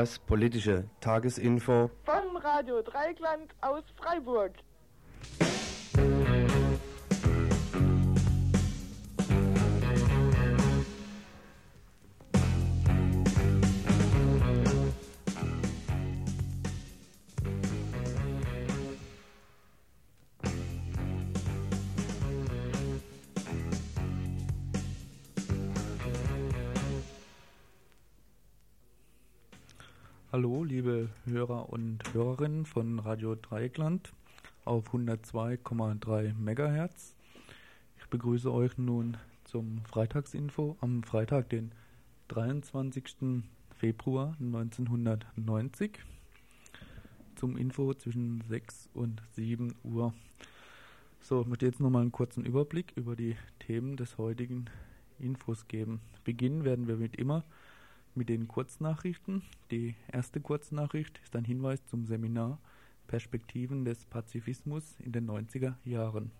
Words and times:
Das 0.00 0.18
politische 0.18 0.88
Tagesinfo 1.02 1.90
von 2.06 2.36
Radio 2.38 2.80
Dreigland 2.80 3.54
aus 3.60 3.84
Freiburg. 3.96 4.52
Hörer 31.24 31.70
und 31.70 32.02
Hörerinnen 32.12 32.66
von 32.66 32.98
Radio 32.98 33.34
Dreieckland 33.34 34.12
auf 34.64 34.92
102,3 34.92 36.34
MHz. 36.34 37.14
Ich 37.98 38.06
begrüße 38.06 38.52
euch 38.52 38.76
nun 38.76 39.16
zum 39.44 39.84
Freitagsinfo 39.84 40.76
am 40.80 41.02
Freitag, 41.02 41.48
den 41.48 41.72
23. 42.28 43.44
Februar 43.78 44.36
1990, 44.40 45.98
zum 47.36 47.56
Info 47.56 47.94
zwischen 47.94 48.42
6 48.48 48.90
und 48.94 49.22
7 49.32 49.74
Uhr. 49.82 50.12
So, 51.20 51.42
ich 51.42 51.46
möchte 51.46 51.66
jetzt 51.66 51.80
nochmal 51.80 52.02
einen 52.02 52.12
kurzen 52.12 52.44
Überblick 52.44 52.92
über 52.96 53.16
die 53.16 53.36
Themen 53.58 53.96
des 53.96 54.18
heutigen 54.18 54.66
Infos 55.18 55.68
geben. 55.68 56.00
Beginnen 56.24 56.64
werden 56.64 56.88
wir 56.88 56.96
mit 56.96 57.16
immer 57.16 57.44
mit 58.14 58.28
den 58.28 58.48
Kurznachrichten. 58.48 59.42
Die 59.70 59.94
erste 60.12 60.40
Kurznachricht 60.40 61.20
ist 61.22 61.36
ein 61.36 61.44
Hinweis 61.44 61.84
zum 61.86 62.06
Seminar 62.06 62.58
Perspektiven 63.06 63.84
des 63.84 64.04
Pazifismus 64.06 64.98
in 65.00 65.12
den 65.12 65.28
90er 65.28 65.74
Jahren. 65.84 66.30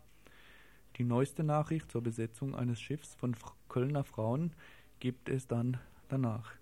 Die 0.96 1.04
neueste 1.04 1.42
Nachricht 1.42 1.90
zur 1.90 2.02
Besetzung 2.02 2.54
eines 2.54 2.80
Schiffs 2.80 3.14
von 3.14 3.34
Kölner 3.68 4.04
Frauen 4.04 4.52
gibt 5.00 5.28
es 5.28 5.46
dann 5.46 5.78
danach. 6.08 6.52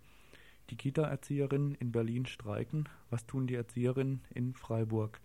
Die 0.70 0.76
Kita-Erzieherinnen 0.76 1.74
in 1.76 1.92
Berlin 1.92 2.26
streiken. 2.26 2.88
Was 3.10 3.26
tun 3.26 3.46
die 3.46 3.54
Erzieherinnen 3.54 4.20
in 4.34 4.54
Freiburg? 4.54 5.20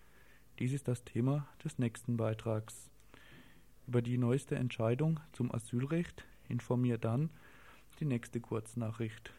Dies 0.59 0.71
ist 0.71 0.87
das 0.87 1.03
Thema 1.03 1.47
des 1.63 1.79
nächsten 1.79 2.17
Beitrags. 2.17 2.89
Über 3.87 4.01
die 4.01 4.17
neueste 4.17 4.55
Entscheidung 4.55 5.19
zum 5.33 5.53
Asylrecht 5.53 6.25
informiert 6.47 7.03
dann 7.03 7.29
die 7.99 8.05
nächste 8.05 8.39
Kurznachricht 8.39 9.33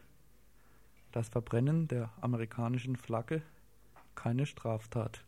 das 1.15 1.29
Verbrennen 1.29 1.87
der 1.87 2.11
amerikanischen 2.19 2.97
Flagge 2.97 3.41
keine 4.15 4.45
Straftat. 4.45 5.23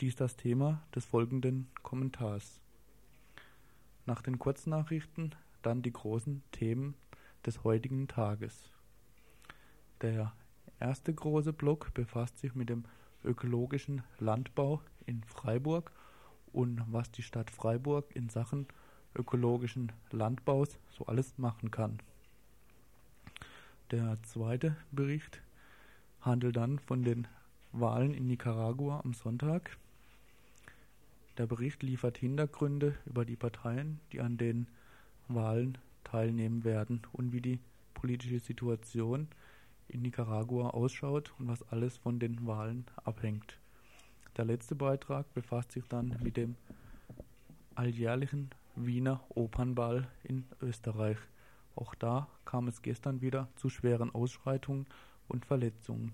Dies 0.00 0.16
das 0.16 0.36
Thema 0.36 0.80
des 0.94 1.04
folgenden 1.04 1.68
Kommentars. 1.82 2.62
Nach 4.06 4.22
den 4.22 4.38
Kurznachrichten 4.38 5.34
dann 5.60 5.82
die 5.82 5.92
großen 5.92 6.42
Themen 6.50 6.94
des 7.44 7.62
heutigen 7.62 8.08
Tages. 8.08 8.70
Der 10.00 10.32
erste 10.80 11.12
große 11.12 11.52
Block 11.52 11.92
befasst 11.92 12.38
sich 12.38 12.54
mit 12.54 12.70
dem 12.70 12.86
ökologischen 13.22 14.02
Landbau 14.18 14.80
in 15.04 15.22
Freiburg 15.24 15.92
und 16.54 16.82
was 16.90 17.10
die 17.10 17.22
Stadt 17.22 17.50
Freiburg 17.50 18.16
in 18.16 18.30
Sachen 18.30 18.66
ökologischen 19.14 19.92
Landbaus 20.10 20.78
so 20.88 21.04
alles 21.04 21.36
machen 21.36 21.70
kann. 21.70 21.98
Der 23.90 24.18
zweite 24.22 24.76
Bericht 24.92 25.40
handelt 26.20 26.56
dann 26.56 26.78
von 26.78 27.04
den 27.04 27.26
Wahlen 27.72 28.12
in 28.12 28.26
Nicaragua 28.26 29.00
am 29.02 29.14
Sonntag. 29.14 29.78
Der 31.38 31.46
Bericht 31.46 31.82
liefert 31.82 32.18
Hintergründe 32.18 32.96
über 33.06 33.24
die 33.24 33.36
Parteien, 33.36 33.98
die 34.12 34.20
an 34.20 34.36
den 34.36 34.66
Wahlen 35.28 35.78
teilnehmen 36.04 36.64
werden 36.64 37.00
und 37.12 37.32
wie 37.32 37.40
die 37.40 37.60
politische 37.94 38.40
Situation 38.40 39.26
in 39.88 40.02
Nicaragua 40.02 40.68
ausschaut 40.68 41.32
und 41.38 41.48
was 41.48 41.62
alles 41.72 41.96
von 41.96 42.18
den 42.18 42.46
Wahlen 42.46 42.84
abhängt. 43.04 43.58
Der 44.36 44.44
letzte 44.44 44.74
Beitrag 44.74 45.32
befasst 45.32 45.72
sich 45.72 45.84
dann 45.88 46.14
mit 46.22 46.36
dem 46.36 46.56
alljährlichen 47.74 48.50
Wiener 48.76 49.24
Opernball 49.30 50.08
in 50.24 50.44
Österreich. 50.60 51.16
Auch 51.78 51.94
da 51.94 52.26
kam 52.44 52.66
es 52.66 52.82
gestern 52.82 53.20
wieder 53.20 53.46
zu 53.54 53.68
schweren 53.68 54.12
Ausschreitungen 54.12 54.86
und 55.28 55.46
Verletzungen. 55.46 56.12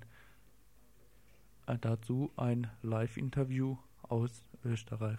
Äh, 1.67 1.79
dazu 1.81 2.31
ein 2.37 2.71
Live-Interview 2.83 3.79
aus 4.03 4.45
Österreich. 4.63 5.19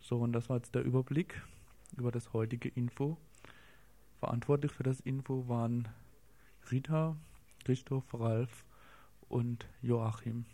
So, 0.00 0.18
und 0.18 0.32
das 0.32 0.48
war 0.48 0.56
jetzt 0.56 0.74
der 0.74 0.82
Überblick 0.82 1.40
über 1.96 2.10
das 2.10 2.32
heutige 2.32 2.68
Info. 2.70 3.18
Verantwortlich 4.18 4.72
für 4.72 4.82
das 4.82 4.98
Info 4.98 5.46
waren 5.46 5.86
Rita, 6.72 7.16
Christoph, 7.64 8.12
Ralf 8.14 8.64
und 9.28 9.68
Joachim. 9.80 10.44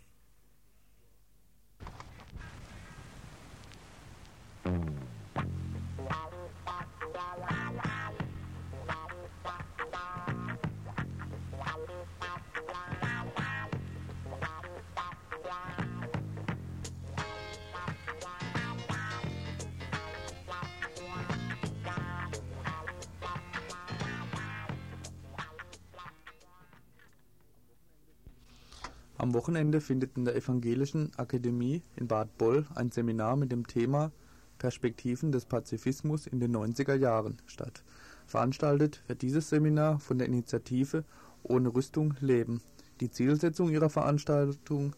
Am 29.25 29.33
Wochenende 29.33 29.81
findet 29.81 30.17
in 30.17 30.25
der 30.25 30.35
Evangelischen 30.35 31.11
Akademie 31.17 31.81
in 31.95 32.07
Bad 32.07 32.37
Boll 32.37 32.67
ein 32.75 32.91
Seminar 32.91 33.35
mit 33.35 33.51
dem 33.51 33.65
Thema 33.65 34.11
Perspektiven 34.59 35.31
des 35.31 35.45
Pazifismus 35.47 36.27
in 36.27 36.39
den 36.39 36.55
90er 36.55 36.93
Jahren 36.93 37.39
statt. 37.47 37.83
Veranstaltet 38.27 39.01
wird 39.07 39.23
dieses 39.23 39.49
Seminar 39.49 39.97
von 39.97 40.19
der 40.19 40.27
Initiative 40.27 41.05
Ohne 41.41 41.73
Rüstung 41.73 42.13
leben. 42.19 42.61
Die 42.99 43.09
Zielsetzung 43.09 43.71
ihrer 43.71 43.89
Veranstaltung 43.89 44.95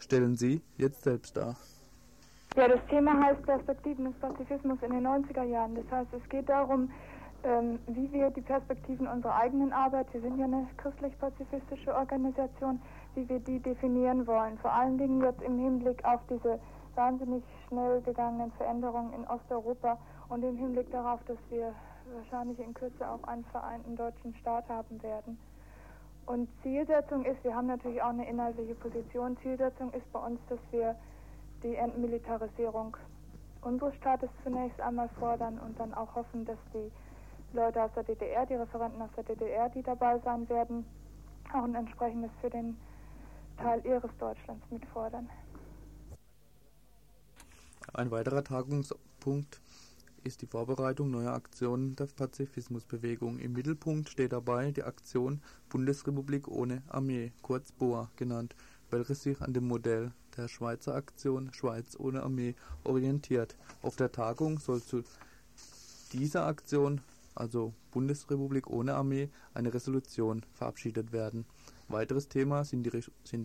stellen 0.00 0.34
Sie 0.34 0.60
jetzt 0.76 1.04
selbst 1.04 1.36
dar. 1.36 1.54
Ja, 2.56 2.66
das 2.66 2.80
Thema 2.90 3.16
heißt 3.26 3.42
Perspektiven 3.44 4.06
des 4.06 4.14
Pazifismus 4.14 4.78
in 4.82 4.90
den 4.90 5.06
90er 5.06 5.44
Jahren. 5.44 5.76
Das 5.76 5.88
heißt, 5.88 6.12
es 6.20 6.28
geht 6.28 6.48
darum, 6.48 6.90
ähm, 7.44 7.78
wie 7.86 8.10
wir 8.10 8.30
die 8.30 8.40
Perspektiven 8.40 9.06
unserer 9.06 9.36
eigenen 9.36 9.72
Arbeit, 9.72 10.12
wir 10.12 10.20
sind 10.20 10.36
ja 10.36 10.46
eine 10.46 10.66
christlich-pazifistische 10.78 11.94
Organisation, 11.94 12.80
wie 13.14 13.28
wir 13.28 13.40
die 13.40 13.60
definieren 13.60 14.26
wollen. 14.26 14.58
Vor 14.58 14.72
allen 14.72 14.98
Dingen 14.98 15.22
jetzt 15.22 15.42
im 15.42 15.58
Hinblick 15.58 16.04
auf 16.04 16.20
diese 16.28 16.58
wahnsinnig 16.94 17.44
schnell 17.68 18.00
gegangenen 18.02 18.52
Veränderungen 18.52 19.12
in 19.12 19.26
Osteuropa 19.26 19.98
und 20.28 20.42
im 20.42 20.56
Hinblick 20.56 20.90
darauf, 20.90 21.20
dass 21.24 21.38
wir 21.50 21.72
wahrscheinlich 22.14 22.58
in 22.58 22.74
Kürze 22.74 23.08
auch 23.08 23.22
einen 23.24 23.44
vereinten 23.46 23.96
deutschen 23.96 24.34
Staat 24.36 24.68
haben 24.68 25.02
werden. 25.02 25.38
Und 26.26 26.48
Zielsetzung 26.62 27.24
ist, 27.24 27.42
wir 27.42 27.54
haben 27.54 27.68
natürlich 27.68 28.02
auch 28.02 28.10
eine 28.10 28.28
inhaltliche 28.28 28.74
Position, 28.74 29.36
Zielsetzung 29.42 29.92
ist 29.92 30.10
bei 30.12 30.18
uns, 30.18 30.38
dass 30.48 30.58
wir 30.70 30.94
die 31.62 31.74
Entmilitarisierung 31.74 32.96
unseres 33.62 33.94
Staates 33.96 34.30
zunächst 34.44 34.80
einmal 34.80 35.08
fordern 35.18 35.58
und 35.58 35.78
dann 35.80 35.94
auch 35.94 36.14
hoffen, 36.14 36.44
dass 36.44 36.58
die 36.74 36.90
Leute 37.56 37.82
aus 37.82 37.90
der 37.94 38.04
DDR, 38.04 38.44
die 38.46 38.54
Referenten 38.54 39.00
aus 39.00 39.10
der 39.16 39.24
DDR, 39.24 39.68
die 39.70 39.82
dabei 39.82 40.18
sein 40.18 40.48
werden, 40.48 40.84
auch 41.52 41.64
ein 41.64 41.74
entsprechendes 41.74 42.30
für 42.40 42.50
den 42.50 42.76
Teil 43.58 43.84
ihres 43.84 44.10
Deutschlands 44.18 44.64
mitfordern. 44.70 45.28
Ein 47.92 48.10
weiterer 48.10 48.44
Tagungspunkt 48.44 49.60
ist 50.22 50.42
die 50.42 50.46
Vorbereitung 50.46 51.10
neuer 51.10 51.32
Aktionen 51.32 51.96
der 51.96 52.06
Pazifismusbewegung. 52.06 53.38
Im 53.38 53.54
Mittelpunkt 53.54 54.10
steht 54.10 54.32
dabei 54.32 54.70
die 54.70 54.84
Aktion 54.84 55.40
Bundesrepublik 55.70 56.46
ohne 56.48 56.82
Armee, 56.88 57.32
kurz 57.42 57.72
BOA 57.72 58.10
genannt, 58.16 58.54
welches 58.90 59.22
sich 59.22 59.40
an 59.40 59.54
dem 59.54 59.66
Modell 59.66 60.12
der 60.36 60.48
Schweizer 60.48 60.94
Aktion 60.94 61.52
Schweiz 61.52 61.96
ohne 61.98 62.22
Armee 62.22 62.54
orientiert. 62.84 63.56
Auf 63.82 63.96
der 63.96 64.12
Tagung 64.12 64.58
soll 64.58 64.82
zu 64.82 65.02
dieser 66.12 66.46
Aktion, 66.46 67.00
also 67.34 67.72
Bundesrepublik 67.90 68.68
ohne 68.68 68.94
Armee, 68.94 69.30
eine 69.54 69.74
Resolution 69.74 70.44
verabschiedet 70.52 71.12
werden. 71.12 71.44
Weiteres 71.88 72.28
Thema 72.28 72.64
sind, 72.64 72.86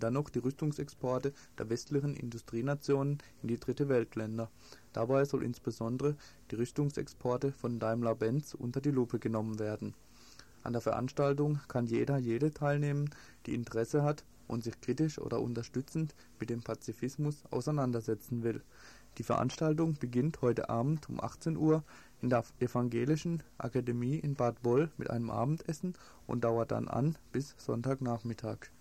dann 0.04 0.14
noch 0.14 0.30
die 0.30 0.40
Rüstungsexporte 0.40 1.34
der 1.58 1.70
westlichen 1.70 2.16
Industrienationen 2.16 3.20
in 3.42 3.48
die 3.48 3.60
Dritte 3.60 3.88
Weltländer. 3.88 4.50
Dabei 4.92 5.26
soll 5.26 5.44
insbesondere 5.44 6.16
die 6.52 6.56
Rüstungsexporte 6.56 7.52
von 7.52 7.80
Daimler-Benz 7.80 8.54
unter 8.54 8.82
die 8.82 8.92
Lupe 8.92 9.20
genommen 9.20 9.60
werden. 9.60 9.94
An 10.64 10.74
der 10.74 10.82
Veranstaltung 10.82 11.60
kann 11.68 11.88
jeder 11.88 12.18
jede 12.18 12.52
teilnehmen, 12.52 13.10
die 13.46 13.54
Interesse 13.54 14.04
hat 14.04 14.24
und 14.48 14.64
sich 14.64 14.80
kritisch 14.82 15.20
oder 15.20 15.42
unterstützend 15.42 16.14
mit 16.40 16.50
dem 16.50 16.62
Pazifismus 16.62 17.44
auseinandersetzen 17.50 18.44
will. 18.44 18.62
Die 19.18 19.24
Veranstaltung 19.24 19.96
beginnt 20.00 20.42
heute 20.42 20.70
Abend 20.70 21.08
um 21.10 21.20
18 21.22 21.56
Uhr 21.56 21.84
in 22.24 22.30
der 22.30 22.44
Evangelischen 22.60 23.44
Akademie 23.58 24.18
in 24.18 24.36
Bad 24.36 24.62
Boll 24.64 24.90
mit 24.98 25.10
einem 25.10 25.30
Abendessen 25.30 25.94
und 26.26 26.44
dauert 26.44 26.72
dann 26.72 26.88
an 26.88 27.18
bis 27.34 27.54
Sonntagnachmittag. 27.58 28.72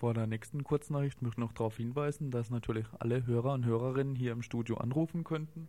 Vor 0.00 0.14
der 0.14 0.26
nächsten 0.26 0.64
Kurznachricht 0.64 1.20
möchte 1.20 1.42
ich 1.42 1.46
noch 1.46 1.52
darauf 1.52 1.76
hinweisen, 1.76 2.30
dass 2.30 2.48
natürlich 2.48 2.86
alle 2.98 3.26
Hörer 3.26 3.52
und 3.52 3.66
Hörerinnen 3.66 4.16
hier 4.16 4.32
im 4.32 4.40
Studio 4.40 4.78
anrufen 4.78 5.24
könnten 5.24 5.68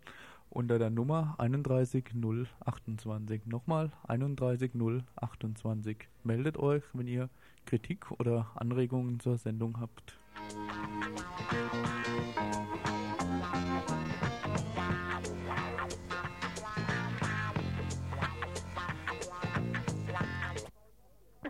unter 0.49 0.79
der 0.79 0.89
Nummer 0.89 1.35
31028. 1.37 3.45
Nochmal 3.45 3.91
31028. 4.07 6.07
Meldet 6.23 6.55
euch, 6.55 6.81
wenn 6.93 7.07
ihr 7.07 7.29
Kritik 7.65 8.09
oder 8.11 8.49
Anregungen 8.55 9.19
zur 9.19 9.37
Sendung 9.37 9.81
habt. 9.81 10.17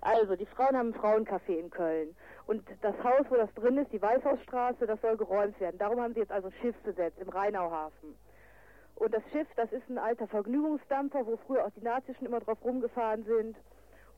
Also, 0.02 0.36
die 0.36 0.48
Frauen 0.48 0.76
haben 0.76 0.96
Frauencafé 0.96 1.60
in 1.60 1.70
Köln. 1.70 2.16
Und 2.52 2.66
das 2.82 3.02
Haus, 3.02 3.26
wo 3.30 3.36
das 3.36 3.50
drin 3.54 3.78
ist, 3.78 3.94
die 3.94 4.02
Weißhausstraße, 4.02 4.86
das 4.86 5.00
soll 5.00 5.16
geräumt 5.16 5.58
werden. 5.62 5.78
Darum 5.78 6.02
haben 6.02 6.14
sie 6.14 6.20
jetzt 6.20 6.34
also 6.34 6.50
ein 6.50 6.54
Schiff 6.62 6.76
besetzt 6.84 7.18
im 7.18 7.30
Rheinauhafen. 7.30 8.14
Und 8.96 9.14
das 9.14 9.24
Schiff, 9.32 9.48
das 9.56 9.72
ist 9.72 9.90
ein 9.90 9.98
alter 9.98 10.28
Vergnügungsdampfer, 10.28 11.26
wo 11.26 11.38
früher 11.48 11.66
auch 11.66 11.70
die 11.70 11.82
Nazis 11.82 12.18
schon 12.18 12.28
immer 12.28 12.42
drauf 12.42 12.58
rumgefahren 12.62 13.24
sind. 13.24 13.56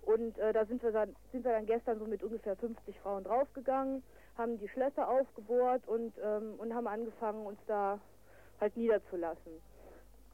Und 0.02 0.36
äh, 0.40 0.52
da 0.52 0.66
sind 0.66 0.82
wir, 0.82 0.92
dann, 0.92 1.16
sind 1.32 1.46
wir 1.46 1.52
dann 1.52 1.68
gestern 1.68 2.00
so 2.00 2.06
mit 2.06 2.24
ungefähr 2.24 2.56
50 2.56 3.00
Frauen 3.02 3.24
draufgegangen, 3.24 4.02
haben 4.36 4.58
die 4.58 4.68
Schlösser 4.68 5.08
aufgebohrt 5.08 5.88
und, 5.88 6.16
ähm, 6.24 6.56
und 6.58 6.74
haben 6.74 6.88
angefangen, 6.88 7.46
uns 7.46 7.60
da 7.68 8.00
halt 8.60 8.76
niederzulassen. 8.76 9.62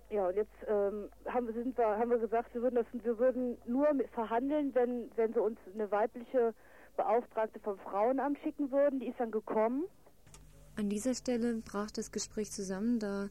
Ja, 0.10 0.30
und 0.30 0.38
jetzt 0.38 0.56
ähm, 0.70 1.10
haben, 1.28 1.52
sind 1.52 1.78
wir, 1.78 1.86
haben 1.86 2.12
wir 2.12 2.18
gesagt, 2.18 2.54
wir 2.54 2.62
würden, 2.62 2.76
das, 2.76 2.86
wir 2.94 3.20
würden 3.20 3.58
nur 3.66 3.90
verhandeln, 4.14 4.74
wenn, 4.74 5.12
wenn 5.18 5.34
sie 5.34 5.42
uns 5.42 5.60
eine 5.74 5.92
weibliche 5.92 6.54
Beauftragte 6.96 7.60
vom 7.60 7.78
Frauenamt 7.80 8.38
schicken 8.40 8.72
würden. 8.72 9.00
Die 9.00 9.08
ist 9.08 9.20
dann 9.20 9.32
gekommen. 9.32 9.84
An 10.76 10.90
dieser 10.90 11.14
Stelle 11.14 11.56
brach 11.56 11.92
das 11.92 12.12
Gespräch 12.12 12.52
zusammen, 12.52 13.00
da 13.00 13.30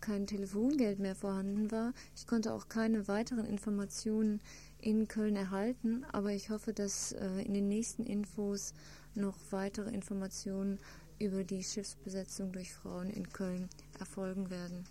kein 0.00 0.26
Telefongeld 0.26 0.98
mehr 0.98 1.14
vorhanden 1.14 1.70
war. 1.70 1.92
Ich 2.16 2.26
konnte 2.26 2.52
auch 2.52 2.68
keine 2.68 3.06
weiteren 3.06 3.44
Informationen 3.44 4.40
in 4.80 5.08
Köln 5.08 5.36
erhalten, 5.36 6.04
aber 6.12 6.32
ich 6.32 6.50
hoffe, 6.50 6.72
dass 6.72 7.12
äh, 7.12 7.42
in 7.42 7.54
den 7.54 7.68
nächsten 7.68 8.06
Infos 8.06 8.74
noch 9.14 9.36
weitere 9.50 9.90
Informationen 9.90 10.78
über 11.18 11.44
die 11.44 11.62
Schiffsbesetzung 11.62 12.52
durch 12.52 12.72
Frauen 12.72 13.10
in 13.10 13.28
Köln 13.28 13.68
erfolgen 13.98 14.50
werden. 14.50 14.86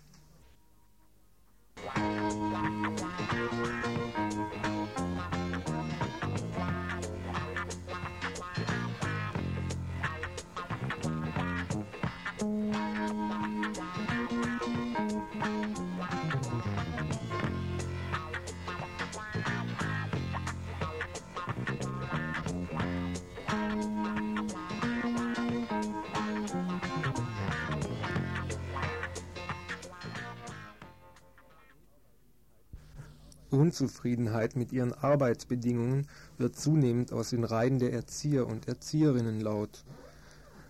Unzufriedenheit 33.70 34.56
mit 34.56 34.72
ihren 34.72 34.92
Arbeitsbedingungen 34.92 36.08
wird 36.38 36.56
zunehmend 36.56 37.12
aus 37.12 37.30
den 37.30 37.44
Reihen 37.44 37.78
der 37.78 37.92
Erzieher 37.92 38.48
und 38.48 38.66
Erzieherinnen 38.66 39.40
laut. 39.40 39.84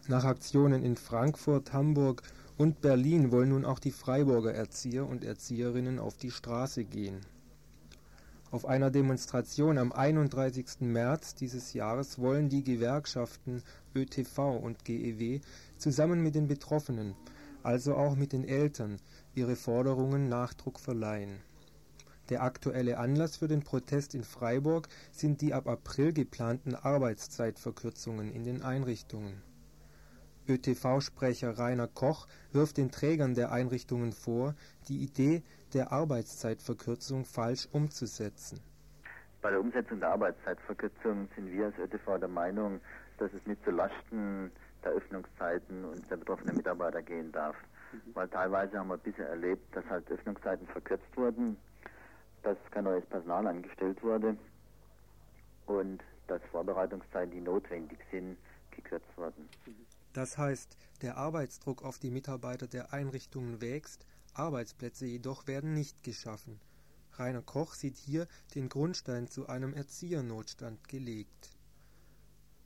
Nach 0.07 0.25
Aktionen 0.25 0.85
in 0.85 0.97
Frankfurt, 0.97 1.73
Hamburg 1.73 2.23
und 2.59 2.83
Berlin 2.83 3.33
wollen 3.33 3.49
nun 3.49 3.65
auch 3.65 3.79
die 3.79 3.91
Freiburger 3.91 4.53
Erzieher 4.53 5.07
und 5.07 5.25
Erzieherinnen 5.25 5.99
auf 5.99 6.19
die 6.19 6.31
Straße 6.31 6.85
gehen. 6.85 7.21
Auf 8.51 8.67
einer 8.67 8.91
Demonstration 8.91 9.79
am 9.79 9.93
31. 9.93 10.81
März 10.81 11.35
dieses 11.35 11.73
Jahres 11.73 12.19
wollen 12.19 12.51
die 12.51 12.65
Gewerkschaften 12.65 13.63
ÖTV 13.95 14.59
und 14.63 14.85
GEW 14.85 15.41
zusammen 15.79 16.23
mit 16.23 16.35
den 16.35 16.49
Betroffenen, 16.49 17.15
also 17.63 17.95
auch 17.95 18.15
mit 18.15 18.35
den 18.35 18.45
Eltern, 18.45 18.99
ihre 19.35 19.57
Forderungen 19.57 20.29
Nachdruck 20.29 20.79
verleihen 20.79 21.41
der 22.31 22.43
aktuelle 22.43 22.99
Anlass 22.99 23.37
für 23.37 23.49
den 23.49 23.63
Protest 23.63 24.15
in 24.15 24.23
Freiburg 24.23 24.89
sind 25.11 25.41
die 25.41 25.53
ab 25.53 25.67
April 25.67 26.13
geplanten 26.13 26.75
Arbeitszeitverkürzungen 26.75 28.33
in 28.33 28.45
den 28.45 28.63
Einrichtungen. 28.63 29.43
ÖTV-Sprecher 30.49 31.59
Rainer 31.59 31.89
Koch 31.89 32.27
wirft 32.53 32.79
den 32.79 32.91
Trägern 32.91 33.35
der 33.35 33.53
Einrichtungen 33.53 34.13
vor, 34.13 34.55
die 34.89 35.03
Idee 35.03 35.43
der 35.75 35.93
Arbeitszeitverkürzung 35.93 37.25
falsch 37.25 37.69
umzusetzen. 37.73 38.61
Bei 39.43 39.51
der 39.51 39.61
Umsetzung 39.61 40.01
der 40.01 40.11
Arbeitszeitverkürzung 40.11 41.29
sind 41.35 41.53
wir 41.53 41.67
als 41.67 41.79
ÖTV 41.79 42.19
der 42.19 42.29
Meinung, 42.29 42.81
dass 43.19 43.33
es 43.33 43.47
nicht 43.47 43.63
zu 43.65 43.71
Lasten 43.71 44.51
der 44.85 44.93
Öffnungszeiten 44.93 45.85
und 45.85 46.11
der 46.11 46.17
betroffenen 46.17 46.57
Mitarbeiter 46.57 47.03
gehen 47.03 47.31
darf. 47.33 47.57
Weil 48.15 48.29
teilweise 48.29 48.79
haben 48.79 48.89
wir 48.89 48.99
bisher 48.99 49.29
erlebt, 49.29 49.75
dass 49.75 49.85
halt 49.87 50.11
Öffnungszeiten 50.11 50.67
verkürzt 50.69 51.17
wurden, 51.17 51.57
dass 52.43 52.57
kein 52.71 52.85
neues 52.85 53.05
Personal 53.07 53.47
angestellt 53.47 54.03
wurde 54.03 54.37
und 55.67 56.03
dass 56.27 56.41
Vorbereitungszeiten, 56.51 57.33
die 57.33 57.41
notwendig 57.41 57.99
sind, 58.11 58.37
gekürzt 58.71 59.17
wurden. 59.17 59.49
Das 60.13 60.39
heißt, 60.39 60.77
der 61.03 61.17
Arbeitsdruck 61.17 61.85
auf 61.85 61.99
die 61.99 62.11
Mitarbeiter 62.11 62.67
der 62.67 62.93
Einrichtungen 62.93 63.61
wächst, 63.61 64.07
Arbeitsplätze 64.35 65.07
jedoch 65.07 65.47
werden 65.47 65.75
nicht 65.75 66.03
geschaffen. 66.03 66.61
Rainer 67.15 67.43
Koch 67.43 67.75
sieht 67.75 67.97
hier 67.97 68.27
den 68.55 68.69
Grundstein 68.69 69.29
zu 69.29 69.49
einem 69.49 69.75
Erziehernotstand 69.75 70.89
gelegt. 70.89 71.51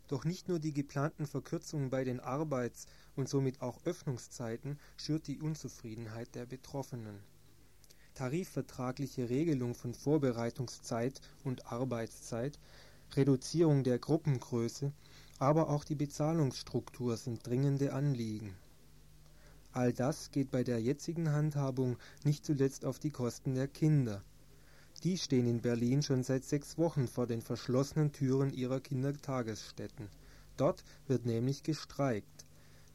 Doch 0.08 0.24
nicht 0.24 0.48
nur 0.48 0.58
die 0.58 0.74
geplanten 0.74 1.26
Verkürzungen 1.26 1.90
bei 1.90 2.04
den 2.04 2.20
Arbeits- 2.20 2.86
und 3.16 3.28
somit 3.28 3.62
auch 3.62 3.84
Öffnungszeiten 3.84 4.78
schürt 4.96 5.26
die 5.26 5.40
Unzufriedenheit 5.40 6.34
der 6.34 6.44
Betroffenen 6.44 7.20
tarifvertragliche 8.14 9.28
Regelung 9.28 9.74
von 9.74 9.94
Vorbereitungszeit 9.94 11.20
und 11.44 11.70
Arbeitszeit, 11.70 12.58
Reduzierung 13.14 13.84
der 13.84 13.98
Gruppengröße, 13.98 14.92
aber 15.38 15.68
auch 15.68 15.84
die 15.84 15.94
Bezahlungsstruktur 15.94 17.16
sind 17.16 17.46
dringende 17.46 17.92
Anliegen. 17.92 18.54
All 19.72 19.92
das 19.92 20.30
geht 20.30 20.50
bei 20.52 20.62
der 20.62 20.80
jetzigen 20.80 21.32
Handhabung 21.32 21.96
nicht 22.24 22.44
zuletzt 22.44 22.84
auf 22.84 23.00
die 23.00 23.10
Kosten 23.10 23.54
der 23.54 23.66
Kinder. 23.66 24.22
Die 25.02 25.18
stehen 25.18 25.46
in 25.46 25.60
Berlin 25.60 26.02
schon 26.02 26.22
seit 26.22 26.44
sechs 26.44 26.78
Wochen 26.78 27.08
vor 27.08 27.26
den 27.26 27.42
verschlossenen 27.42 28.12
Türen 28.12 28.52
ihrer 28.52 28.80
Kindertagesstätten. 28.80 30.08
Dort 30.56 30.84
wird 31.08 31.26
nämlich 31.26 31.64
gestreikt. 31.64 32.46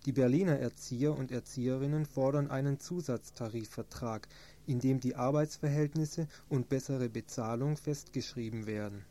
Die 0.05 0.13
Berliner 0.13 0.57
Erzieher 0.57 1.13
und 1.13 1.29
Erzieherinnen 1.29 2.05
fordern 2.05 2.49
einen 2.49 2.79
Zusatztarifvertrag, 2.79 4.27
in 4.65 4.79
dem 4.79 4.99
die 4.99 5.15
Arbeitsverhältnisse 5.15 6.27
und 6.47 6.69
bessere 6.69 7.09
Bezahlung 7.09 7.75
festgeschrieben 7.75 8.65
werden. 8.65 9.03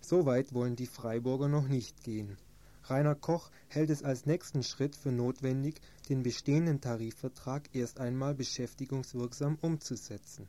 So 0.00 0.24
weit 0.24 0.54
wollen 0.54 0.76
die 0.76 0.86
Freiburger 0.86 1.48
noch 1.48 1.68
nicht 1.68 2.02
gehen. 2.02 2.38
Rainer 2.84 3.16
Koch 3.16 3.50
hält 3.68 3.90
es 3.90 4.04
als 4.04 4.26
nächsten 4.26 4.62
Schritt 4.62 4.94
für 4.94 5.10
notwendig, 5.10 5.80
den 6.08 6.22
bestehenden 6.22 6.80
Tarifvertrag 6.80 7.68
erst 7.72 7.98
einmal 7.98 8.34
beschäftigungswirksam 8.34 9.58
umzusetzen. 9.60 10.48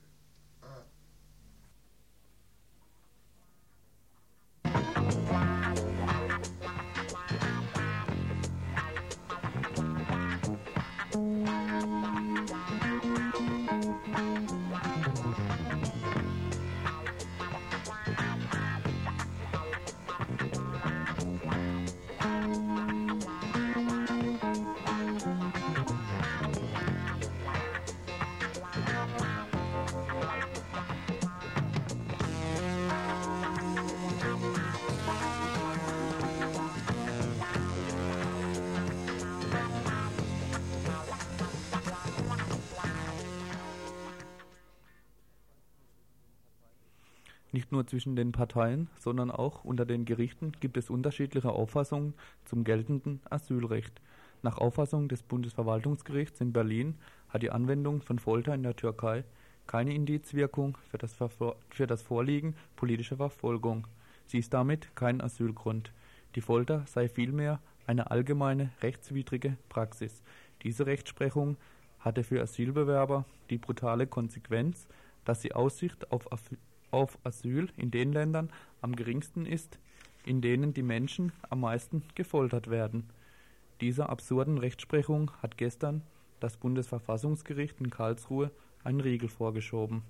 Zwischen 47.97 48.15
den 48.15 48.31
Parteien, 48.31 48.89
sondern 48.99 49.31
auch 49.31 49.63
unter 49.63 49.83
den 49.83 50.05
Gerichten 50.05 50.51
gibt 50.59 50.77
es 50.77 50.91
unterschiedliche 50.91 51.51
Auffassungen 51.51 52.13
zum 52.45 52.63
geltenden 52.63 53.21
Asylrecht. 53.27 54.01
Nach 54.43 54.59
Auffassung 54.59 55.09
des 55.09 55.23
Bundesverwaltungsgerichts 55.23 56.39
in 56.39 56.53
Berlin 56.53 56.93
hat 57.29 57.41
die 57.41 57.49
Anwendung 57.49 58.03
von 58.03 58.19
Folter 58.19 58.53
in 58.53 58.61
der 58.61 58.75
Türkei 58.75 59.23
keine 59.65 59.95
Indizwirkung 59.95 60.77
für 60.91 60.99
das, 60.99 61.15
für 61.15 61.87
das 61.87 62.03
Vorliegen 62.03 62.55
politischer 62.75 63.17
Verfolgung. 63.17 63.87
Sie 64.27 64.37
ist 64.37 64.53
damit 64.53 64.95
kein 64.95 65.19
Asylgrund. 65.19 65.91
Die 66.35 66.41
Folter 66.41 66.83
sei 66.85 67.09
vielmehr 67.09 67.59
eine 67.87 68.11
allgemeine 68.11 68.69
rechtswidrige 68.83 69.57
Praxis. 69.69 70.21
Diese 70.61 70.85
Rechtsprechung 70.85 71.57
hatte 71.97 72.23
für 72.23 72.43
Asylbewerber 72.43 73.25
die 73.49 73.57
brutale 73.57 74.05
Konsequenz, 74.05 74.87
dass 75.25 75.41
sie 75.41 75.53
Aussicht 75.53 76.11
auf 76.11 76.31
auf 76.91 77.17
Asyl 77.23 77.69
in 77.77 77.91
den 77.91 78.13
Ländern 78.13 78.49
am 78.81 78.95
geringsten 78.95 79.45
ist, 79.45 79.79
in 80.25 80.41
denen 80.41 80.73
die 80.73 80.83
Menschen 80.83 81.31
am 81.49 81.61
meisten 81.61 82.03
gefoltert 82.15 82.69
werden. 82.69 83.09
Dieser 83.81 84.09
absurden 84.09 84.57
Rechtsprechung 84.57 85.31
hat 85.41 85.57
gestern 85.57 86.01
das 86.39 86.57
Bundesverfassungsgericht 86.57 87.79
in 87.79 87.89
Karlsruhe 87.89 88.51
einen 88.83 89.01
Riegel 89.01 89.29
vorgeschoben. 89.29 90.03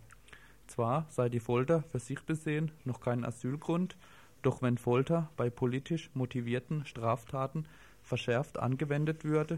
Zwar 0.67 1.05
sei 1.09 1.29
die 1.29 1.39
Folter 1.39 1.83
für 1.83 1.99
sich 1.99 2.21
besehen 2.21 2.71
noch 2.83 2.99
kein 2.99 3.23
Asylgrund, 3.23 3.97
doch 4.41 4.61
wenn 4.61 4.77
Folter 4.77 5.29
bei 5.37 5.49
politisch 5.49 6.09
motivierten 6.13 6.85
Straftaten 6.85 7.65
verschärft 8.01 8.59
angewendet 8.59 9.23
würde 9.23 9.57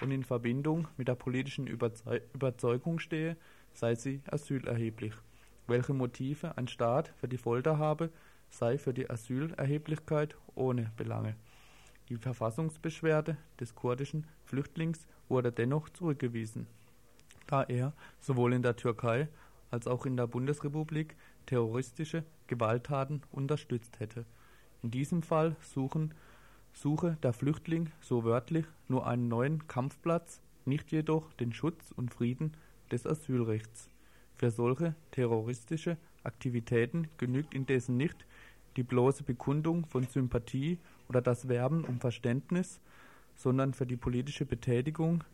und 0.00 0.10
in 0.10 0.24
Verbindung 0.24 0.88
mit 0.96 1.08
der 1.08 1.14
politischen 1.14 1.66
Überzeugung 1.66 2.98
stehe, 2.98 3.36
sei 3.72 3.94
sie 3.94 4.20
asylerheblich. 4.30 5.14
Welche 5.68 5.92
Motive 5.92 6.56
ein 6.56 6.66
Staat 6.66 7.12
für 7.18 7.28
die 7.28 7.36
Folter 7.36 7.76
habe, 7.76 8.10
sei 8.48 8.78
für 8.78 8.94
die 8.94 9.10
Asylerheblichkeit 9.10 10.34
ohne 10.54 10.90
Belange. 10.96 11.36
Die 12.08 12.16
Verfassungsbeschwerde 12.16 13.36
des 13.60 13.74
kurdischen 13.74 14.26
Flüchtlings 14.46 15.06
wurde 15.28 15.52
dennoch 15.52 15.90
zurückgewiesen, 15.90 16.66
da 17.46 17.64
er 17.64 17.92
sowohl 18.18 18.54
in 18.54 18.62
der 18.62 18.76
Türkei 18.76 19.28
als 19.70 19.86
auch 19.86 20.06
in 20.06 20.16
der 20.16 20.26
Bundesrepublik 20.26 21.14
terroristische 21.44 22.24
Gewalttaten 22.46 23.20
unterstützt 23.30 24.00
hätte. 24.00 24.24
In 24.82 24.90
diesem 24.90 25.22
Fall 25.22 25.54
suchen, 25.60 26.14
suche 26.72 27.18
der 27.22 27.34
Flüchtling 27.34 27.92
so 28.00 28.24
wörtlich 28.24 28.64
nur 28.88 29.06
einen 29.06 29.28
neuen 29.28 29.68
Kampfplatz, 29.68 30.40
nicht 30.64 30.90
jedoch 30.92 31.30
den 31.34 31.52
Schutz 31.52 31.92
und 31.92 32.14
Frieden 32.14 32.56
des 32.90 33.06
Asylrechts. 33.06 33.90
Für 34.38 34.52
solche 34.52 34.94
terroristische 35.10 35.96
Aktivitäten 36.22 37.08
genügt 37.18 37.54
indessen 37.54 37.96
nicht 37.96 38.24
die 38.76 38.84
bloße 38.84 39.24
Bekundung 39.24 39.84
von 39.84 40.04
Sympathie 40.04 40.78
oder 41.08 41.20
das 41.20 41.48
Werben 41.48 41.84
um 41.84 41.98
Verständnis, 41.98 42.80
sondern 43.34 43.74
für 43.74 43.86
die 43.86 43.96
politische 43.96 44.46
Betätigung 44.46 45.24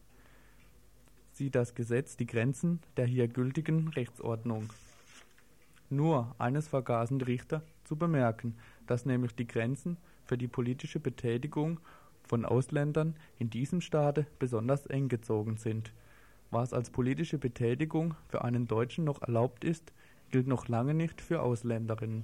sieht 1.33 1.55
das 1.55 1.75
Gesetz 1.75 2.17
die 2.17 2.27
Grenzen 2.27 2.81
der 2.97 3.05
hier 3.05 3.29
gültigen 3.29 3.89
Rechtsordnung. 3.89 4.73
Nur 5.91 6.35
eines 6.39 6.69
vergaßen 6.69 7.19
die 7.19 7.27
Richter 7.27 7.63
zu 7.85 7.97
bemerken, 7.97 8.57
dass 8.87 9.05
nämlich 9.05 9.35
die 9.35 9.47
Grenzen 9.47 9.99
für 10.25 10.39
die 10.39 10.49
politische 10.49 10.99
Betätigung 10.99 11.79
von 12.23 12.47
Ausländern 12.47 13.17
in 13.39 13.51
diesem 13.51 13.83
Staate 13.83 14.27
besonders 14.39 14.87
eng 14.87 15.09
gezogen 15.09 15.59
sind. 15.59 15.93
Was 16.55 16.73
als 16.73 16.89
politische 16.91 17.37
Betätigung 17.37 18.15
für 18.29 18.45
einen 18.45 18.69
Deutschen 18.69 19.03
noch 19.03 19.23
erlaubt 19.23 19.65
ist, 19.65 19.93
gilt 20.31 20.47
noch 20.47 20.69
lange 20.69 20.95
nicht 20.95 21.21
für 21.21 21.43
Ausländerinnen. 21.43 22.23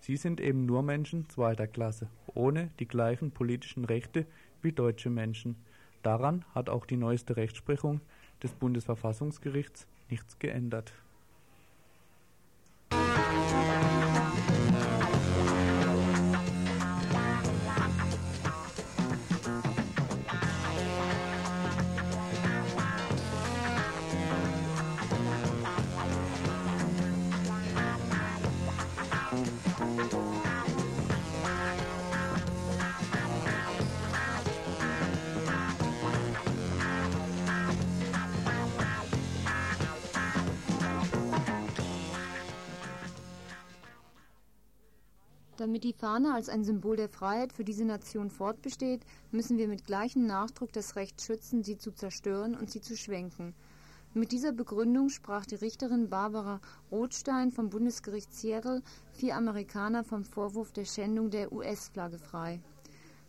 Sie 0.00 0.16
sind 0.16 0.40
eben 0.40 0.64
nur 0.64 0.82
Menschen 0.82 1.28
zweiter 1.28 1.66
Klasse, 1.66 2.08
ohne 2.24 2.70
die 2.80 2.88
gleichen 2.88 3.32
politischen 3.32 3.84
Rechte 3.84 4.24
wie 4.62 4.72
deutsche 4.72 5.10
Menschen. 5.10 5.56
Daran 6.02 6.46
hat 6.54 6.70
auch 6.70 6.86
die 6.86 6.96
neueste 6.96 7.36
Rechtsprechung 7.36 8.00
des 8.42 8.54
Bundesverfassungsgerichts 8.54 9.86
nichts 10.08 10.38
geändert. 10.38 10.94
Damit 45.76 45.84
die 45.84 46.00
Fahne 46.00 46.32
als 46.32 46.48
ein 46.48 46.64
Symbol 46.64 46.96
der 46.96 47.10
Freiheit 47.10 47.52
für 47.52 47.62
diese 47.62 47.84
Nation 47.84 48.30
fortbesteht, 48.30 49.04
müssen 49.30 49.58
wir 49.58 49.68
mit 49.68 49.84
gleichem 49.84 50.24
Nachdruck 50.24 50.72
das 50.72 50.96
Recht 50.96 51.20
schützen, 51.20 51.62
sie 51.62 51.76
zu 51.76 51.92
zerstören 51.92 52.54
und 52.54 52.70
sie 52.70 52.80
zu 52.80 52.96
schwenken. 52.96 53.54
Mit 54.14 54.32
dieser 54.32 54.52
Begründung 54.52 55.10
sprach 55.10 55.44
die 55.44 55.56
Richterin 55.56 56.08
Barbara 56.08 56.62
Rothstein 56.90 57.52
vom 57.52 57.68
Bundesgericht 57.68 58.32
Seattle 58.32 58.82
vier 59.12 59.36
Amerikaner 59.36 60.02
vom 60.02 60.24
Vorwurf 60.24 60.72
der 60.72 60.86
Schändung 60.86 61.28
der 61.28 61.52
US-Flagge 61.52 62.18
frei. 62.18 62.58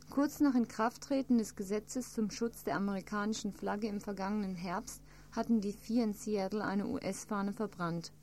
Kurz 0.10 0.40
nach 0.40 0.56
Inkrafttreten 0.56 1.40
des 1.40 1.54
Gesetzes 1.54 2.14
zum 2.14 2.32
Schutz 2.32 2.64
der 2.64 2.78
amerikanischen 2.78 3.52
Flagge 3.52 3.90
im 3.90 4.00
vergangenen 4.00 4.56
Herbst 4.56 5.02
hatten 5.34 5.60
die 5.60 5.74
vier 5.74 6.06
in 6.06 6.14
Seattle 6.14 6.64
eine 6.64 6.88
US-Fahne 6.88 7.52
verbrannt. 7.52 8.14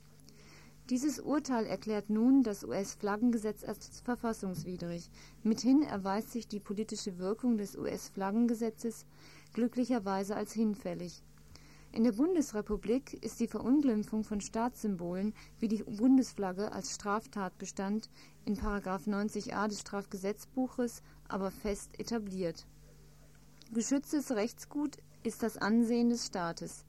Dieses 0.91 1.19
Urteil 1.19 1.64
erklärt 1.64 2.11
nun 2.11 2.43
das 2.43 2.62
US-Flaggengesetz 2.62 3.64
als 3.64 4.00
verfassungswidrig. 4.00 5.09
Mithin 5.43 5.83
erweist 5.83 6.31
sich 6.31 6.47
die 6.47 6.61
politische 6.61 7.17
Wirkung 7.19 7.57
des 7.57 7.75
US-Flaggengesetzes 7.75 9.07
glücklicherweise 9.55 10.37
als 10.37 10.53
hinfällig. 10.53 11.23
In 11.91 12.05
der 12.05 12.12
Bundesrepublik 12.12 13.14
ist 13.25 13.41
die 13.41 13.49
Verunglimpfung 13.49 14.25
von 14.25 14.43
Staatssymbolen 14.43 15.33
wie 15.59 15.69
die 15.69 15.85
Bundesflagge 15.85 16.71
als 16.73 16.95
Straftatbestand 16.95 18.11
in 18.45 18.59
90a 18.59 19.69
des 19.69 19.81
Strafgesetzbuches 19.81 21.03
aber 21.29 21.50
fest 21.50 21.99
etabliert. 21.99 22.67
Geschütztes 23.73 24.33
Rechtsgut 24.33 24.99
ist 25.23 25.43
das 25.43 25.57
Ansehen 25.57 26.11
des 26.11 26.26
Staates. 26.26 26.85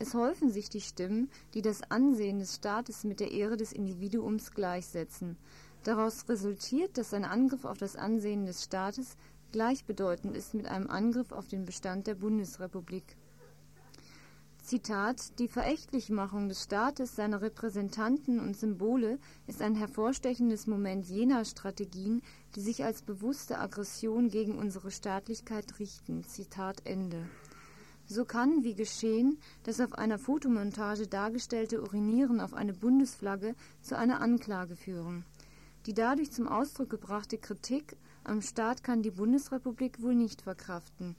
Es 0.00 0.14
häufen 0.14 0.50
sich 0.50 0.70
die 0.70 0.80
Stimmen, 0.80 1.30
die 1.52 1.60
das 1.60 1.82
Ansehen 1.90 2.38
des 2.38 2.54
Staates 2.54 3.04
mit 3.04 3.20
der 3.20 3.32
Ehre 3.32 3.58
des 3.58 3.70
Individuums 3.70 4.52
gleichsetzen. 4.52 5.36
Daraus 5.84 6.26
resultiert, 6.26 6.96
dass 6.96 7.12
ein 7.12 7.26
Angriff 7.26 7.66
auf 7.66 7.76
das 7.76 7.96
Ansehen 7.96 8.46
des 8.46 8.64
Staates 8.64 9.18
gleichbedeutend 9.52 10.34
ist 10.34 10.54
mit 10.54 10.66
einem 10.66 10.88
Angriff 10.88 11.32
auf 11.32 11.48
den 11.48 11.66
Bestand 11.66 12.06
der 12.06 12.14
Bundesrepublik. 12.14 13.14
Zitat, 14.62 15.38
die 15.38 15.48
Verächtlichmachung 15.48 16.48
des 16.48 16.62
Staates, 16.62 17.14
seiner 17.14 17.42
Repräsentanten 17.42 18.40
und 18.40 18.56
Symbole 18.56 19.18
ist 19.46 19.60
ein 19.60 19.74
hervorstechendes 19.74 20.66
Moment 20.66 21.04
jener 21.08 21.44
Strategien, 21.44 22.22
die 22.54 22.62
sich 22.62 22.84
als 22.84 23.02
bewusste 23.02 23.58
Aggression 23.58 24.30
gegen 24.30 24.56
unsere 24.56 24.90
Staatlichkeit 24.90 25.78
richten. 25.78 26.24
Zitat 26.24 26.86
Ende. 26.86 27.28
So 28.12 28.24
kann, 28.24 28.64
wie 28.64 28.74
geschehen, 28.74 29.38
das 29.62 29.80
auf 29.80 29.92
einer 29.92 30.18
Fotomontage 30.18 31.06
dargestellte 31.06 31.80
Urinieren 31.80 32.40
auf 32.40 32.54
eine 32.54 32.72
Bundesflagge 32.72 33.54
zu 33.82 33.96
einer 33.96 34.20
Anklage 34.20 34.74
führen. 34.74 35.24
Die 35.86 35.94
dadurch 35.94 36.32
zum 36.32 36.48
Ausdruck 36.48 36.90
gebrachte 36.90 37.38
Kritik 37.38 37.96
am 38.24 38.42
Staat 38.42 38.82
kann 38.82 39.02
die 39.02 39.12
Bundesrepublik 39.12 40.02
wohl 40.02 40.16
nicht 40.16 40.42
verkraften. 40.42 41.14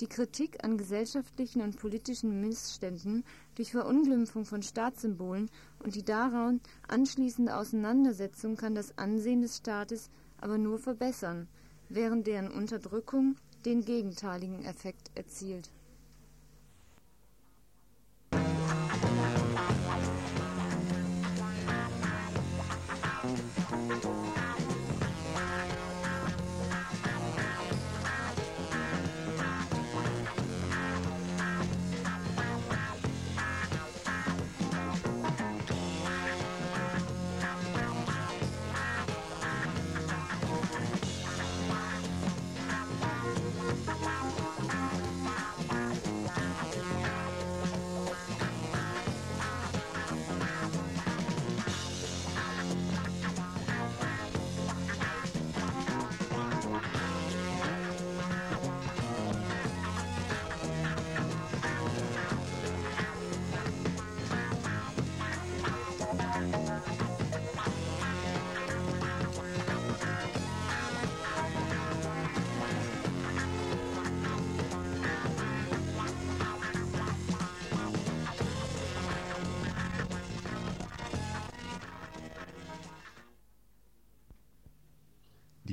Die 0.00 0.06
Kritik 0.06 0.64
an 0.64 0.78
gesellschaftlichen 0.78 1.60
und 1.60 1.76
politischen 1.76 2.40
Missständen 2.40 3.22
durch 3.54 3.72
Verunglimpfung 3.72 4.46
von 4.46 4.62
Staatssymbolen 4.62 5.50
und 5.84 5.94
die 5.94 6.06
daran 6.06 6.62
anschließende 6.88 7.54
Auseinandersetzung 7.54 8.56
kann 8.56 8.74
das 8.74 8.96
Ansehen 8.96 9.42
des 9.42 9.58
Staates 9.58 10.08
aber 10.38 10.56
nur 10.56 10.78
verbessern, 10.78 11.48
während 11.90 12.26
deren 12.26 12.50
Unterdrückung 12.50 13.36
den 13.66 13.84
gegenteiligen 13.84 14.64
Effekt 14.64 15.10
erzielt. 15.14 15.70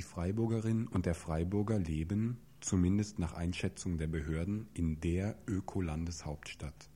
Freiburgerin 0.01 0.87
und 0.87 1.05
der 1.05 1.15
Freiburger 1.15 1.79
leben, 1.79 2.37
zumindest 2.61 3.19
nach 3.19 3.33
Einschätzung 3.33 3.97
der 3.97 4.07
Behörden, 4.07 4.67
in 4.73 4.99
der 4.99 5.37
Ökolandeshauptstadt. 5.47 6.89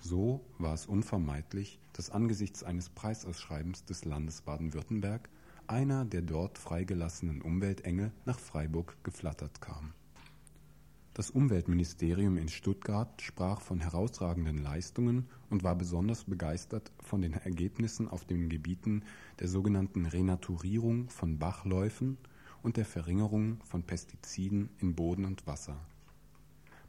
So 0.00 0.44
war 0.58 0.74
es 0.74 0.86
unvermeidlich, 0.86 1.80
dass 1.92 2.10
angesichts 2.10 2.62
eines 2.62 2.90
Preisausschreibens 2.90 3.84
des 3.84 4.04
Landes 4.04 4.42
Baden-Württemberg 4.42 5.28
einer 5.66 6.04
der 6.04 6.22
dort 6.22 6.58
freigelassenen 6.58 7.42
Umweltengel 7.42 8.12
nach 8.24 8.38
Freiburg 8.38 8.96
geflattert 9.02 9.60
kam. 9.60 9.94
Das 11.16 11.30
Umweltministerium 11.30 12.36
in 12.36 12.48
Stuttgart 12.48 13.22
sprach 13.22 13.62
von 13.62 13.80
herausragenden 13.80 14.58
Leistungen 14.58 15.30
und 15.48 15.64
war 15.64 15.74
besonders 15.74 16.24
begeistert 16.24 16.92
von 17.00 17.22
den 17.22 17.32
Ergebnissen 17.32 18.06
auf 18.06 18.26
den 18.26 18.50
Gebieten 18.50 19.02
der 19.40 19.48
sogenannten 19.48 20.04
Renaturierung 20.04 21.08
von 21.08 21.38
Bachläufen 21.38 22.18
und 22.66 22.76
der 22.76 22.84
Verringerung 22.84 23.62
von 23.62 23.84
Pestiziden 23.84 24.70
in 24.80 24.96
Boden 24.96 25.24
und 25.24 25.46
Wasser. 25.46 25.78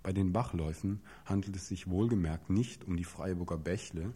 Bei 0.02 0.12
den 0.12 0.34
Bachläufen 0.34 1.02
handelt 1.24 1.56
es 1.56 1.68
sich 1.68 1.88
wohlgemerkt 1.88 2.50
nicht 2.50 2.84
um 2.86 2.98
die 2.98 3.04
Freiburger 3.04 3.60
Bächle, 3.60 4.12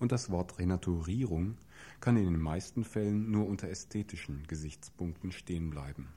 und 0.00 0.10
das 0.10 0.30
Wort 0.30 0.58
Renaturierung 0.58 1.58
kann 2.00 2.16
in 2.16 2.24
den 2.24 2.40
meisten 2.40 2.82
Fällen 2.82 3.30
nur 3.30 3.46
unter 3.46 3.68
ästhetischen 3.68 4.42
Gesichtspunkten 4.48 5.30
stehen 5.30 5.70
bleiben. 5.70 6.08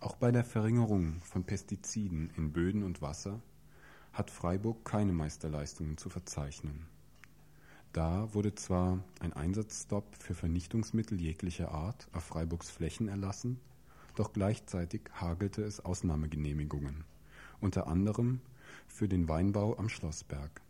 Auch 0.00 0.16
bei 0.16 0.32
der 0.32 0.44
Verringerung 0.44 1.20
von 1.22 1.44
Pestiziden 1.44 2.30
in 2.36 2.52
Böden 2.52 2.82
und 2.82 3.00
Wasser 3.00 3.40
hat 4.12 4.32
Freiburg 4.32 4.84
keine 4.84 5.12
Meisterleistungen 5.12 5.98
zu 5.98 6.10
verzeichnen. 6.10 6.88
Da 7.98 8.32
wurde 8.32 8.54
zwar 8.54 9.02
ein 9.18 9.32
Einsatzstopp 9.32 10.14
für 10.20 10.32
Vernichtungsmittel 10.32 11.20
jeglicher 11.20 11.72
Art 11.72 12.06
auf 12.12 12.22
Freiburgs 12.22 12.70
Flächen 12.70 13.08
erlassen, 13.08 13.58
doch 14.14 14.32
gleichzeitig 14.32 15.10
hagelte 15.14 15.64
es 15.64 15.84
Ausnahmegenehmigungen, 15.84 17.02
unter 17.60 17.88
anderem 17.88 18.40
für 18.86 19.08
den 19.08 19.28
Weinbau 19.28 19.76
am 19.78 19.88
Schlossberg. 19.88 20.60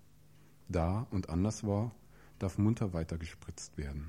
Da 0.70 1.06
und 1.10 1.28
anderswo 1.28 1.90
darf 2.38 2.56
munter 2.56 2.94
weiter 2.94 3.18
gespritzt 3.18 3.76
werden. 3.76 4.08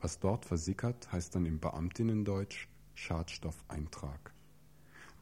Was 0.00 0.18
dort 0.18 0.44
versickert, 0.44 1.12
heißt 1.12 1.36
dann 1.36 1.46
im 1.46 1.60
Beamtinnendeutsch 1.60 2.66
Schadstoffeintrag. 2.96 4.34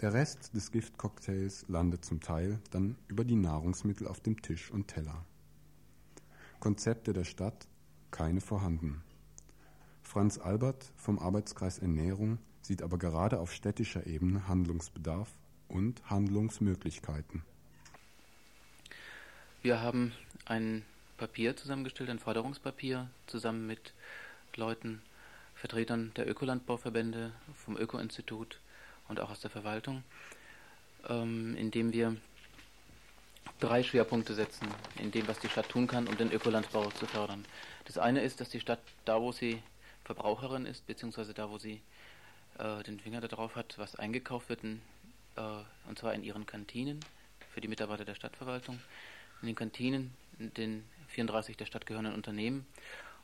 Der 0.01 0.15
Rest 0.15 0.55
des 0.55 0.73
Giftcocktails 0.73 1.69
landet 1.69 2.07
zum 2.07 2.23
Teil 2.23 2.59
dann 2.71 2.97
über 3.09 3.27
die 3.27 3.37
Nahrungsmittel 3.37 4.09
auf 4.09 4.21
dem 4.21 4.41
Tisch 4.41 4.71
und 4.71 4.89
Teller. 4.89 5.27
Konzepte 6.63 7.13
der 7.13 7.25
Stadt 7.25 7.67
keine 8.13 8.41
vorhanden. 8.41 9.03
Franz 10.01 10.39
Albert 10.39 10.93
vom 10.97 11.19
Arbeitskreis 11.19 11.81
Ernährung 11.81 12.39
sieht 12.61 12.83
aber 12.83 12.99
gerade 12.99 13.41
auf 13.41 13.53
städtischer 13.53 14.07
Ebene 14.07 14.47
Handlungsbedarf 14.47 15.29
und 15.67 16.09
Handlungsmöglichkeiten. 16.09 17.43
Wir 19.63 19.81
haben 19.81 20.13
ein 20.45 20.85
Papier 21.17 21.57
zusammengestellt, 21.57 22.11
ein 22.11 22.21
Forderungspapier, 22.21 23.11
zusammen 23.27 23.67
mit 23.67 23.93
Leuten, 24.55 25.03
Vertretern 25.57 26.13
der 26.15 26.31
Ökolandbauverbände, 26.31 27.33
vom 27.57 27.77
Öko-Institut 27.77 28.61
und 29.09 29.19
auch 29.19 29.31
aus 29.31 29.41
der 29.41 29.51
Verwaltung, 29.51 30.05
ähm, 31.09 31.57
in 31.57 31.73
dem 31.73 31.93
wir 31.93 32.17
drei 33.63 33.85
Schwerpunkte 33.85 34.35
setzen 34.35 34.67
in 34.99 35.13
dem, 35.13 35.29
was 35.29 35.39
die 35.39 35.49
Stadt 35.49 35.69
tun 35.69 35.87
kann, 35.87 36.09
um 36.09 36.17
den 36.17 36.33
Ökolandbau 36.33 36.91
zu 36.91 37.07
fördern. 37.07 37.45
Das 37.85 37.97
eine 37.97 38.21
ist, 38.21 38.41
dass 38.41 38.49
die 38.49 38.59
Stadt 38.59 38.81
da, 39.05 39.21
wo 39.21 39.31
sie 39.31 39.63
Verbraucherin 40.05 40.67
ist, 40.67 40.85
beziehungsweise 40.89 41.33
da, 41.33 41.49
wo 41.49 41.59
sie 41.59 41.81
äh, 42.59 42.83
den 42.83 42.99
Finger 42.99 43.21
darauf 43.21 43.55
hat, 43.55 43.79
was 43.79 43.95
eingekauft 43.95 44.49
wird, 44.49 44.65
in, 44.65 44.83
äh, 45.37 45.41
und 45.89 45.97
zwar 45.97 46.13
in 46.13 46.25
ihren 46.25 46.45
Kantinen 46.45 46.99
für 47.55 47.61
die 47.61 47.69
Mitarbeiter 47.69 48.05
der 48.05 48.17
Stadtverwaltung, 48.17 48.81
in 49.43 49.47
den 49.47 49.55
Kantinen, 49.55 50.13
in 50.41 50.53
den 50.55 50.85
34 51.09 51.57
der 51.57 51.67
Stadt 51.67 51.87
gehörenden 51.87 52.15
Unternehmen 52.15 52.67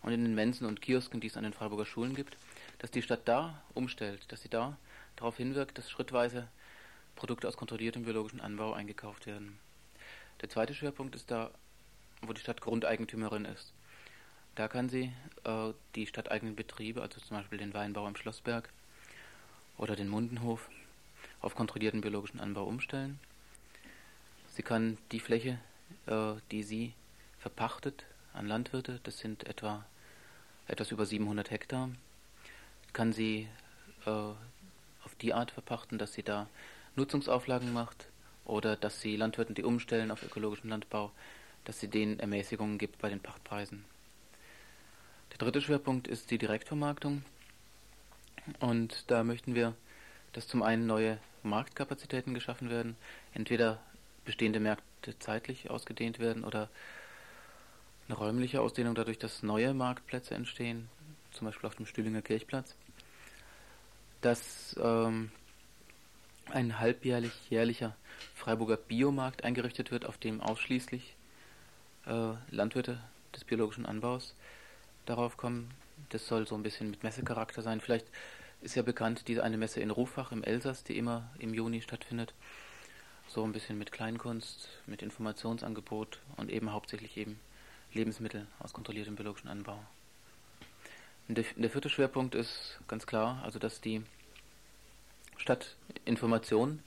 und 0.02 0.12
in 0.12 0.22
den 0.22 0.36
Mensen 0.36 0.66
und 0.66 0.80
Kiosken, 0.80 1.20
die 1.20 1.26
es 1.26 1.36
an 1.36 1.42
den 1.42 1.52
Freiburger 1.52 1.86
Schulen 1.86 2.14
gibt, 2.14 2.36
dass 2.78 2.92
die 2.92 3.02
Stadt 3.02 3.22
da 3.24 3.60
umstellt, 3.74 4.20
dass 4.28 4.42
sie 4.42 4.48
da 4.48 4.76
darauf 5.16 5.36
hinwirkt, 5.36 5.78
dass 5.78 5.90
schrittweise 5.90 6.46
Produkte 7.16 7.48
aus 7.48 7.56
kontrolliertem 7.56 8.04
biologischen 8.04 8.40
Anbau 8.40 8.72
eingekauft 8.72 9.26
werden. 9.26 9.58
Der 10.40 10.48
zweite 10.48 10.74
Schwerpunkt 10.74 11.16
ist 11.16 11.30
da, 11.30 11.50
wo 12.22 12.32
die 12.32 12.40
Stadt 12.40 12.60
Grundeigentümerin 12.60 13.44
ist. 13.44 13.72
Da 14.54 14.68
kann 14.68 14.88
sie 14.88 15.12
äh, 15.44 15.72
die 15.94 16.06
stadteigenen 16.06 16.56
Betriebe, 16.56 17.02
also 17.02 17.20
zum 17.20 17.36
Beispiel 17.36 17.58
den 17.58 17.74
Weinbau 17.74 18.06
am 18.06 18.16
Schlossberg 18.16 18.68
oder 19.76 19.96
den 19.96 20.08
Mundenhof, 20.08 20.68
auf 21.40 21.54
kontrollierten 21.54 22.00
biologischen 22.00 22.40
Anbau 22.40 22.64
umstellen. 22.64 23.18
Sie 24.48 24.62
kann 24.62 24.98
die 25.12 25.20
Fläche, 25.20 25.58
äh, 26.06 26.34
die 26.50 26.62
sie 26.62 26.94
verpachtet 27.38 28.04
an 28.32 28.46
Landwirte, 28.46 29.00
das 29.04 29.18
sind 29.18 29.44
etwa 29.46 29.84
etwas 30.66 30.90
über 30.90 31.06
700 31.06 31.50
Hektar, 31.50 31.90
kann 32.92 33.12
sie 33.12 33.48
äh, 34.04 34.10
auf 34.10 35.14
die 35.20 35.32
Art 35.32 35.50
verpachten, 35.50 35.98
dass 35.98 36.12
sie 36.12 36.22
da 36.22 36.48
Nutzungsauflagen 36.96 37.72
macht, 37.72 38.08
oder 38.48 38.76
dass 38.76 39.00
sie 39.00 39.16
Landwirten, 39.16 39.54
die 39.54 39.62
umstellen 39.62 40.10
auf 40.10 40.22
ökologischen 40.22 40.70
Landbau, 40.70 41.12
dass 41.64 41.78
sie 41.78 41.88
denen 41.88 42.18
Ermäßigungen 42.18 42.78
gibt 42.78 42.98
bei 42.98 43.08
den 43.08 43.20
Pachtpreisen. 43.20 43.84
Der 45.30 45.38
dritte 45.38 45.60
Schwerpunkt 45.60 46.08
ist 46.08 46.30
die 46.30 46.38
Direktvermarktung. 46.38 47.22
Und 48.60 49.04
da 49.10 49.22
möchten 49.22 49.54
wir, 49.54 49.74
dass 50.32 50.48
zum 50.48 50.62
einen 50.62 50.86
neue 50.86 51.18
Marktkapazitäten 51.42 52.34
geschaffen 52.34 52.70
werden, 52.70 52.96
entweder 53.34 53.80
bestehende 54.24 54.60
Märkte 54.60 55.18
zeitlich 55.18 55.70
ausgedehnt 55.70 56.18
werden 56.18 56.44
oder 56.44 56.70
eine 58.08 58.16
räumliche 58.16 58.62
Ausdehnung 58.62 58.94
dadurch, 58.94 59.18
dass 59.18 59.42
neue 59.42 59.74
Marktplätze 59.74 60.34
entstehen, 60.34 60.88
zum 61.32 61.46
Beispiel 61.46 61.66
auf 61.66 61.74
dem 61.74 61.86
Stühlinger 61.86 62.22
Kirchplatz, 62.22 62.74
dass 64.22 64.74
ähm, 64.82 65.30
ein 66.52 66.78
halbjährlich 66.78 67.32
jährlicher 67.50 67.96
Freiburger 68.34 68.76
Biomarkt 68.76 69.44
eingerichtet 69.44 69.90
wird, 69.90 70.04
auf 70.04 70.18
dem 70.18 70.40
ausschließlich 70.40 71.14
äh, 72.06 72.32
Landwirte 72.50 72.98
des 73.34 73.44
biologischen 73.44 73.86
Anbaus 73.86 74.34
darauf 75.06 75.36
kommen. 75.36 75.70
Das 76.10 76.26
soll 76.26 76.46
so 76.46 76.54
ein 76.54 76.62
bisschen 76.62 76.90
mit 76.90 77.02
Messecharakter 77.02 77.62
sein. 77.62 77.80
Vielleicht 77.80 78.06
ist 78.60 78.74
ja 78.74 78.82
bekannt 78.82 79.28
diese 79.28 79.44
eine 79.44 79.56
Messe 79.56 79.80
in 79.80 79.90
Rufach 79.90 80.32
im 80.32 80.42
Elsass, 80.42 80.84
die 80.84 80.96
immer 80.96 81.30
im 81.38 81.54
Juni 81.54 81.80
stattfindet. 81.80 82.34
So 83.28 83.44
ein 83.44 83.52
bisschen 83.52 83.78
mit 83.78 83.92
Kleinkunst, 83.92 84.68
mit 84.86 85.02
Informationsangebot 85.02 86.20
und 86.36 86.50
eben 86.50 86.72
hauptsächlich 86.72 87.16
eben 87.16 87.38
Lebensmittel 87.92 88.46
aus 88.58 88.72
kontrolliertem 88.72 89.16
biologischen 89.16 89.48
Anbau. 89.48 89.78
Der, 91.28 91.44
der 91.56 91.70
vierte 91.70 91.90
Schwerpunkt 91.90 92.34
ist 92.34 92.80
ganz 92.88 93.06
klar, 93.06 93.42
also 93.44 93.58
dass 93.58 93.82
die 93.82 94.02
Stadt 95.48 95.76
Information, 96.04 96.82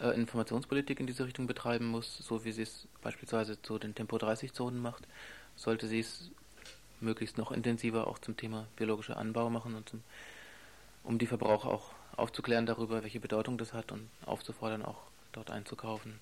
äh, 0.00 0.14
Informationspolitik 0.14 0.98
in 0.98 1.06
diese 1.06 1.26
Richtung 1.26 1.46
betreiben 1.46 1.84
muss, 1.84 2.16
so 2.16 2.42
wie 2.42 2.52
sie 2.52 2.62
es 2.62 2.88
beispielsweise 3.02 3.60
zu 3.60 3.78
den 3.78 3.94
Tempo-30-Zonen 3.94 4.80
macht, 4.80 5.06
sollte 5.56 5.86
sie 5.86 6.00
es 6.00 6.30
möglichst 7.00 7.36
noch 7.36 7.52
intensiver 7.52 8.06
auch 8.06 8.18
zum 8.18 8.34
Thema 8.34 8.66
biologischer 8.76 9.18
Anbau 9.18 9.50
machen 9.50 9.74
und 9.74 9.90
zum, 9.90 10.02
um 11.04 11.18
die 11.18 11.26
Verbraucher 11.26 11.68
auch 11.68 11.90
aufzuklären 12.16 12.64
darüber, 12.64 13.02
welche 13.02 13.20
Bedeutung 13.20 13.58
das 13.58 13.74
hat 13.74 13.92
und 13.92 14.08
aufzufordern, 14.24 14.82
auch 14.82 15.02
dort 15.32 15.50
einzukaufen. 15.50 16.18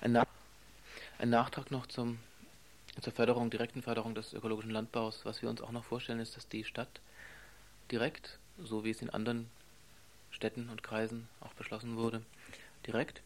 Ein, 0.00 0.12
Nach 0.12 0.26
ein 1.18 1.28
Nachtrag 1.28 1.70
noch 1.70 1.84
zum, 1.88 2.18
zur 3.02 3.12
Förderung, 3.12 3.50
direkten 3.50 3.82
Förderung 3.82 4.14
des 4.14 4.32
ökologischen 4.32 4.70
Landbaus. 4.70 5.26
Was 5.26 5.42
wir 5.42 5.50
uns 5.50 5.60
auch 5.60 5.72
noch 5.72 5.84
vorstellen, 5.84 6.20
ist, 6.20 6.38
dass 6.38 6.48
die 6.48 6.64
Stadt 6.64 7.02
direkt, 7.90 8.38
so 8.56 8.82
wie 8.82 8.92
es 8.92 9.02
in 9.02 9.10
anderen 9.10 9.50
Städten 10.42 10.70
und 10.70 10.82
Kreisen 10.82 11.28
auch 11.38 11.54
beschlossen 11.54 11.96
wurde, 11.96 12.20
direkt 12.84 13.22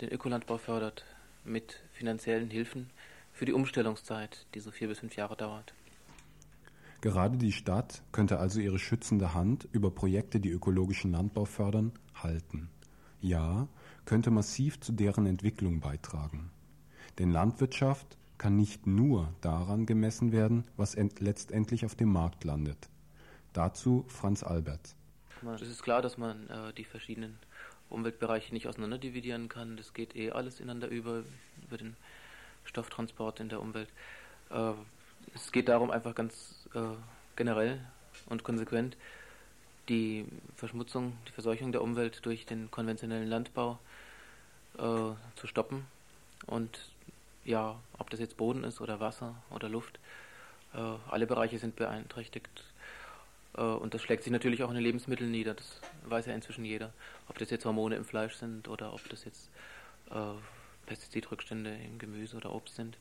den 0.00 0.10
Ökolandbau 0.10 0.58
fördert 0.58 1.04
mit 1.44 1.80
finanziellen 1.92 2.50
Hilfen 2.50 2.90
für 3.32 3.44
die 3.44 3.52
Umstellungszeit, 3.52 4.44
die 4.52 4.58
so 4.58 4.72
vier 4.72 4.88
bis 4.88 4.98
fünf 4.98 5.14
Jahre 5.14 5.36
dauert. 5.36 5.72
Gerade 7.00 7.36
die 7.36 7.52
Stadt 7.52 8.02
könnte 8.10 8.40
also 8.40 8.58
ihre 8.58 8.80
schützende 8.80 9.34
Hand 9.34 9.68
über 9.70 9.92
Projekte, 9.92 10.40
die 10.40 10.50
ökologischen 10.50 11.12
Landbau 11.12 11.44
fördern, 11.44 11.92
halten. 12.12 12.70
Ja, 13.20 13.68
könnte 14.04 14.32
massiv 14.32 14.80
zu 14.80 14.90
deren 14.90 15.26
Entwicklung 15.26 15.78
beitragen. 15.78 16.50
Denn 17.20 17.30
Landwirtschaft 17.30 18.18
kann 18.36 18.56
nicht 18.56 18.88
nur 18.88 19.32
daran 19.42 19.86
gemessen 19.86 20.32
werden, 20.32 20.64
was 20.76 20.96
letztendlich 20.96 21.86
auf 21.86 21.94
dem 21.94 22.08
Markt 22.08 22.42
landet. 22.42 22.88
Dazu 23.52 24.04
Franz 24.08 24.42
Albert. 24.42 24.96
Es 25.60 25.68
ist 25.68 25.82
klar, 25.82 26.02
dass 26.02 26.18
man 26.18 26.48
äh, 26.48 26.72
die 26.74 26.84
verschiedenen 26.84 27.38
Umweltbereiche 27.90 28.52
nicht 28.54 28.66
auseinanderdividieren 28.66 29.48
kann. 29.48 29.76
Das 29.76 29.92
geht 29.92 30.16
eh 30.16 30.30
alles 30.30 30.60
ineinander 30.60 30.88
über, 30.88 31.24
über 31.66 31.78
den 31.78 31.96
Stofftransport 32.64 33.40
in 33.40 33.48
der 33.48 33.60
Umwelt. 33.60 33.88
Äh, 34.50 34.72
es 35.34 35.52
geht 35.52 35.68
darum, 35.68 35.90
einfach 35.90 36.14
ganz 36.14 36.54
äh, 36.74 36.80
generell 37.36 37.80
und 38.26 38.44
konsequent 38.44 38.96
die 39.88 40.26
Verschmutzung, 40.56 41.16
die 41.28 41.32
Verseuchung 41.32 41.72
der 41.72 41.82
Umwelt 41.82 42.24
durch 42.24 42.46
den 42.46 42.70
konventionellen 42.70 43.28
Landbau 43.28 43.78
äh, 44.78 44.80
zu 45.36 45.46
stoppen. 45.46 45.86
Und 46.46 46.90
ja, 47.44 47.78
ob 47.98 48.10
das 48.10 48.20
jetzt 48.20 48.36
Boden 48.36 48.64
ist 48.64 48.80
oder 48.80 49.00
Wasser 49.00 49.34
oder 49.50 49.68
Luft, 49.68 49.98
äh, 50.74 50.78
alle 51.10 51.26
Bereiche 51.26 51.58
sind 51.58 51.76
beeinträchtigt. 51.76 52.64
Äh, 53.56 53.62
und 53.62 53.94
das 53.94 54.02
schlägt 54.02 54.24
sich 54.24 54.32
natürlich 54.32 54.62
auch 54.62 54.68
in 54.68 54.74
den 54.74 54.84
Lebensmitteln 54.84 55.30
nieder. 55.30 55.54
Das 55.54 55.80
weiß 56.06 56.26
ja 56.26 56.34
inzwischen 56.34 56.64
jeder. 56.64 56.92
Ob 57.28 57.38
das 57.38 57.50
jetzt 57.50 57.64
Hormone 57.64 57.96
im 57.96 58.04
Fleisch 58.04 58.34
sind 58.34 58.68
oder 58.68 58.92
ob 58.92 59.08
das 59.08 59.24
jetzt 59.24 59.50
äh, 60.10 60.34
Pestizidrückstände 60.86 61.74
im 61.74 61.98
Gemüse 61.98 62.36
oder 62.36 62.52
Obst 62.54 62.76
sind. 62.76 62.98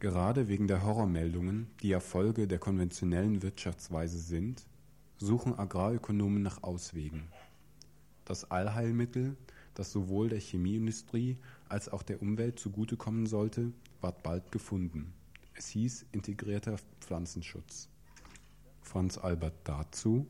Gerade 0.00 0.46
wegen 0.46 0.68
der 0.68 0.84
Horrormeldungen, 0.84 1.68
die 1.82 1.88
ja 1.88 2.00
Folge 2.00 2.46
der 2.46 2.58
konventionellen 2.58 3.42
Wirtschaftsweise 3.42 4.18
sind, 4.18 4.64
suchen 5.16 5.58
Agrarökonomen 5.58 6.42
nach 6.42 6.62
Auswegen. 6.62 7.28
Das 8.24 8.48
Allheilmittel, 8.50 9.36
das 9.74 9.90
sowohl 9.90 10.28
der 10.28 10.38
Chemieindustrie 10.38 11.36
als 11.68 11.88
auch 11.88 12.04
der 12.04 12.22
Umwelt 12.22 12.60
zugutekommen 12.60 13.26
sollte, 13.26 13.72
ward 14.00 14.22
bald 14.22 14.52
gefunden. 14.52 15.12
Es 15.54 15.68
hieß 15.68 16.06
integrierter 16.12 16.76
Pflanzenschutz. 17.00 17.88
Franz 18.88 19.18
Albert 19.18 19.54
dazu. 19.64 20.26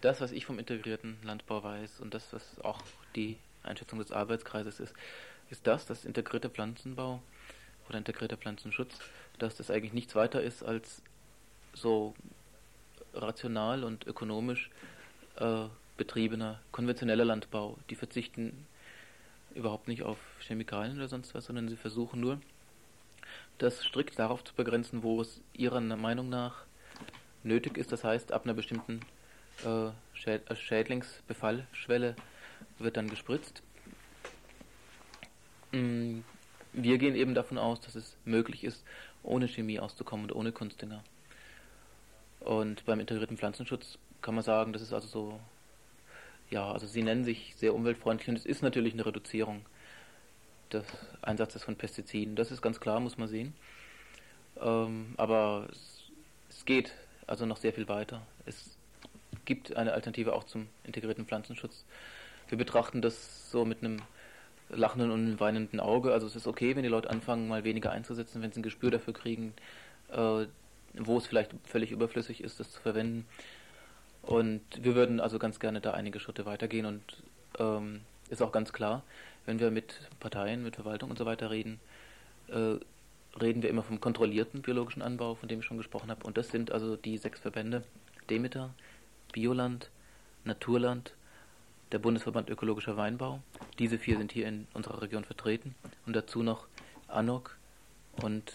Das, 0.00 0.20
was 0.20 0.32
ich 0.32 0.46
vom 0.46 0.58
integrierten 0.58 1.16
Landbau 1.22 1.62
weiß 1.62 2.00
und 2.00 2.14
das, 2.14 2.32
was 2.32 2.60
auch 2.60 2.82
die 3.14 3.36
Einschätzung 3.62 3.98
des 3.98 4.10
Arbeitskreises 4.10 4.80
ist, 4.80 4.94
ist 5.50 5.66
das, 5.66 5.86
dass 5.86 6.04
integrierter 6.04 6.50
Pflanzenbau 6.50 7.22
oder 7.88 7.98
integrierter 7.98 8.36
Pflanzenschutz, 8.36 8.98
dass 9.38 9.56
das 9.56 9.70
eigentlich 9.70 9.92
nichts 9.92 10.14
weiter 10.14 10.42
ist 10.42 10.62
als 10.62 11.02
so 11.74 12.14
rational 13.14 13.84
und 13.84 14.06
ökonomisch 14.06 14.70
äh, 15.36 15.66
betriebener 15.96 16.60
konventioneller 16.72 17.24
Landbau. 17.24 17.78
Die 17.90 17.94
verzichten 17.94 18.66
überhaupt 19.54 19.88
nicht 19.88 20.02
auf 20.02 20.18
Chemikalien 20.40 20.96
oder 20.96 21.08
sonst 21.08 21.34
was, 21.34 21.44
sondern 21.44 21.68
sie 21.68 21.76
versuchen 21.76 22.20
nur, 22.20 22.40
das 23.58 23.84
strikt 23.84 24.18
darauf 24.18 24.42
zu 24.42 24.54
begrenzen, 24.54 25.02
wo 25.02 25.20
es 25.20 25.40
ihrer 25.52 25.80
Meinung 25.80 26.28
nach 26.28 26.64
nötig 27.44 27.76
ist. 27.76 27.92
Das 27.92 28.04
heißt, 28.04 28.32
ab 28.32 28.44
einer 28.44 28.54
bestimmten 28.54 29.00
äh, 29.64 29.88
äh 30.30 30.56
Schädlingsbefallschwelle 30.56 32.16
wird 32.78 32.96
dann 32.96 33.08
gespritzt. 33.08 33.62
Mm, 35.72 36.20
wir 36.72 36.98
gehen 36.98 37.14
eben 37.14 37.34
davon 37.34 37.58
aus, 37.58 37.80
dass 37.80 37.94
es 37.94 38.16
möglich 38.24 38.64
ist, 38.64 38.84
ohne 39.22 39.48
Chemie 39.48 39.78
auszukommen 39.78 40.26
und 40.26 40.36
ohne 40.36 40.52
Kunstdünger. 40.52 41.02
Und 42.40 42.84
beim 42.84 43.00
integrierten 43.00 43.36
Pflanzenschutz 43.36 43.98
kann 44.20 44.34
man 44.34 44.44
sagen, 44.44 44.72
das 44.72 44.82
ist 44.82 44.92
also 44.92 45.06
so, 45.06 45.40
ja, 46.50 46.70
also 46.70 46.86
sie 46.86 47.02
nennen 47.02 47.24
sich 47.24 47.54
sehr 47.56 47.74
umweltfreundlich 47.74 48.28
und 48.28 48.36
es 48.36 48.46
ist 48.46 48.62
natürlich 48.62 48.94
eine 48.94 49.06
Reduzierung 49.06 49.64
des 50.72 50.84
Einsatzes 51.20 51.64
von 51.64 51.76
Pestiziden. 51.76 52.36
Das 52.36 52.50
ist 52.50 52.62
ganz 52.62 52.80
klar, 52.80 53.00
muss 53.00 53.18
man 53.18 53.28
sehen. 53.28 53.54
Ähm, 54.60 55.14
aber 55.16 55.68
es, 55.70 56.04
es 56.50 56.64
geht 56.64 56.92
also 57.26 57.46
noch 57.46 57.56
sehr 57.56 57.72
viel 57.72 57.88
weiter. 57.88 58.22
Es 58.46 58.76
gibt 59.44 59.76
eine 59.76 59.92
Alternative 59.92 60.34
auch 60.34 60.44
zum 60.44 60.68
integrierten 60.84 61.26
Pflanzenschutz. 61.26 61.84
Wir 62.48 62.58
betrachten 62.58 63.02
das 63.02 63.50
so 63.50 63.64
mit 63.64 63.82
einem 63.82 64.02
lachenden 64.68 65.10
und 65.10 65.40
weinenden 65.40 65.80
Auge. 65.80 66.12
Also 66.12 66.26
es 66.26 66.36
ist 66.36 66.46
okay, 66.46 66.76
wenn 66.76 66.82
die 66.82 66.88
Leute 66.88 67.10
anfangen, 67.10 67.48
mal 67.48 67.64
weniger 67.64 67.90
einzusetzen, 67.90 68.42
wenn 68.42 68.52
sie 68.52 68.60
ein 68.60 68.62
Gespür 68.62 68.90
dafür 68.90 69.14
kriegen, 69.14 69.54
äh, 70.10 70.46
wo 70.94 71.18
es 71.18 71.26
vielleicht 71.26 71.52
völlig 71.64 71.90
überflüssig 71.90 72.42
ist, 72.42 72.60
das 72.60 72.70
zu 72.70 72.80
verwenden. 72.80 73.26
Und 74.22 74.62
wir 74.80 74.94
würden 74.94 75.20
also 75.20 75.38
ganz 75.38 75.58
gerne 75.60 75.80
da 75.80 75.92
einige 75.92 76.20
Schritte 76.20 76.46
weitergehen 76.46 76.86
und 76.86 77.02
ähm, 77.58 78.02
ist 78.30 78.40
auch 78.40 78.52
ganz 78.52 78.72
klar, 78.72 79.02
wenn 79.46 79.58
wir 79.58 79.70
mit 79.70 80.08
Parteien, 80.20 80.62
mit 80.62 80.76
Verwaltung 80.76 81.10
und 81.10 81.18
so 81.18 81.26
weiter 81.26 81.50
reden, 81.50 81.80
äh, 82.48 82.76
reden 83.40 83.62
wir 83.62 83.70
immer 83.70 83.82
vom 83.82 84.00
kontrollierten 84.00 84.62
biologischen 84.62 85.02
Anbau, 85.02 85.34
von 85.34 85.48
dem 85.48 85.60
ich 85.60 85.64
schon 85.64 85.78
gesprochen 85.78 86.10
habe. 86.10 86.26
Und 86.26 86.36
das 86.36 86.48
sind 86.48 86.70
also 86.70 86.96
die 86.96 87.18
sechs 87.18 87.40
Verbände 87.40 87.84
Demeter, 88.28 88.74
Bioland, 89.32 89.90
Naturland, 90.44 91.14
der 91.92 91.98
Bundesverband 91.98 92.50
Ökologischer 92.50 92.96
Weinbau. 92.96 93.40
Diese 93.78 93.98
vier 93.98 94.16
sind 94.18 94.32
hier 94.32 94.46
in 94.46 94.66
unserer 94.74 95.02
Region 95.02 95.24
vertreten. 95.24 95.74
Und 96.06 96.14
dazu 96.14 96.42
noch 96.42 96.66
ANOC 97.08 97.56
und 98.22 98.52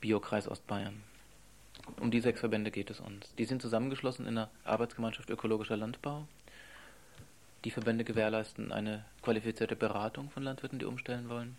Biokreis 0.00 0.48
Ostbayern. 0.48 1.02
Um 2.00 2.10
die 2.10 2.20
sechs 2.20 2.40
Verbände 2.40 2.70
geht 2.70 2.90
es 2.90 3.00
uns. 3.00 3.34
Die 3.36 3.44
sind 3.44 3.62
zusammengeschlossen 3.62 4.26
in 4.26 4.36
der 4.36 4.50
Arbeitsgemeinschaft 4.64 5.30
Ökologischer 5.30 5.76
Landbau. 5.76 6.26
Die 7.64 7.70
Verbände 7.70 8.04
gewährleisten 8.04 8.72
eine 8.72 9.04
qualifizierte 9.22 9.76
Beratung 9.76 10.30
von 10.30 10.42
Landwirten, 10.42 10.78
die 10.78 10.84
umstellen 10.84 11.28
wollen, 11.28 11.56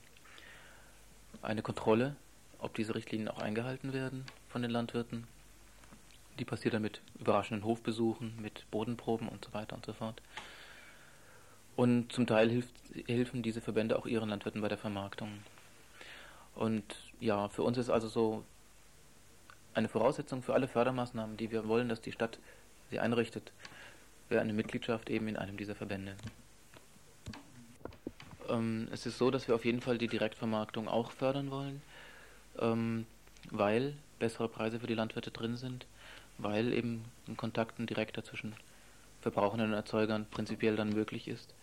eine 1.42 1.62
Kontrolle 1.62 2.16
ob 2.64 2.74
diese 2.76 2.96
Richtlinien 2.96 3.30
auch 3.30 3.40
eingehalten 3.40 3.94
werden 3.94 4.26
von 4.50 4.62
den 4.62 4.72
Landwirten. 4.72 5.28
Die 6.40 6.46
passiert 6.46 6.74
dann 6.74 6.82
mit 6.82 7.02
überraschenden 7.20 7.66
Hofbesuchen, 7.66 8.42
mit 8.42 8.70
Bodenproben 8.72 9.28
und 9.28 9.46
so 9.46 9.54
weiter 9.54 9.76
und 9.76 9.86
so 9.86 9.94
fort. 9.94 10.22
Und 11.76 12.12
zum 12.12 12.28
Teil 12.28 12.50
hilft, 12.50 12.74
helfen 13.08 13.44
diese 13.44 13.62
Verbände 13.62 13.98
auch 13.98 14.06
ihren 14.06 14.30
Landwirten 14.30 14.62
bei 14.62 14.70
der 14.70 14.78
Vermarktung. 14.78 15.30
Und 16.56 16.84
ja, 17.20 17.50
für 17.50 17.64
uns 17.64 17.78
ist 17.78 17.90
also 17.90 18.08
so 18.08 18.44
eine 19.74 19.90
Voraussetzung 19.90 20.44
für 20.44 20.54
alle 20.54 20.68
Fördermaßnahmen, 20.68 21.38
die 21.38 21.52
wir 21.52 21.68
wollen, 21.68 21.90
dass 21.90 22.02
die 22.02 22.12
Stadt 22.12 22.40
sie 22.90 23.00
einrichtet, 23.00 23.52
wäre 24.30 24.42
eine 24.42 24.54
Mitgliedschaft 24.54 25.10
eben 25.10 25.28
in 25.28 25.38
einem 25.38 25.58
dieser 25.58 25.76
Verbände. 25.76 26.16
Ähm, 28.50 28.88
es 28.92 29.06
ist 29.06 29.18
so, 29.18 29.32
dass 29.32 29.48
wir 29.48 29.56
auf 29.56 29.66
jeden 29.66 29.82
Fall 29.82 29.98
die 29.98 30.08
Direktvermarktung 30.08 30.88
auch 30.88 31.12
fördern 31.12 31.50
wollen, 31.50 31.82
ähm, 32.60 33.06
weil 33.52 33.94
bessere 34.20 34.48
Preise 34.48 34.80
für 34.80 34.88
die 34.88 34.94
Landwirte 34.94 35.32
drin 35.32 35.58
sind, 35.58 35.86
weil 36.38 36.74
eben 36.74 37.06
ein 37.28 37.38
Kontakt 37.38 37.80
ein 37.80 37.88
direkter 37.88 38.24
zwischen 38.24 38.56
Verbrauchern 39.22 39.62
und 39.62 39.74
Erzeugern 39.74 40.26
prinzipiell 40.30 40.76
dann 40.76 40.90
möglich 40.90 41.28
ist. 41.28 41.54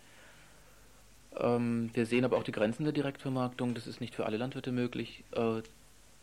Ähm, 1.37 1.89
wir 1.93 2.05
sehen 2.05 2.25
aber 2.25 2.37
auch 2.37 2.43
die 2.43 2.51
Grenzen 2.51 2.83
der 2.83 2.93
Direktvermarktung. 2.93 3.73
Das 3.73 3.87
ist 3.87 4.01
nicht 4.01 4.15
für 4.15 4.25
alle 4.25 4.37
Landwirte 4.37 4.71
möglich. 4.71 5.23
Äh, 5.31 5.61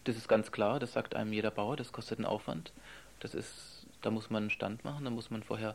das 0.04 0.16
ist 0.16 0.28
ganz 0.28 0.52
klar, 0.52 0.78
das 0.78 0.92
sagt 0.92 1.14
einem 1.14 1.32
jeder 1.32 1.50
Bauer, 1.50 1.76
das 1.76 1.92
kostet 1.92 2.18
einen 2.18 2.26
Aufwand. 2.26 2.72
Das 3.20 3.34
ist, 3.34 3.86
da 4.00 4.10
muss 4.10 4.30
man 4.30 4.44
einen 4.44 4.50
Stand 4.50 4.84
machen, 4.84 5.04
da 5.04 5.10
muss 5.10 5.30
man 5.30 5.42
vorher 5.42 5.74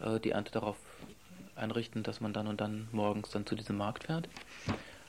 äh, 0.00 0.20
die 0.20 0.30
Ernte 0.30 0.52
darauf 0.52 0.76
einrichten, 1.56 2.02
dass 2.02 2.20
man 2.20 2.32
dann 2.32 2.46
und 2.46 2.60
dann 2.60 2.88
morgens 2.92 3.30
dann 3.30 3.46
zu 3.46 3.54
diesem 3.54 3.76
Markt 3.76 4.04
fährt. 4.04 4.28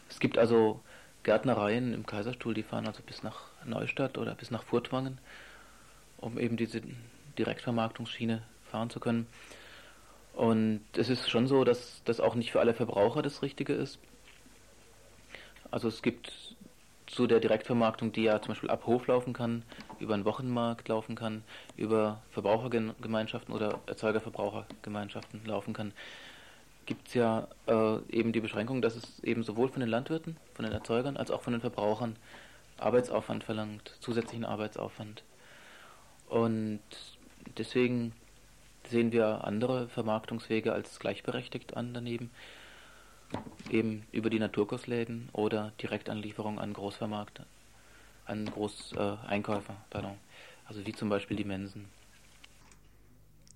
Es 0.10 0.20
gibt 0.20 0.38
also 0.38 0.82
Gärtnereien 1.28 1.94
im 1.94 2.06
Kaiserstuhl, 2.06 2.54
die 2.54 2.64
fahren 2.64 2.88
also 2.88 3.04
bis 3.04 3.22
nach 3.22 3.42
Neustadt 3.66 4.18
oder 4.18 4.34
bis 4.34 4.50
nach 4.50 4.64
Furtwangen, 4.64 5.18
um 6.16 6.40
eben 6.40 6.56
diese 6.56 6.82
Direktvermarktungsschiene 7.38 8.44
fahren 8.72 8.90
zu 8.90 9.02
können. 9.02 9.28
Und 10.34 10.80
es 10.96 11.10
ist 11.10 11.30
schon 11.30 11.48
so, 11.48 11.66
dass 11.66 12.02
das 12.06 12.22
auch 12.22 12.36
nicht 12.36 12.54
für 12.54 12.62
alle 12.62 12.74
Verbraucher 12.74 13.22
das 13.24 13.42
Richtige 13.42 13.74
ist. 13.74 14.00
Also 15.70 15.90
es 15.90 16.02
gibt 16.02 16.32
zu 17.08 17.28
der 17.28 17.42
Direktvermarktung, 17.42 18.14
die 18.14 18.24
ja 18.24 18.42
zum 18.42 18.54
Beispiel 18.54 18.70
ab 18.70 18.86
Hof 18.86 19.08
laufen 19.08 19.34
kann, 19.34 19.64
über 20.00 20.14
einen 20.14 20.24
Wochenmarkt 20.24 20.88
laufen 20.88 21.16
kann, 21.16 21.44
über 21.76 22.22
Verbrauchergemeinschaften 22.32 23.54
oder 23.54 23.82
Erzeugerverbrauchergemeinschaften 23.88 25.44
laufen 25.44 25.74
kann, 25.74 25.92
gibt 26.88 27.10
es 27.10 27.14
ja 27.14 27.48
äh, 27.68 28.00
eben 28.10 28.32
die 28.32 28.40
Beschränkung, 28.40 28.82
dass 28.82 28.96
es 28.96 29.24
eben 29.24 29.44
sowohl 29.44 29.70
von 29.70 29.82
den 29.82 29.90
Landwirten, 29.90 30.38
von 30.56 30.66
den 30.66 30.74
Erzeugern, 30.74 31.18
als 31.18 31.30
auch 31.30 31.44
von 31.44 31.54
den 31.54 31.62
Verbrauchern 31.62 32.16
Arbeitsaufwand 32.80 33.44
verlangt, 33.44 33.96
zusätzlichen 34.00 34.46
Arbeitsaufwand. 34.46 35.24
Und 36.30 36.82
deswegen 37.58 38.14
sehen 38.90 39.12
wir 39.12 39.44
andere 39.44 39.90
Vermarktungswege 39.90 40.74
als 40.74 41.00
gleichberechtigt 41.00 41.76
an 41.76 41.94
daneben, 41.94 42.32
eben 43.70 44.08
über 44.12 44.30
die 44.30 44.40
Naturkostläden 44.40 45.30
oder 45.34 45.74
Direktanlieferung 45.82 46.60
an 46.60 46.74
Großvermarkter, 46.74 47.46
an 48.26 48.46
Großeinkäufer, 48.46 49.74
äh, 49.74 49.90
pardon, 49.90 50.18
also 50.66 50.86
wie 50.86 50.94
zum 50.94 51.10
Beispiel 51.10 51.36
die 51.36 51.44
Mensen. 51.44 51.90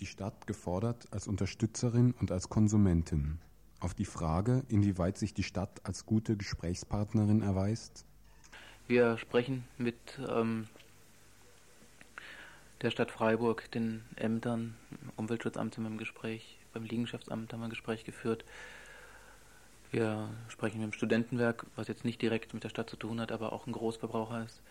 Die 0.01 0.07
Stadt 0.07 0.47
gefordert 0.47 1.07
als 1.11 1.27
Unterstützerin 1.27 2.15
und 2.19 2.31
als 2.31 2.49
Konsumentin. 2.49 3.37
Auf 3.79 3.93
die 3.93 4.05
Frage, 4.05 4.63
inwieweit 4.67 5.15
sich 5.19 5.35
die 5.35 5.43
Stadt 5.43 5.79
als 5.83 6.07
gute 6.07 6.35
Gesprächspartnerin 6.35 7.43
erweist. 7.43 8.03
Wir 8.87 9.19
sprechen 9.19 9.63
mit 9.77 9.95
ähm, 10.27 10.67
der 12.81 12.89
Stadt 12.89 13.11
Freiburg, 13.11 13.69
den 13.69 14.01
Ämtern, 14.15 14.75
Umweltschutzamt 15.17 15.75
sind 15.75 15.83
wir 15.83 15.91
im 15.91 15.99
Gespräch, 15.99 16.57
beim 16.73 16.83
Liegenschaftsamt 16.83 17.53
haben 17.53 17.59
wir 17.59 17.67
ein 17.67 17.69
Gespräch 17.69 18.03
geführt. 18.03 18.43
Wir 19.91 20.29
sprechen 20.47 20.79
mit 20.79 20.91
dem 20.91 20.93
Studentenwerk, 20.93 21.67
was 21.75 21.87
jetzt 21.87 22.05
nicht 22.05 22.23
direkt 22.23 22.55
mit 22.55 22.63
der 22.63 22.69
Stadt 22.69 22.89
zu 22.89 22.95
tun 22.95 23.21
hat, 23.21 23.31
aber 23.31 23.53
auch 23.53 23.67
ein 23.67 23.73
Großverbraucher 23.73 24.45
ist. 24.45 24.61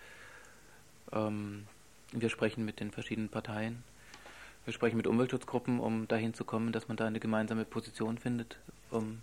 Ähm, 1.13 1.69
wir 2.11 2.31
sprechen 2.31 2.65
mit 2.65 2.81
den 2.81 2.91
verschiedenen 2.91 3.29
Parteien. 3.29 3.85
Wir 4.71 4.95
mit 4.95 5.07
Umweltschutzgruppen, 5.07 5.81
um 5.81 6.07
dahin 6.07 6.35
zu 6.35 6.45
kommen, 6.45 6.73
dass 6.73 6.89
man 6.89 6.97
da 6.97 7.07
eine 7.07 7.21
gemeinsame 7.21 7.65
Position 7.65 8.19
findet, 8.19 8.57
um 8.91 9.21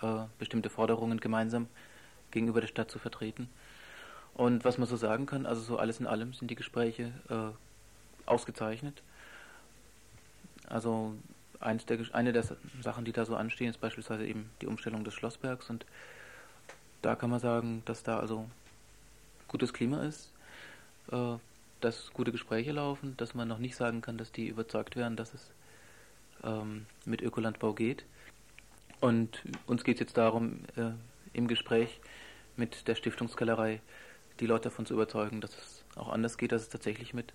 äh, 0.00 0.24
bestimmte 0.38 0.70
Forderungen 0.70 1.20
gemeinsam 1.20 1.66
gegenüber 2.30 2.60
der 2.60 2.68
Stadt 2.68 2.90
zu 2.90 2.98
vertreten. 2.98 3.48
Und 4.34 4.64
was 4.64 4.78
man 4.78 4.88
so 4.88 4.96
sagen 4.96 5.26
kann, 5.26 5.44
also 5.44 5.60
so 5.60 5.76
alles 5.76 6.00
in 6.00 6.06
allem 6.06 6.32
sind 6.32 6.50
die 6.50 6.54
Gespräche 6.54 7.12
äh, 7.28 8.28
ausgezeichnet. 8.28 9.02
Also 10.66 11.14
eins 11.60 11.84
der, 11.84 11.98
eine 12.12 12.32
der 12.32 12.44
Sachen, 12.80 13.04
die 13.04 13.12
da 13.12 13.24
so 13.24 13.36
anstehen, 13.36 13.68
ist 13.68 13.80
beispielsweise 13.80 14.26
eben 14.26 14.50
die 14.60 14.66
Umstellung 14.66 15.04
des 15.04 15.14
Schlossbergs 15.14 15.68
und 15.70 15.84
da 17.02 17.14
kann 17.14 17.30
man 17.30 17.40
sagen, 17.40 17.82
dass 17.84 18.02
da 18.02 18.18
also 18.18 18.48
gutes 19.48 19.72
Klima 19.72 20.02
ist, 20.04 20.32
äh, 21.10 21.36
dass 21.84 22.12
gute 22.12 22.32
Gespräche 22.32 22.72
laufen, 22.72 23.16
dass 23.16 23.34
man 23.34 23.48
noch 23.48 23.58
nicht 23.58 23.76
sagen 23.76 24.00
kann, 24.00 24.18
dass 24.18 24.32
die 24.32 24.48
überzeugt 24.48 24.96
werden, 24.96 25.16
dass 25.16 25.34
es 25.34 25.50
ähm, 26.44 26.86
mit 27.04 27.22
Ökolandbau 27.22 27.72
geht. 27.72 28.04
Und 29.00 29.42
uns 29.66 29.84
geht 29.84 29.96
es 29.96 30.00
jetzt 30.00 30.16
darum, 30.16 30.60
äh, 30.76 30.92
im 31.32 31.48
Gespräch 31.48 32.00
mit 32.56 32.86
der 32.88 32.94
Stiftungskellerei 32.94 33.80
die 34.40 34.46
Leute 34.46 34.64
davon 34.64 34.86
zu 34.86 34.94
überzeugen, 34.94 35.40
dass 35.40 35.50
es 35.52 35.84
auch 35.96 36.08
anders 36.08 36.38
geht, 36.38 36.52
dass 36.52 36.62
es 36.62 36.68
tatsächlich 36.68 37.14
mit 37.14 37.32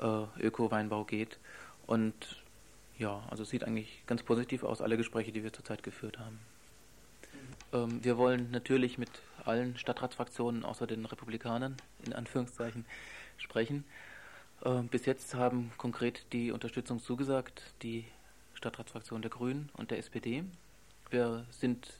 äh, 0.00 0.24
Öko-Weinbau 0.40 1.04
geht. 1.04 1.38
Und 1.86 2.42
ja, 2.98 3.22
also 3.30 3.42
es 3.42 3.50
sieht 3.50 3.64
eigentlich 3.64 4.02
ganz 4.06 4.22
positiv 4.22 4.64
aus, 4.64 4.80
alle 4.80 4.96
Gespräche, 4.96 5.32
die 5.32 5.42
wir 5.42 5.52
zurzeit 5.52 5.82
geführt 5.82 6.18
haben. 6.18 6.38
Ähm, 7.72 8.04
wir 8.04 8.16
wollen 8.16 8.50
natürlich 8.50 8.98
mit 8.98 9.10
allen 9.44 9.76
Stadtratsfraktionen 9.76 10.64
außer 10.64 10.86
den 10.86 11.04
Republikanern 11.04 11.76
in 12.04 12.12
Anführungszeichen 12.12 12.84
sprechen. 13.38 13.84
Äh, 14.64 14.82
bis 14.82 15.06
jetzt 15.06 15.34
haben 15.34 15.72
konkret 15.76 16.24
die 16.32 16.50
Unterstützung 16.50 17.00
zugesagt, 17.00 17.62
die 17.82 18.04
Stadtratsfraktion 18.54 19.22
der 19.22 19.30
Grünen 19.30 19.70
und 19.74 19.90
der 19.90 19.98
SPD. 19.98 20.44
Wir 21.10 21.44
sind 21.50 21.92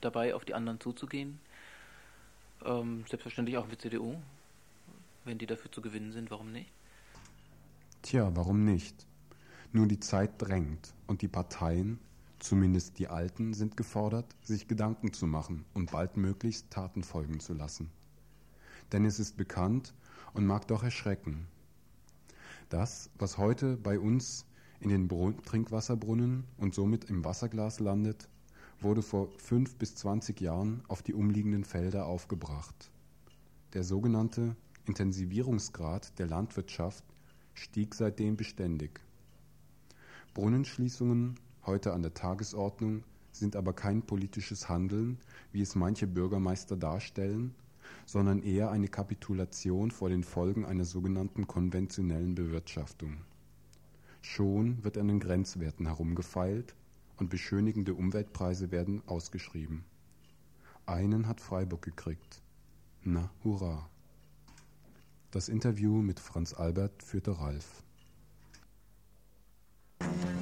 dabei, 0.00 0.34
auf 0.34 0.44
die 0.44 0.54
anderen 0.54 0.80
zuzugehen. 0.80 1.38
Ähm, 2.64 3.04
selbstverständlich 3.08 3.58
auch 3.58 3.66
mit 3.66 3.80
CDU, 3.80 4.16
wenn 5.24 5.38
die 5.38 5.46
dafür 5.46 5.70
zu 5.70 5.82
gewinnen 5.82 6.12
sind, 6.12 6.30
warum 6.30 6.52
nicht? 6.52 6.70
Tja, 8.02 8.30
warum 8.34 8.64
nicht? 8.64 9.06
Nur 9.72 9.86
die 9.86 10.00
Zeit 10.00 10.30
drängt 10.38 10.92
und 11.06 11.22
die 11.22 11.28
Parteien, 11.28 11.98
zumindest 12.38 12.98
die 12.98 13.08
Alten, 13.08 13.54
sind 13.54 13.76
gefordert, 13.76 14.26
sich 14.42 14.68
Gedanken 14.68 15.12
zu 15.12 15.26
machen 15.26 15.64
und 15.74 15.90
baldmöglichst 15.90 16.70
Taten 16.70 17.04
folgen 17.04 17.40
zu 17.40 17.54
lassen. 17.54 17.90
Denn 18.92 19.04
es 19.04 19.18
ist 19.18 19.36
bekannt 19.36 19.94
und 20.34 20.46
mag 20.46 20.66
doch 20.68 20.82
erschrecken. 20.82 21.46
Das, 22.68 23.10
was 23.18 23.38
heute 23.38 23.76
bei 23.76 23.98
uns 23.98 24.46
in 24.80 24.88
den 24.88 25.08
Brun 25.08 25.42
Trinkwasserbrunnen 25.44 26.44
und 26.56 26.74
somit 26.74 27.04
im 27.04 27.24
Wasserglas 27.24 27.80
landet, 27.80 28.28
wurde 28.80 29.02
vor 29.02 29.28
fünf 29.38 29.76
bis 29.76 29.94
zwanzig 29.94 30.40
Jahren 30.40 30.82
auf 30.88 31.02
die 31.02 31.14
umliegenden 31.14 31.64
Felder 31.64 32.06
aufgebracht. 32.06 32.90
Der 33.74 33.84
sogenannte 33.84 34.56
Intensivierungsgrad 34.86 36.18
der 36.18 36.26
Landwirtschaft 36.26 37.04
stieg 37.54 37.94
seitdem 37.94 38.36
beständig. 38.36 39.00
Brunnenschließungen, 40.34 41.38
heute 41.66 41.92
an 41.92 42.02
der 42.02 42.14
Tagesordnung, 42.14 43.04
sind 43.30 43.54
aber 43.54 43.72
kein 43.72 44.02
politisches 44.02 44.68
Handeln, 44.68 45.18
wie 45.52 45.60
es 45.62 45.74
manche 45.74 46.06
Bürgermeister 46.06 46.76
darstellen, 46.76 47.54
sondern 48.06 48.42
eher 48.42 48.70
eine 48.70 48.88
Kapitulation 48.88 49.90
vor 49.90 50.08
den 50.08 50.24
Folgen 50.24 50.64
einer 50.64 50.84
sogenannten 50.84 51.46
konventionellen 51.46 52.34
Bewirtschaftung. 52.34 53.18
Schon 54.20 54.82
wird 54.84 54.98
an 54.98 55.08
den 55.08 55.20
Grenzwerten 55.20 55.86
herumgefeilt 55.86 56.74
und 57.16 57.30
beschönigende 57.30 57.94
Umweltpreise 57.94 58.70
werden 58.70 59.02
ausgeschrieben. 59.06 59.84
Einen 60.86 61.26
hat 61.26 61.40
Freiburg 61.40 61.82
gekriegt. 61.82 62.42
Na, 63.02 63.30
hurra! 63.44 63.88
Das 65.30 65.48
Interview 65.48 66.02
mit 66.02 66.20
Franz 66.20 66.52
Albert 66.52 67.02
führte 67.02 67.38
Ralf. 67.38 67.82
Musik 70.00 70.32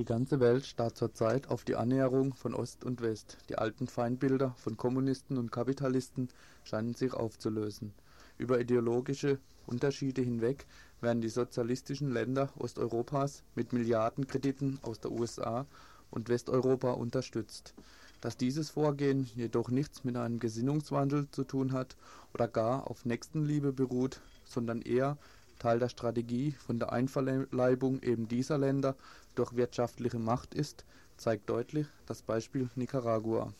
Die 0.00 0.06
ganze 0.06 0.40
Welt 0.40 0.64
starrt 0.64 0.96
zurzeit 0.96 1.48
auf 1.48 1.62
die 1.64 1.76
Annäherung 1.76 2.32
von 2.32 2.54
Ost 2.54 2.84
und 2.84 3.02
West. 3.02 3.36
Die 3.50 3.58
alten 3.58 3.86
Feindbilder 3.86 4.54
von 4.56 4.78
Kommunisten 4.78 5.36
und 5.36 5.52
Kapitalisten 5.52 6.30
scheinen 6.64 6.94
sich 6.94 7.12
aufzulösen. 7.12 7.92
Über 8.38 8.58
ideologische 8.58 9.38
Unterschiede 9.66 10.22
hinweg 10.22 10.64
werden 11.02 11.20
die 11.20 11.28
sozialistischen 11.28 12.10
Länder 12.10 12.48
Osteuropas 12.56 13.42
mit 13.54 13.74
Milliardenkrediten 13.74 14.78
aus 14.80 15.00
der 15.00 15.12
USA 15.12 15.66
und 16.10 16.30
Westeuropa 16.30 16.92
unterstützt. 16.92 17.74
Dass 18.22 18.38
dieses 18.38 18.70
Vorgehen 18.70 19.28
jedoch 19.34 19.68
nichts 19.68 20.02
mit 20.02 20.16
einem 20.16 20.38
Gesinnungswandel 20.38 21.30
zu 21.30 21.44
tun 21.44 21.74
hat 21.74 21.98
oder 22.32 22.48
gar 22.48 22.90
auf 22.90 23.04
Nächstenliebe 23.04 23.74
beruht, 23.74 24.22
sondern 24.46 24.80
eher 24.80 25.18
Teil 25.58 25.78
der 25.78 25.90
Strategie 25.90 26.52
von 26.52 26.78
der 26.78 26.90
Einverleibung 26.90 28.02
eben 28.02 28.28
dieser 28.28 28.56
Länder 28.56 28.96
durch 29.34 29.54
wirtschaftliche 29.56 30.18
Macht 30.18 30.54
ist, 30.54 30.84
zeigt 31.16 31.48
deutlich 31.50 31.86
das 32.06 32.22
Beispiel 32.22 32.70
Nicaragua. 32.74 33.52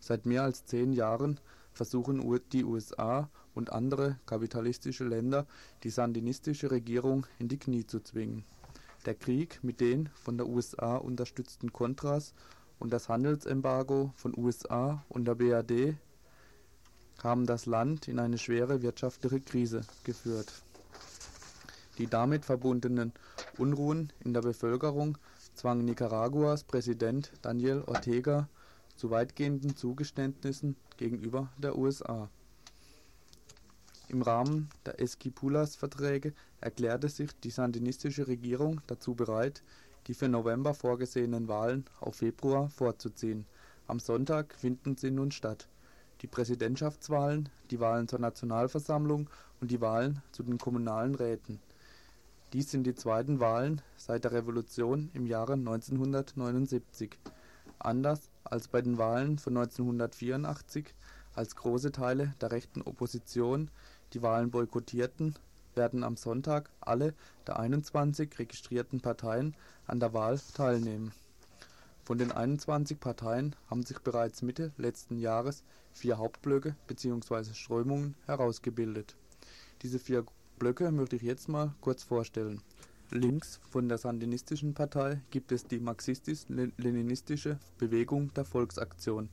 Seit 0.00 0.26
mehr 0.26 0.42
als 0.42 0.64
zehn 0.64 0.92
Jahren 0.92 1.40
versuchen 1.72 2.22
die 2.52 2.64
USA 2.64 3.28
und 3.54 3.72
andere 3.72 4.18
kapitalistische 4.26 5.04
Länder 5.04 5.46
die 5.82 5.90
sandinistische 5.90 6.70
Regierung 6.70 7.26
in 7.38 7.48
die 7.48 7.58
Knie 7.58 7.86
zu 7.86 8.00
zwingen. 8.00 8.44
Der 9.06 9.14
Krieg 9.14 9.60
mit 9.62 9.80
den 9.80 10.08
von 10.14 10.36
der 10.36 10.48
USA 10.48 10.96
unterstützten 10.96 11.72
Contras 11.72 12.34
und 12.78 12.92
das 12.92 13.08
Handelsembargo 13.08 14.12
von 14.16 14.36
USA 14.36 15.04
und 15.08 15.26
der 15.26 15.34
BRD 15.34 15.96
haben 17.22 17.46
das 17.46 17.66
Land 17.66 18.08
in 18.08 18.18
eine 18.18 18.38
schwere 18.38 18.82
wirtschaftliche 18.82 19.40
Krise 19.40 19.80
geführt. 20.04 20.62
Die 21.98 22.06
damit 22.06 22.44
verbundenen 22.44 23.12
Unruhen 23.58 24.12
in 24.20 24.32
der 24.32 24.42
Bevölkerung 24.42 25.18
zwangen 25.54 25.84
Nicaraguas 25.84 26.62
Präsident 26.62 27.32
Daniel 27.42 27.82
Ortega 27.86 28.48
zu 28.94 29.10
weitgehenden 29.10 29.74
Zugeständnissen 29.76 30.76
gegenüber 30.96 31.48
der 31.58 31.76
USA. 31.76 32.30
Im 34.08 34.22
Rahmen 34.22 34.68
der 34.86 35.00
Esquipulas-Verträge 35.00 36.34
erklärte 36.60 37.08
sich 37.08 37.32
die 37.40 37.50
sandinistische 37.50 38.28
Regierung 38.28 38.80
dazu 38.86 39.14
bereit, 39.14 39.62
die 40.06 40.14
für 40.14 40.28
November 40.28 40.74
vorgesehenen 40.74 41.48
Wahlen 41.48 41.84
auf 42.00 42.16
Februar 42.16 42.70
vorzuziehen. 42.70 43.44
Am 43.88 43.98
Sonntag 43.98 44.54
finden 44.54 44.96
sie 44.96 45.10
nun 45.10 45.32
statt. 45.32 45.68
Die 46.22 46.26
Präsidentschaftswahlen, 46.26 47.48
die 47.70 47.80
Wahlen 47.80 48.08
zur 48.08 48.20
Nationalversammlung 48.20 49.28
und 49.60 49.70
die 49.70 49.80
Wahlen 49.80 50.22
zu 50.32 50.42
den 50.42 50.58
kommunalen 50.58 51.14
Räten. 51.14 51.60
Dies 52.54 52.70
sind 52.70 52.84
die 52.84 52.94
zweiten 52.94 53.40
Wahlen 53.40 53.82
seit 53.98 54.24
der 54.24 54.32
Revolution 54.32 55.10
im 55.12 55.26
Jahre 55.26 55.52
1979. 55.52 57.18
Anders 57.78 58.30
als 58.42 58.68
bei 58.68 58.80
den 58.80 58.96
Wahlen 58.96 59.38
von 59.38 59.54
1984, 59.54 60.94
als 61.34 61.56
große 61.56 61.92
Teile 61.92 62.34
der 62.40 62.50
rechten 62.50 62.80
Opposition 62.80 63.70
die 64.14 64.22
Wahlen 64.22 64.50
boykottierten, 64.50 65.34
werden 65.74 66.02
am 66.02 66.16
Sonntag 66.16 66.70
alle 66.80 67.12
der 67.46 67.58
21 67.58 68.38
registrierten 68.38 69.02
Parteien 69.02 69.54
an 69.86 70.00
der 70.00 70.14
Wahl 70.14 70.40
teilnehmen. 70.54 71.12
Von 72.02 72.16
den 72.16 72.32
21 72.32 72.98
Parteien 72.98 73.54
haben 73.66 73.82
sich 73.82 73.98
bereits 73.98 74.40
Mitte 74.40 74.72
letzten 74.78 75.18
Jahres 75.18 75.64
vier 75.92 76.16
Hauptblöcke 76.16 76.74
bzw. 76.86 77.52
Strömungen 77.52 78.14
herausgebildet. 78.24 79.16
Diese 79.82 79.98
vier 79.98 80.24
Blöcke 80.58 80.90
möchte 80.90 81.16
ich 81.16 81.22
jetzt 81.22 81.48
mal 81.48 81.72
kurz 81.80 82.02
vorstellen. 82.02 82.60
Links 83.10 83.60
von 83.70 83.88
der 83.88 83.96
Sandinistischen 83.96 84.74
Partei 84.74 85.22
gibt 85.30 85.52
es 85.52 85.64
die 85.64 85.78
marxistisch-leninistische 85.78 87.58
Bewegung 87.78 88.34
der 88.34 88.44
Volksaktion, 88.44 89.30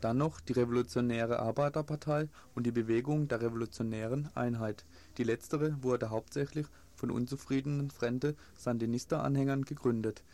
dann 0.00 0.16
noch 0.16 0.40
die 0.40 0.54
Revolutionäre 0.54 1.38
Arbeiterpartei 1.38 2.28
und 2.54 2.66
die 2.66 2.72
Bewegung 2.72 3.28
der 3.28 3.42
Revolutionären 3.42 4.30
Einheit. 4.34 4.86
Die 5.18 5.24
letztere 5.24 5.82
wurde 5.82 6.10
hauptsächlich 6.10 6.66
von 6.94 7.10
unzufriedenen 7.10 7.90
Frente 7.90 8.34
Sandinista-Anhängern 8.56 9.64
gegründet. 9.64 10.24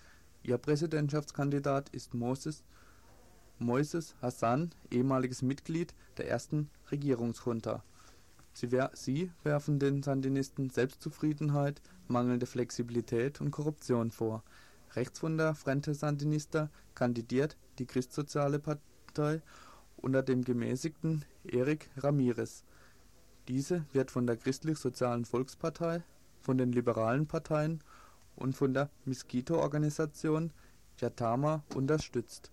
Ihr 0.43 0.59
Präsidentschaftskandidat 0.59 1.89
ist 1.91 2.15
Moses 2.15 2.63
Moises 3.59 4.15
Hassan, 4.23 4.71
ehemaliges 4.91 5.43
Mitglied 5.43 5.95
der 6.19 6.29
ersten 6.29 6.71
Regierungsjunta 6.91 7.83
Sie, 8.55 8.71
wer 8.71 8.93
sie 8.95 9.33
werfen 9.43 9.81
den 9.81 10.05
Sandinisten 10.05 10.71
Selbstzufriedenheit, 10.71 11.83
mangelnde 12.07 12.47
Flexibilität 12.47 13.41
und 13.41 13.51
Korruption 13.51 14.13
vor. 14.13 14.45
Rechts 14.93 15.19
von 15.19 15.39
Frente 15.57 15.93
Sandinista 15.93 16.71
kandidiert 16.95 17.57
die 17.79 17.87
Christsoziale 17.87 18.61
Partei 18.61 19.43
unter 19.97 20.23
dem 20.23 20.45
gemäßigten 20.45 21.25
Eric 21.45 21.91
Ramirez. 21.97 22.63
Diese 23.49 23.85
wird 23.93 24.13
von 24.13 24.25
der 24.25 24.37
Christlich-Sozialen 24.37 25.25
Volkspartei, 25.25 26.05
von 26.41 26.57
den 26.57 26.71
liberalen 26.71 27.27
Parteien 27.27 27.83
und 28.37 28.55
von 28.55 28.73
der 28.73 28.89
Miskito-Organisation 29.05 30.53
Yatama 31.01 31.65
unterstützt. 31.75 32.53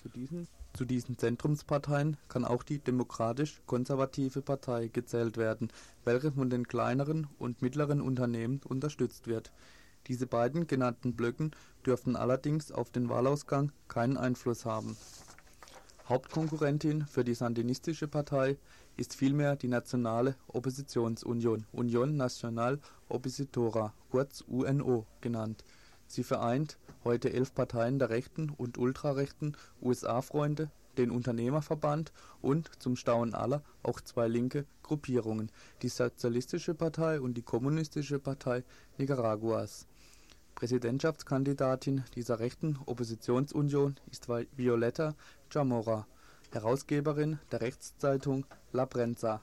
Zu 0.00 0.08
diesen 0.08 0.48
zu 0.74 0.84
diesen 0.84 1.16
Zentrumsparteien 1.16 2.16
kann 2.28 2.44
auch 2.44 2.64
die 2.64 2.80
Demokratisch-Konservative 2.80 4.42
Partei 4.42 4.88
gezählt 4.88 5.36
werden, 5.36 5.68
welche 6.04 6.32
von 6.32 6.50
den 6.50 6.66
kleineren 6.66 7.28
und 7.38 7.62
mittleren 7.62 8.00
Unternehmen 8.00 8.60
unterstützt 8.64 9.28
wird. 9.28 9.52
Diese 10.08 10.26
beiden 10.26 10.66
genannten 10.66 11.14
Blöcken 11.14 11.52
dürften 11.86 12.16
allerdings 12.16 12.72
auf 12.72 12.90
den 12.90 13.08
Wahlausgang 13.08 13.72
keinen 13.88 14.16
Einfluss 14.16 14.64
haben. 14.66 14.96
Hauptkonkurrentin 16.08 17.06
für 17.06 17.24
die 17.24 17.34
Sandinistische 17.34 18.08
Partei 18.08 18.58
ist 18.96 19.14
vielmehr 19.14 19.56
die 19.56 19.68
Nationale 19.68 20.36
Oppositionsunion 20.48 21.66
(Unión 21.72 22.16
Nacional 22.16 22.78
Opositora, 23.08 23.94
kurz 24.10 24.42
UNO 24.42 25.06
genannt). 25.20 25.64
Sie 26.14 26.22
vereint 26.22 26.78
heute 27.02 27.32
elf 27.32 27.52
Parteien 27.56 27.98
der 27.98 28.08
rechten 28.08 28.50
und 28.50 28.78
ultrarechten 28.78 29.56
USA-Freunde, 29.82 30.70
den 30.96 31.10
Unternehmerverband 31.10 32.12
und, 32.40 32.70
zum 32.78 32.94
Staunen 32.94 33.34
aller, 33.34 33.64
auch 33.82 34.00
zwei 34.00 34.28
linke 34.28 34.64
Gruppierungen, 34.84 35.50
die 35.82 35.88
Sozialistische 35.88 36.72
Partei 36.72 37.20
und 37.20 37.34
die 37.34 37.42
Kommunistische 37.42 38.20
Partei 38.20 38.62
Nicaraguas. 38.96 39.88
Präsidentschaftskandidatin 40.54 42.04
dieser 42.14 42.38
rechten 42.38 42.78
Oppositionsunion 42.86 43.96
ist 44.12 44.28
Violeta 44.28 45.16
Chamorra, 45.52 46.06
Herausgeberin 46.52 47.40
der 47.50 47.60
Rechtszeitung 47.60 48.46
La 48.70 48.86
Prensa, 48.86 49.42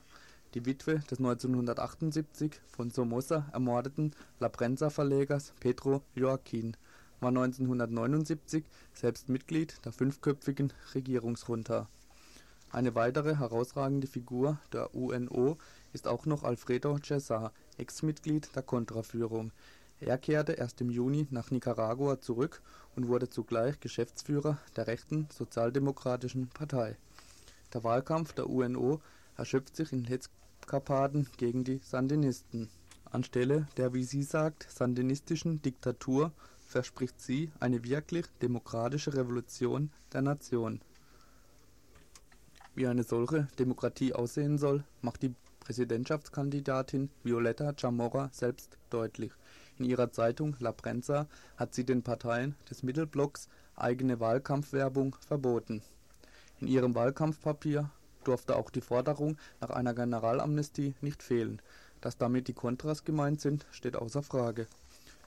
die 0.54 0.66
Witwe 0.66 1.00
des 1.10 1.20
1978 1.20 2.60
von 2.68 2.90
Somoza 2.90 3.48
ermordeten 3.54 4.12
La 4.40 4.50
Prensa-Verlegers 4.50 5.54
Pedro 5.62 6.02
Joaquin 6.14 6.76
war 7.22 7.30
1979 7.30 8.66
selbst 8.94 9.30
Mitglied 9.30 9.80
der 9.86 9.94
fünfköpfigen 9.94 10.74
Regierungsjunta. 10.94 11.88
Eine 12.70 12.96
weitere 12.96 13.38
herausragende 13.38 14.08
Figur 14.08 14.60
der 14.74 14.94
UNO 14.94 15.58
ist 15.94 16.08
auch 16.08 16.26
noch 16.26 16.44
Alfredo 16.44 16.98
Cesar, 17.00 17.54
Ex-Mitglied 17.78 18.54
der 18.56 18.64
Kontraführung. 18.64 19.52
Er 20.00 20.18
kehrte 20.18 20.54
erst 20.54 20.82
im 20.82 20.90
Juni 20.90 21.28
nach 21.30 21.52
Nicaragua 21.52 22.20
zurück 22.20 22.62
und 22.96 23.08
wurde 23.08 23.30
zugleich 23.30 23.80
Geschäftsführer 23.80 24.58
der 24.76 24.88
rechten 24.88 25.28
Sozialdemokratischen 25.32 26.48
Partei. 26.48 26.98
Der 27.74 27.84
Wahlkampf 27.84 28.34
der 28.34 28.50
UNO 28.50 29.00
erschöpft 29.38 29.76
sich 29.76 29.94
in 29.94 30.06
Hetzkarpaden 30.72 31.28
gegen 31.36 31.66
die 31.66 31.82
Sandinisten. 31.84 32.70
Anstelle 33.04 33.68
der, 33.76 33.94
wie 33.94 34.06
sie 34.06 34.24
sagt, 34.24 34.68
sandinistischen 34.70 35.62
Diktatur 35.62 36.32
verspricht 36.66 37.20
sie 37.20 37.52
eine 37.60 37.84
wirklich 37.84 38.26
demokratische 38.42 39.14
Revolution 39.14 39.92
der 40.14 40.22
Nation. 40.22 40.80
Wie 42.74 42.88
eine 42.88 43.04
solche 43.04 43.50
Demokratie 43.60 44.14
aussehen 44.14 44.58
soll, 44.58 44.86
macht 45.02 45.24
die 45.24 45.36
Präsidentschaftskandidatin 45.60 47.10
Violeta 47.22 47.74
Chamorra 47.76 48.30
selbst 48.32 48.78
deutlich. 48.90 49.34
In 49.78 49.84
ihrer 49.84 50.14
Zeitung 50.14 50.56
La 50.60 50.72
Prensa 50.72 51.28
hat 51.58 51.76
sie 51.76 51.84
den 51.84 52.02
Parteien 52.02 52.56
des 52.70 52.82
Mittelblocks 52.82 53.50
eigene 53.76 54.22
Wahlkampfwerbung 54.22 55.18
verboten. 55.20 55.82
In 56.62 56.68
ihrem 56.68 56.96
Wahlkampfpapier 56.96 57.90
durfte 58.24 58.56
auch 58.56 58.70
die 58.70 58.82
Forderung 58.82 59.38
nach 59.60 59.70
einer 59.70 59.94
Generalamnestie 59.94 60.96
nicht 61.02 61.24
fehlen. 61.24 61.62
Dass 62.02 62.18
damit 62.18 62.48
die 62.48 62.54
Kontras 62.54 63.04
gemeint 63.04 63.42
sind, 63.42 63.66
steht 63.72 63.96
außer 63.96 64.24
Frage. 64.24 64.68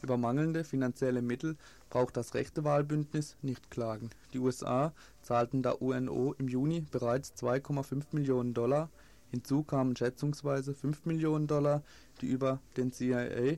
Über 0.03 0.19
mangelnde 0.19 0.65
finanzielle 0.65 1.23
Mittel 1.23 1.57
braucht 1.89 2.17
das 2.17 2.35
rechte 2.35 2.65
Wahlbündnis 2.65 3.37
nicht 3.41 3.71
klagen. 3.71 4.11
Die 4.33 4.39
USA 4.39 4.93
zahlten 5.23 5.63
der 5.63 5.81
UNO 5.81 6.35
im 6.37 6.49
Juni 6.49 6.83
bereits 6.91 7.33
2,5 7.43 8.05
Millionen 8.13 8.53
Dollar, 8.53 8.91
hinzu 9.31 9.63
kamen 9.63 9.97
schätzungsweise 9.97 10.75
5 10.75 11.07
Millionen 11.07 11.47
Dollar, 11.47 11.83
die 12.21 12.27
über 12.27 12.61
den 12.77 12.93
CIA 12.93 13.57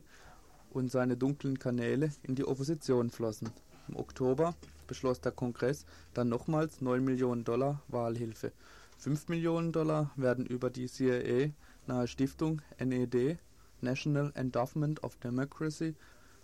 und 0.70 0.92
seine 0.92 1.16
dunklen 1.16 1.58
Kanäle 1.58 2.12
in 2.22 2.34
die 2.34 2.46
Opposition 2.46 3.10
flossen. 3.10 3.50
Im 3.88 3.96
Oktober 3.96 4.54
beschloss 4.86 5.20
der 5.20 5.32
Kongress 5.32 5.84
dann 6.14 6.28
nochmals 6.28 6.80
9 6.80 7.04
Millionen 7.04 7.44
Dollar 7.44 7.82
Wahlhilfe. 7.88 8.52
5 8.98 9.28
Millionen 9.28 9.72
Dollar 9.72 10.10
werden 10.16 10.46
über 10.46 10.70
die 10.70 10.86
CIA 10.86 11.50
nahe 11.86 12.08
Stiftung 12.08 12.62
NED 12.82 13.38
National 13.80 14.32
Endowment 14.34 15.02
of 15.04 15.16
Democracy 15.16 15.94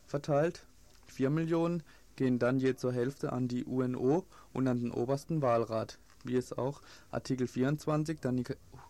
verteilt. 0.06 0.66
4 1.06 1.30
Millionen 1.30 1.82
gehen 2.16 2.38
dann 2.38 2.58
je 2.58 2.76
zur 2.76 2.92
Hälfte 2.92 3.32
an 3.32 3.48
die 3.48 3.64
UNO 3.64 4.26
und 4.52 4.68
an 4.68 4.80
den 4.80 4.92
obersten 4.92 5.40
Wahlrat, 5.40 5.98
wie 6.24 6.36
es 6.36 6.52
auch 6.52 6.82
Artikel 7.10 7.46
24 7.46 8.20
der 8.20 8.34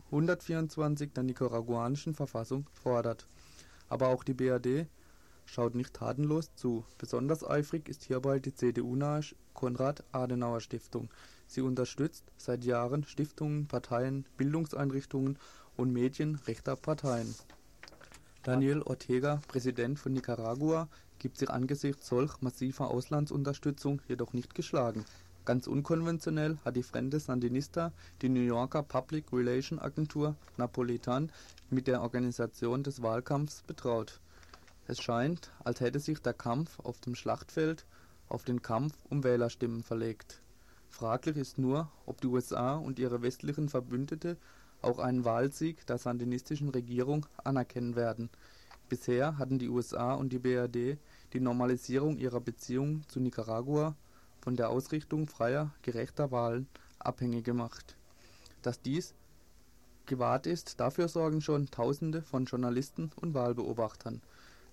124 0.07 1.13
der 1.13 1.23
nicaraguanischen 1.23 2.15
Verfassung 2.15 2.67
fordert. 2.73 3.29
Aber 3.89 4.09
auch 4.09 4.25
die 4.25 4.35
BRD 4.35 4.87
schaut 5.47 5.75
nicht 5.75 5.95
tatenlos 5.95 6.55
zu. 6.57 6.85
Besonders 6.99 7.49
eifrig 7.49 7.89
ist 7.89 8.05
hierbei 8.05 8.41
die 8.41 8.55
CDU-nahe 8.55 9.23
Konrad-Adenauer-Stiftung. 9.55 11.09
Sie 11.53 11.61
unterstützt 11.61 12.25
seit 12.39 12.65
Jahren 12.65 13.05
Stiftungen, 13.05 13.67
Parteien, 13.67 14.25
Bildungseinrichtungen 14.39 15.39
und 15.77 15.93
Medien 15.93 16.37
rechter 16.47 16.77
Parteien. 16.77 17.35
Daniel 18.43 18.81
Ortega, 18.81 19.43
Präsident 19.49 19.99
von 19.99 20.15
Nicaragua, 20.15 20.89
gibt 21.19 21.37
sich 21.37 21.51
angesichts 21.51 22.09
solch 22.09 22.41
massiver 22.41 22.91
Auslandsunterstützung 22.91 24.01
jedoch 24.09 24.33
nicht 24.33 24.55
geschlagen. 24.55 25.05
Ganz 25.45 25.67
unkonventionell 25.67 26.57
hat 26.65 26.77
die 26.77 26.83
Frente 26.83 27.21
Sandinista 27.21 27.93
die 28.23 28.31
New 28.31 28.41
Yorker 28.41 28.83
Public 28.83 29.31
Relation 29.31 29.79
Agentur 29.79 30.37
Napolitan 30.57 31.31
mit 31.69 31.87
der 31.87 32.01
Organisation 32.01 32.83
des 32.83 33.03
Wahlkampfs 33.03 33.63
betraut. 33.67 34.21
Es 34.87 35.03
scheint, 35.03 35.51
als 35.63 35.81
hätte 35.81 36.01
sich 36.01 36.19
der 36.23 36.33
Kampf 36.33 36.81
auf 36.81 36.99
dem 37.01 37.15
Schlachtfeld 37.15 37.85
auf 38.31 38.45
den 38.45 38.63
Kampf 38.63 38.95
um 39.11 39.23
Wählerstimmen 39.23 39.83
verlegt. 39.83 40.42
Fraglich 40.93 41.39
ist 41.39 41.57
nur, 41.57 41.91
ob 42.05 42.21
die 42.21 42.27
USA 42.27 42.75
und 42.77 42.99
ihre 42.99 43.23
westlichen 43.23 43.71
Verbündete 43.71 44.37
auch 44.83 44.99
einen 44.99 45.25
Wahlsieg 45.25 45.87
der 45.87 45.97
sandinistischen 45.97 46.69
Regierung 46.69 47.25
anerkennen 47.43 47.97
werden. 47.97 48.29
Bisher 48.91 49.39
hatten 49.39 49.59
die 49.59 49.71
USA 49.71 50.13
und 50.13 50.35
die 50.35 50.39
BRD 50.39 50.99
die 51.33 51.41
Normalisierung 51.41 52.19
ihrer 52.19 52.41
Beziehungen 52.41 53.05
zu 53.09 53.21
Nicaragua 53.21 53.97
von 54.43 54.55
der 54.55 54.69
Ausrichtung 54.69 55.29
freier, 55.29 55.73
gerechter 55.81 56.31
Wahlen 56.31 56.69
abhängig 56.99 57.45
gemacht. 57.45 57.97
Dass 58.61 58.83
dies 58.83 59.15
gewahrt 60.05 60.47
ist, 60.47 60.79
dafür 60.79 61.09
sorgen 61.09 61.41
schon 61.41 61.71
Tausende 61.71 62.21
von 62.21 62.45
Journalisten 62.45 63.11
und 63.17 63.33
Wahlbeobachtern. 63.33 64.21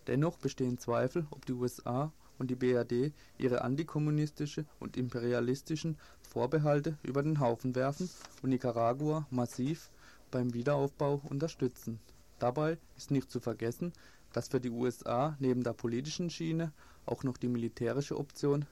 Dennoch 0.07 0.37
bestehen 0.37 0.77
Zweifel, 0.79 1.27
ob 1.31 1.45
die 1.45 1.53
USA 1.53 2.11
und 2.39 2.49
die 2.49 2.55
BRD 2.55 3.13
ihre 3.37 3.61
antikommunistische 3.61 4.65
und 4.79 4.97
imperialistischen 4.97 5.97
Vorbehalte 6.21 6.97
über 7.03 7.21
den 7.21 7.39
Haufen 7.39 7.75
werfen 7.75 8.09
und 8.41 8.49
Nicaragua 8.49 9.27
massiv 9.29 9.91
beim 10.31 10.53
Wiederaufbau 10.53 11.21
unterstützen. 11.29 11.99
Dabei 12.39 12.77
ist 12.97 13.11
nicht 13.11 13.29
zu 13.29 13.39
vergessen, 13.39 13.93
dass 14.33 14.47
für 14.47 14.59
die 14.59 14.69
USA 14.69 15.35
neben 15.39 15.63
der 15.63 15.73
politischen 15.73 16.29
Schiene 16.29 16.71
auch 17.05 17.23
noch 17.23 17.37
die 17.37 17.47
militärische 17.47 18.17
Option 18.17 18.65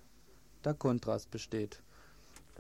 der 0.64 0.74
Contras 0.74 1.26
besteht. 1.26 1.82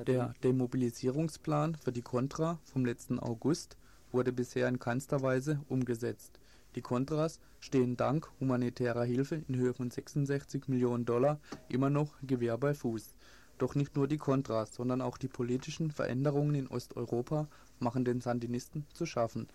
Der 0.05 0.33
Demobilisierungsplan 0.43 1.75
für 1.75 1.91
die 1.91 2.01
Contra 2.03 2.59
vom 2.63 2.85
letzten 2.85 3.19
August 3.19 3.77
wurde 4.11 4.31
bisher 4.31 4.67
in 4.67 4.79
keinster 4.79 5.21
Weise 5.21 5.59
umgesetzt. 5.69 6.39
Die 6.77 6.83
Contras 6.83 7.39
stehen 7.59 7.97
dank 7.97 8.29
humanitärer 8.39 9.03
Hilfe 9.03 9.41
in 9.47 9.55
Höhe 9.55 9.73
von 9.73 9.89
66 9.89 10.67
Millionen 10.67 11.05
Dollar 11.05 11.39
immer 11.69 11.89
noch 11.89 12.13
Gewehr 12.21 12.55
bei 12.59 12.75
Fuß. 12.75 13.15
Doch 13.57 13.73
nicht 13.73 13.95
nur 13.95 14.07
die 14.07 14.19
Contras, 14.19 14.75
sondern 14.75 15.01
auch 15.01 15.17
die 15.17 15.27
politischen 15.27 15.89
Veränderungen 15.89 16.53
in 16.53 16.67
Osteuropa 16.67 17.47
machen 17.79 18.05
den 18.05 18.21
Sandinisten 18.21 18.85
zu 18.93 19.07
schaffen. 19.07 19.47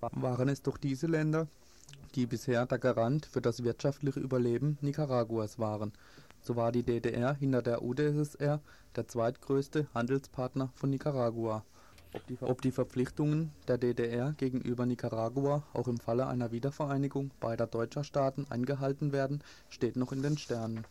Waren 0.00 0.48
es 0.48 0.62
doch 0.62 0.78
diese 0.78 1.06
Länder, 1.06 1.48
die 2.14 2.24
bisher 2.24 2.64
der 2.64 2.78
Garant 2.78 3.26
für 3.26 3.42
das 3.42 3.62
wirtschaftliche 3.62 4.20
Überleben 4.20 4.78
Nicaraguas 4.80 5.58
waren. 5.58 5.92
So 6.40 6.56
war 6.56 6.72
die 6.72 6.82
DDR 6.82 7.34
hinter 7.34 7.60
der 7.60 7.82
UdSSR 7.82 8.62
der 8.96 9.06
zweitgrößte 9.06 9.86
Handelspartner 9.92 10.72
von 10.76 10.88
Nicaragua. 10.88 11.62
Ob 12.12 12.60
die, 12.60 12.72
Verpflichtungen 12.72 13.52
der 13.68 13.78
DDR 13.78 14.32
gegenüber 14.32 14.84
Nicaragua 14.84 15.62
auch 15.72 15.86
im 15.86 15.98
Falle 15.98 16.26
einer 16.26 16.50
Wiedervereinigung 16.50 17.30
beider 17.38 17.68
deutscher 17.68 18.02
Staaten 18.02 18.46
eingehalten 18.50 19.12
werden, 19.12 19.44
steht 19.68 19.94
noch 19.94 20.10
in 20.10 20.20
den 20.20 20.36
Sternen. 20.36 20.84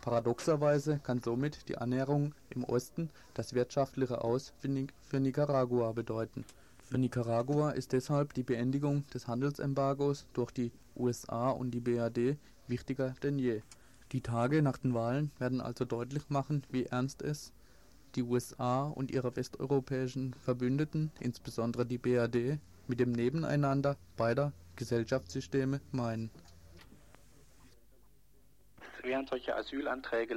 Paradoxerweise 0.00 1.00
kann 1.02 1.20
somit 1.20 1.68
die 1.68 1.76
Annäherung 1.76 2.34
im 2.50 2.62
Osten 2.62 3.10
das 3.34 3.52
wirtschaftliche 3.52 4.22
Aus 4.22 4.52
für 4.60 5.18
Nicaragua 5.20 5.90
bedeuten. 5.92 6.44
Für 6.78 6.98
Nicaragua 6.98 7.70
ist 7.70 7.92
deshalb 7.92 8.34
die 8.34 8.44
Beendigung 8.44 9.04
des 9.08 9.26
Handelsembargos 9.26 10.26
durch 10.32 10.52
die 10.52 10.72
USA 10.96 11.50
und 11.50 11.72
die 11.72 11.80
BRD 11.80 12.38
wichtiger 12.68 13.14
denn 13.22 13.38
je. 13.38 13.62
Die 14.12 14.22
Tage 14.22 14.62
nach 14.62 14.78
den 14.78 14.94
Wahlen 14.94 15.32
werden 15.38 15.60
also 15.60 15.84
deutlich 15.84 16.30
machen, 16.30 16.62
wie 16.70 16.86
ernst 16.86 17.22
es 17.22 17.52
die 18.14 18.22
USA 18.22 18.84
und 18.84 19.10
ihre 19.10 19.34
westeuropäischen 19.36 20.34
Verbündeten, 20.34 21.10
insbesondere 21.20 21.86
die 21.86 21.98
BRD, 21.98 22.58
mit 22.86 23.00
dem 23.00 23.12
Nebeneinander 23.12 23.96
beider 24.16 24.52
Gesellschaftssysteme 24.76 25.80
meinen. 25.92 26.30
Während 29.02 29.28
solche 29.28 29.54
Asylanträge 29.54 30.36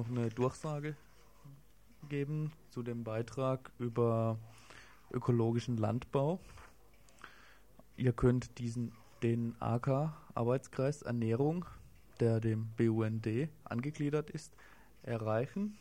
noch 0.00 0.08
eine 0.08 0.30
Durchsage 0.30 0.96
geben 2.08 2.52
zu 2.70 2.82
dem 2.82 3.04
Beitrag 3.04 3.70
über 3.78 4.38
ökologischen 5.12 5.76
Landbau. 5.76 6.40
Ihr 7.98 8.14
könnt 8.14 8.58
diesen 8.58 8.92
den 9.22 9.60
AK 9.60 10.14
Arbeitskreis 10.34 11.02
Ernährung, 11.02 11.66
der 12.18 12.40
dem 12.40 12.70
BUND 12.78 13.28
angegliedert 13.64 14.30
ist, 14.30 14.56
erreichen 15.02 15.76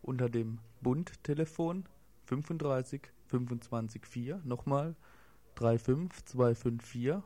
unter 0.00 0.30
dem 0.30 0.60
Bundtelefon 0.80 1.84
35 2.24 3.02
25 3.26 4.06
4 4.06 4.40
nochmal 4.44 4.96
35254, 5.56 7.22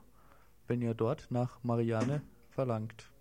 wenn 0.67 0.83
ihr 0.83 0.95
dort 0.95 1.29
nach 1.31 1.63
Marianne 1.63 2.21
verlangt. 2.51 3.12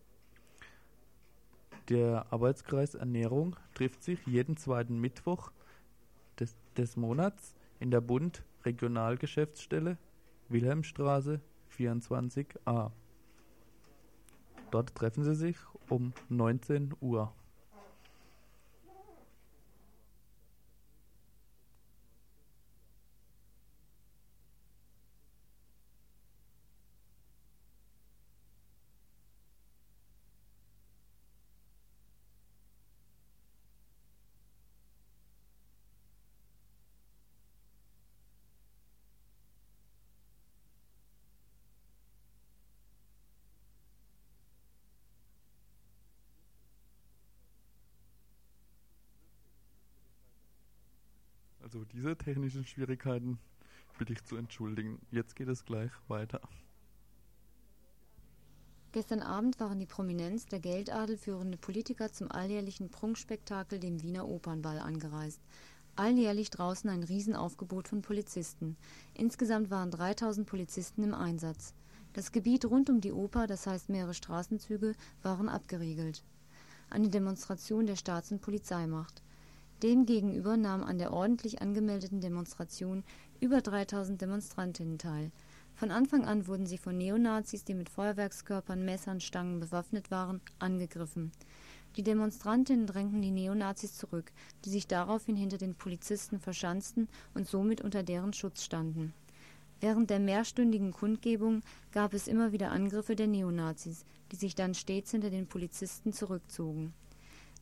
Der 1.91 2.31
Arbeitskreis 2.31 2.95
Ernährung 2.95 3.57
trifft 3.73 4.01
sich 4.01 4.25
jeden 4.25 4.55
zweiten 4.55 5.01
Mittwoch 5.01 5.51
des, 6.39 6.95
Monats 6.95 7.53
in 7.81 7.91
der 7.91 7.99
Bund 7.99 8.45
Regionalgeschäftsstelle 8.63 9.97
Wilhelmstraße 10.47 11.41
24a. 11.77 12.91
Dort 14.71 14.95
treffen 14.95 15.25
sie 15.25 15.35
sich 15.35 15.57
um 15.89 16.13
19 16.29 16.93
Uhr. 17.01 17.33
Also 51.81 51.93
diese 51.93 52.15
technischen 52.15 52.63
Schwierigkeiten 52.63 53.39
bitte 53.97 54.13
ich 54.13 54.23
zu 54.23 54.35
entschuldigen. 54.35 54.99
Jetzt 55.09 55.35
geht 55.35 55.47
es 55.47 55.65
gleich 55.65 55.89
weiter. 56.07 56.39
Gestern 58.91 59.21
Abend 59.21 59.59
waren 59.59 59.79
die 59.79 59.87
Prominenz 59.87 60.45
der 60.45 60.59
Geldadel 60.59 61.17
führende 61.17 61.57
Politiker 61.57 62.11
zum 62.11 62.31
alljährlichen 62.31 62.91
Prunkspektakel, 62.91 63.79
dem 63.79 64.03
Wiener 64.03 64.27
Opernball, 64.27 64.77
angereist. 64.77 65.41
Alljährlich 65.95 66.51
draußen 66.51 66.87
ein 66.87 67.01
Riesenaufgebot 67.01 67.87
von 67.87 68.03
Polizisten. 68.03 68.77
Insgesamt 69.15 69.71
waren 69.71 69.89
3000 69.89 70.45
Polizisten 70.45 71.01
im 71.01 71.15
Einsatz. 71.15 71.73
Das 72.13 72.31
Gebiet 72.31 72.63
rund 72.65 72.91
um 72.91 73.01
die 73.01 73.11
Oper, 73.11 73.47
das 73.47 73.65
heißt 73.65 73.89
mehrere 73.89 74.13
Straßenzüge, 74.13 74.93
waren 75.23 75.49
abgeriegelt. 75.49 76.23
Eine 76.91 77.09
Demonstration 77.09 77.87
der 77.87 77.95
Staats- 77.95 78.31
und 78.31 78.41
Polizeimacht. 78.41 79.23
Demgegenüber 79.83 80.57
nahmen 80.57 80.83
an 80.83 80.99
der 80.99 81.11
ordentlich 81.11 81.61
angemeldeten 81.61 82.21
Demonstration 82.21 83.03
über 83.39 83.61
3000 83.61 84.21
Demonstrantinnen 84.21 84.99
teil. 84.99 85.31
Von 85.73 85.89
Anfang 85.89 86.25
an 86.25 86.45
wurden 86.45 86.67
sie 86.67 86.77
von 86.77 86.97
Neonazis, 86.97 87.63
die 87.63 87.73
mit 87.73 87.89
Feuerwerkskörpern, 87.89 88.85
Messern, 88.85 89.19
Stangen 89.19 89.59
bewaffnet 89.59 90.11
waren, 90.11 90.39
angegriffen. 90.59 91.31
Die 91.95 92.03
Demonstrantinnen 92.03 92.85
drängten 92.85 93.21
die 93.21 93.31
Neonazis 93.31 93.95
zurück, 93.97 94.31
die 94.63 94.69
sich 94.69 94.87
daraufhin 94.87 95.35
hinter 95.35 95.57
den 95.57 95.73
Polizisten 95.73 96.39
verschanzten 96.39 97.09
und 97.33 97.47
somit 97.47 97.81
unter 97.81 98.03
deren 98.03 98.33
Schutz 98.33 98.63
standen. 98.63 99.13
Während 99.79 100.11
der 100.11 100.19
mehrstündigen 100.19 100.91
Kundgebung 100.91 101.63
gab 101.91 102.13
es 102.13 102.27
immer 102.27 102.51
wieder 102.51 102.71
Angriffe 102.71 103.15
der 103.15 103.25
Neonazis, 103.25 104.05
die 104.31 104.35
sich 104.35 104.53
dann 104.53 104.75
stets 104.75 105.09
hinter 105.09 105.31
den 105.31 105.47
Polizisten 105.47 106.13
zurückzogen. 106.13 106.93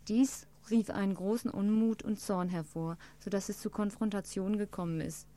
Dies 0.09 0.48
rief 0.69 0.89
einen 0.89 1.15
großen 1.15 1.49
Unmut 1.51 2.03
und 2.03 2.19
Zorn 2.19 2.49
hervor, 2.49 2.97
so 3.19 3.29
dass 3.29 3.49
es 3.49 3.59
zu 3.59 3.69
Konfrontationen 3.69 4.57
gekommen 4.57 5.01
ist. 5.01 5.27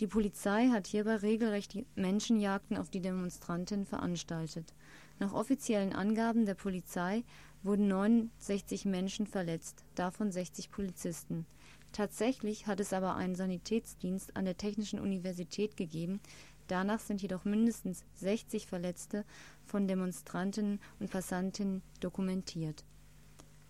Die 0.00 0.08
Polizei 0.08 0.70
hat 0.70 0.88
hierbei 0.88 1.16
regelrecht 1.16 1.76
Menschenjagden 1.94 2.76
auf 2.76 2.90
die 2.90 3.00
Demonstranten 3.00 3.86
veranstaltet. 3.86 4.74
Nach 5.20 5.32
offiziellen 5.32 5.92
Angaben 5.92 6.46
der 6.46 6.54
Polizei 6.54 7.22
wurden 7.62 7.86
69 7.86 8.86
Menschen 8.86 9.26
verletzt, 9.26 9.84
davon 9.94 10.32
60 10.32 10.72
Polizisten. 10.72 11.46
Tatsächlich 11.92 12.66
hat 12.66 12.80
es 12.80 12.92
aber 12.92 13.14
einen 13.14 13.36
Sanitätsdienst 13.36 14.36
an 14.36 14.44
der 14.46 14.56
Technischen 14.56 14.98
Universität 14.98 15.76
gegeben, 15.76 16.18
danach 16.66 16.98
sind 16.98 17.22
jedoch 17.22 17.44
mindestens 17.44 18.04
60 18.14 18.66
Verletzte 18.66 19.24
von 19.64 19.86
Demonstranten 19.86 20.80
und 20.98 21.12
Passantinnen 21.12 21.82
dokumentiert. 22.00 22.84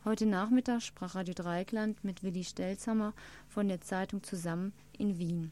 Heute 0.06 0.26
Nachmittag 0.26 0.82
sprach 0.82 1.14
Radio 1.14 1.32
Dreieckland 1.32 2.04
mit 2.04 2.22
Willi 2.22 2.44
Stelzhammer 2.44 3.14
von 3.48 3.68
der 3.68 3.80
Zeitung 3.80 4.22
zusammen 4.22 4.74
in 4.98 5.18
Wien. 5.18 5.50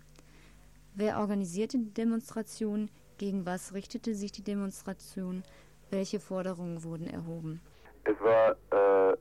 Wer 0.94 1.20
organisierte 1.20 1.78
die 1.78 1.94
Demonstration? 1.94 2.90
Gegen 3.16 3.46
was 3.46 3.72
richtete 3.72 4.14
sich 4.14 4.30
die 4.30 4.44
Demonstration? 4.44 5.42
Welche 5.88 6.20
Forderungen 6.20 6.84
wurden 6.84 7.07
erhoben? 7.07 7.62
Es 8.05 8.14
war 8.20 8.50
äh, 8.50 9.16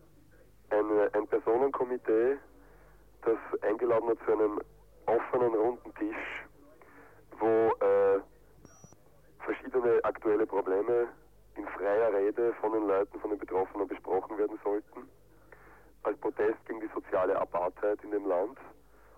ein, 0.72 1.14
ein 1.14 1.28
Personenkomitee, 1.28 2.36
das 3.22 3.38
eingeladen 3.62 4.10
hat 4.10 4.18
zu 4.26 4.34
einem 4.34 4.60
offenen 5.06 5.54
runden 5.54 5.96
Tisch, 5.96 6.46
wo 7.40 7.46
äh, 7.86 8.20
verschiedene 9.46 10.04
aktuelle 10.04 10.46
Probleme 10.46 11.08
in 11.56 11.66
freier 11.68 12.14
Rede 12.14 12.54
von 12.60 12.74
den 12.74 12.86
Leuten, 12.86 13.18
von 13.22 13.30
den 13.30 13.40
Betroffenen 13.40 13.88
besprochen 13.88 14.38
werden 14.38 14.60
sollten. 14.62 15.08
Als 16.04 16.18
Protest 16.18 16.66
gegen 16.68 16.82
die 16.82 16.90
soziale 16.94 17.40
Apartheid 17.40 18.04
in 18.04 18.12
dem 18.12 18.28
Land. 18.28 18.58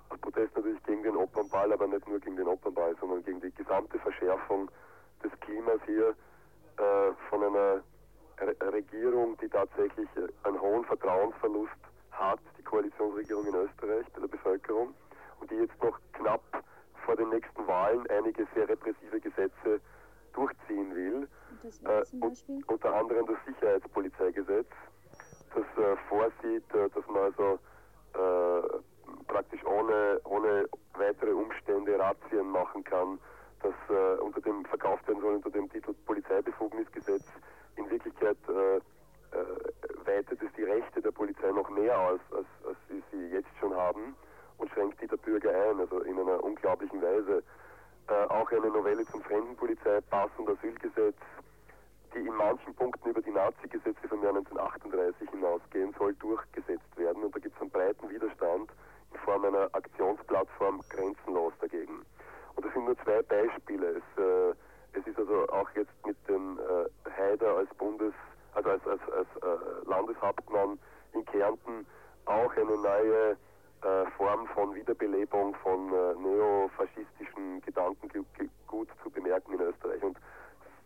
Als 0.10 0.20
Protest 0.22 0.56
natürlich 0.56 0.84
gegen 0.84 1.04
den 1.04 1.16
Opernball, 1.16 1.72
aber 1.72 1.88
nicht 1.88 2.08
nur 2.08 2.20
gegen 2.20 2.36
den 2.36 2.48
Opernball, 2.48 2.96
sondern 3.00 3.24
gegen 3.24 3.42
die 3.42 3.52
gesamte 3.52 3.98
Verschärfung 4.00 4.70
des 5.24 5.32
Klimas 5.40 5.80
hier 5.86 6.10
äh, 6.78 7.14
von 7.30 7.44
einer 7.44 7.82
Re 8.40 8.56
Regierung, 8.74 9.38
die 9.38 9.48
tatsächlich 9.48 10.10
äh, 10.18 10.28
einen 10.48 10.60
hohen 10.60 10.84
Vertrauensverlust 10.86 11.72
hat, 12.12 12.40
die 12.58 12.64
Koalitionsregierung 12.64 13.46
in 13.46 13.56
Österreich 13.56 14.06
bei 14.14 14.22
der 14.22 14.28
Bevölkerung 14.28 14.94
und 15.40 15.52
die 15.52 15.56
jetzt 15.56 15.82
noch 15.82 16.00
knapp 16.14 16.42
vor 17.06 17.16
den 17.16 17.30
nächsten 17.30 17.68
Wahlen 17.68 18.06
einige 18.10 18.48
sehr 18.54 18.68
repressive 18.68 19.20
Gesetze 19.20 19.80
durchziehen 20.34 20.96
will. 20.96 21.28
Äh, 21.86 22.04
unter 22.68 22.94
anderem 22.94 23.26
das 23.28 23.38
Sicherheitspolizeigesetz, 23.46 24.68
das 25.54 25.84
äh, 25.84 25.96
vorsieht, 26.10 26.74
äh, 26.74 26.90
dass 26.90 27.08
man 27.08 27.24
also 27.24 27.60
äh, 28.14 29.24
praktisch 29.28 29.64
ohne, 29.66 30.20
ohne 30.26 30.66
weitere 30.94 31.32
Umstände 31.32 31.98
Razzien 31.98 32.50
machen 32.50 32.84
kann, 32.84 33.20
das 33.62 33.74
äh, 33.90 34.22
unter 34.22 34.42
dem 34.42 34.66
verkauft 34.66 35.08
werden 35.08 35.22
soll 35.22 35.36
unter 35.36 35.50
dem 35.50 35.70
Titel 35.70 35.94
Polizeibefugnisgesetz. 36.06 37.26
In 37.76 37.90
Wirklichkeit 37.90 38.38
äh, 38.50 38.78
äh, 38.78 38.82
weitet 40.06 40.42
es 40.42 40.52
die 40.56 40.64
Rechte 40.64 41.02
der 41.02 41.12
Polizei 41.12 41.50
noch 41.52 41.70
mehr 41.70 41.98
aus, 41.98 42.20
als, 42.32 42.48
als 42.68 42.78
sie 42.90 43.02
sie 43.12 43.28
jetzt 43.30 43.50
schon 43.60 43.74
haben 43.76 44.16
und 44.58 44.70
schränkt 44.72 45.02
die 45.02 45.08
der 45.08 45.18
Bürger 45.18 45.50
ein, 45.50 45.80
also 45.80 46.02
in 46.02 46.20
einer 46.20 46.44
unglaublichen 46.44 47.02
Weise. 47.02 47.44
Auch 48.30 48.52
eine 48.52 48.68
Novelle 48.68 49.06
zum 49.06 49.22
Fremdenpolizeipass 49.22 50.30
und 50.38 50.50
Asylgesetz, 50.50 51.16
die 52.14 52.20
in 52.20 52.36
manchen 52.36 52.74
Punkten 52.76 53.10
über 53.10 53.22
die 53.22 53.32
Nazi-Gesetze 53.32 54.08
vom 54.08 54.22
Jahr 54.24 54.36
1938 54.36 55.30
hinausgehen, 55.30 55.94
soll 55.98 56.14
durchgesetzt 56.16 56.98
werden. 56.98 57.24
Und 57.24 57.36
da 57.36 57.40
gibt 57.40 57.56
es 57.56 57.62
einen 57.62 57.72
breiten 57.72 58.10
Widerstand 58.10 58.72
in 59.12 59.20
Form 59.20 59.46
einer 59.46 59.70
Aktionsplattform 59.74 60.82
grenzenlos 60.90 61.54
dagegen. 61.62 62.06
Und 62.56 62.66
das 62.66 62.74
sind 62.74 62.86
nur 62.86 62.98
zwei 63.00 63.22
Beispiele. 63.24 64.02
Es, 64.02 64.22
äh, 64.22 64.54
es 65.00 65.08
ist 65.08 65.18
also 65.18 65.48
auch 65.50 65.70
jetzt 65.76 65.94
mit 66.06 66.18
dem 66.28 66.60
äh, 66.60 67.10
Haider 67.18 67.58
als 67.58 67.70
Bundes, 67.76 68.14
also 68.54 68.70
als, 68.70 68.88
als, 68.88 69.02
als 69.12 69.28
äh, 69.42 69.90
Landeshauptmann 69.90 70.78
in 71.14 71.26
Kärnten 71.26 71.86
auch 72.26 72.56
eine 72.56 72.78
neue 72.78 73.38
äh, 73.84 74.10
Form 74.18 74.48
von 74.48 74.74
Wiederbelebung 74.76 75.56
von 75.56 75.90
äh, 75.90 76.14
neofaschistischen 76.16 77.62
Gedankengut 77.62 78.88
zu 79.04 79.10
bemerken 79.10 79.54
in 79.54 79.62
Österreich 79.62 80.02
und 80.04 80.18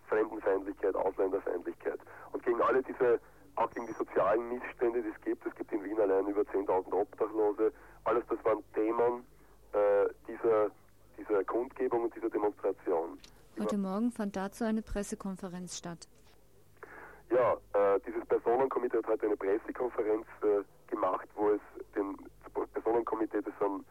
Fremdenfeindlichkeit, 0.08 0.96
Ausländerfeindlichkeit. 0.96 2.00
Und 2.32 2.44
gegen 2.44 2.62
alle 2.62 2.82
diese, 2.84 3.20
auch 3.56 3.70
gegen 3.72 3.88
die 3.88 3.94
sozialen 3.94 4.50
Missstände, 4.50 5.02
die 5.02 5.10
es 5.10 5.22
gibt, 5.22 5.46
es 5.46 5.56
gibt 5.56 5.72
in 5.72 5.84
Wien 5.84 6.00
allein 6.00 6.28
über 6.28 6.42
10.000 6.42 6.94
Obdachlose, 6.94 7.72
alles 8.06 8.24
das 8.30 8.44
waren 8.46 8.64
Themen 8.74 9.26
äh, 9.74 10.08
dieser, 10.28 10.72
dieser 11.18 11.44
Kundgebung 11.44 12.04
und 12.04 12.16
dieser 12.16 12.30
Demonstration. 12.30 13.20
Heute 13.60 13.78
Morgen 13.78 14.12
fand 14.12 14.36
dazu 14.36 14.64
eine 14.64 14.82
Pressekonferenz 14.82 15.78
statt. 15.78 16.08
Ja, 17.30 17.58
äh, 17.74 18.00
dieses 18.06 18.26
Personenkomitee 18.26 18.98
hat 18.98 19.08
heute 19.08 19.26
eine 19.26 19.36
Pressekonferenz 19.36 20.26
äh, 20.42 20.64
gemacht, 20.90 21.28
wo 21.36 21.50
es 21.50 21.62
den 21.96 22.16
Personenkomitee, 22.74 23.42
das 23.42 23.54
sind 23.60 23.86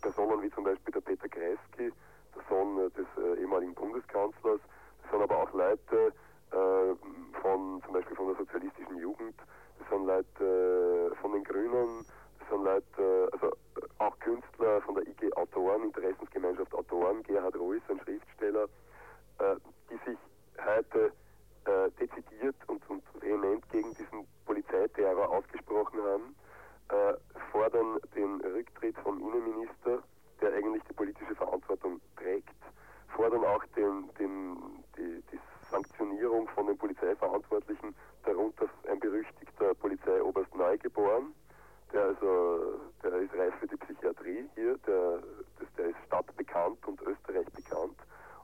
Personen 0.00 0.42
wie 0.42 0.50
zum 0.52 0.64
Beispiel 0.64 0.92
der 0.92 1.00
Peter 1.00 1.28
Kreisky, 1.28 1.92
der 2.34 2.42
Sohn 2.48 2.78
äh, 2.78 2.90
des 2.90 3.06
äh, 3.18 3.40
ehemaligen 3.40 3.74
Bundeskanzlers, 3.74 4.60
das 5.02 5.10
sind 5.10 5.22
aber 5.22 5.42
auch 5.42 5.52
Leute 5.52 6.14
äh, 6.52 7.40
von 7.42 7.82
zum 7.84 7.92
Beispiel 7.92 8.16
von 8.16 8.28
der 8.28 8.36
sozialistischen 8.36 8.96
Jugend, 8.96 9.34
das 9.78 9.88
sind 9.90 10.06
Leute 10.06 11.16
von 11.20 11.32
den 11.32 11.44
Grünen, 11.44 12.06
sind 12.50 12.64
Leute, 12.64 13.28
also 13.32 13.52
auch 13.98 14.18
Künstler 14.18 14.80
von 14.82 14.96
der 14.96 15.06
IG 15.06 15.32
Autoren, 15.34 15.84
Interessensgemeinschaft 15.84 16.74
Autoren, 16.74 17.22
Gerhard 17.22 17.56
Ruiz, 17.56 17.82
ein 17.88 18.00
Schriftsteller, 18.00 18.64
äh, 19.38 19.56
die 19.88 20.10
sich 20.10 20.18
heute 20.58 21.12
äh, 21.64 21.90
dezidiert 21.98 22.56
und, 22.66 22.82
und 22.90 23.02
vehement 23.20 23.66
gegen 23.70 23.94
diesen 23.94 24.26
Polizeiterror 24.44 25.30
ausgesprochen 25.30 26.00
haben, 26.02 26.36
äh, 26.88 27.14
fordern 27.52 27.98
den 28.14 28.40
Rücktritt 28.40 28.96
vom 28.98 29.20
Innenminister, 29.20 30.02
der 30.40 30.54
eigentlich 30.54 30.82
die 30.84 30.94
politische 30.94 31.34
Verantwortung 31.36 32.00
trägt, 32.16 32.54
fordern 33.14 33.44
auch 33.44 33.64
den, 33.76 34.10
den, 34.18 34.56
die, 34.96 35.22
die 35.30 35.40
Sanktionierung 35.70 36.48
von 36.48 36.66
den 36.66 36.76
Polizeiverantwortlichen, 36.76 37.94
darunter 38.24 38.66
ein 38.88 38.98
berüchtigter 38.98 39.74
Polizeioberst 39.74 40.54
Neugeboren, 40.54 41.32
der 41.92 42.04
also, 42.04 42.80
der 43.02 43.14
ist 43.14 43.34
reif 43.34 43.54
für 43.58 43.66
die 43.66 43.76
Psychiatrie 43.76 44.48
hier, 44.54 44.78
der, 44.86 45.22
das, 45.58 45.68
der 45.76 45.86
ist 45.86 45.96
stadtbekannt 46.06 46.86
und 46.86 47.00
Österreich 47.02 47.46
bekannt 47.52 47.96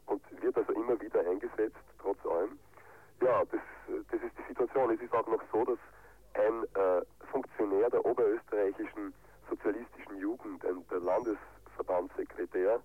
und 0.07 0.23
wird 0.43 0.57
also 0.57 0.73
immer 0.73 1.01
wieder 1.01 1.21
eingesetzt, 1.21 1.79
trotz 2.01 2.19
allem. 2.27 2.59
Ja, 3.23 3.45
das, 3.45 3.61
das 4.11 4.21
ist 4.21 4.37
die 4.39 4.49
Situation. 4.49 4.91
Es 4.91 5.01
ist 5.01 5.13
auch 5.15 5.27
noch 5.29 5.43
so, 5.53 5.65
dass 5.65 5.79
ein 6.35 6.65
äh, 6.75 7.03
Funktionär 7.31 7.89
der 7.89 8.05
oberösterreichischen 8.05 9.15
sozialistischen 9.49 10.19
Jugend, 10.19 10.65
ein, 10.67 10.85
der 10.91 11.01
Landesverbandssekretär, 11.01 12.81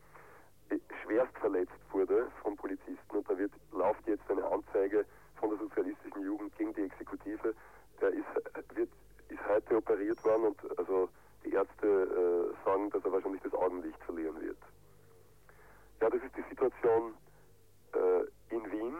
äh, 0.69 0.79
schwerst 1.03 1.36
verletzt 1.39 1.73
wurde 1.91 2.27
von 2.43 2.55
Polizisten 2.55 3.17
und 3.17 3.29
da 3.29 3.38
wird, 3.38 3.51
läuft 3.71 4.07
jetzt 4.07 4.29
eine 4.29 4.45
Anzeige 4.45 5.05
von 5.38 5.49
der 5.49 5.57
sozialistischen 5.57 6.21
Jugend 6.23 6.55
gegen 6.55 6.73
die 6.75 6.84
Exekutive. 6.84 7.55
Der 7.99 8.09
ist, 8.09 8.75
wird 8.75 8.89
ist 9.32 9.47
heute 9.47 9.77
operiert 9.77 10.23
worden 10.23 10.47
und 10.47 10.77
also 10.77 11.09
die 11.43 11.53
Ärzte 11.53 11.88
äh, 11.88 12.65
sagen, 12.65 12.89
dass 12.91 13.03
er 13.03 13.11
wahrscheinlich 13.11 13.41
das 13.41 13.53
Augenlicht 13.53 14.01
verlieren 14.03 14.39
wird. 14.41 14.57
Ja, 16.01 16.09
das 16.09 16.21
ist 16.21 16.36
die 16.36 16.43
Situation 16.49 17.13
äh, 17.93 18.53
in 18.53 18.71
Wien. 18.71 18.95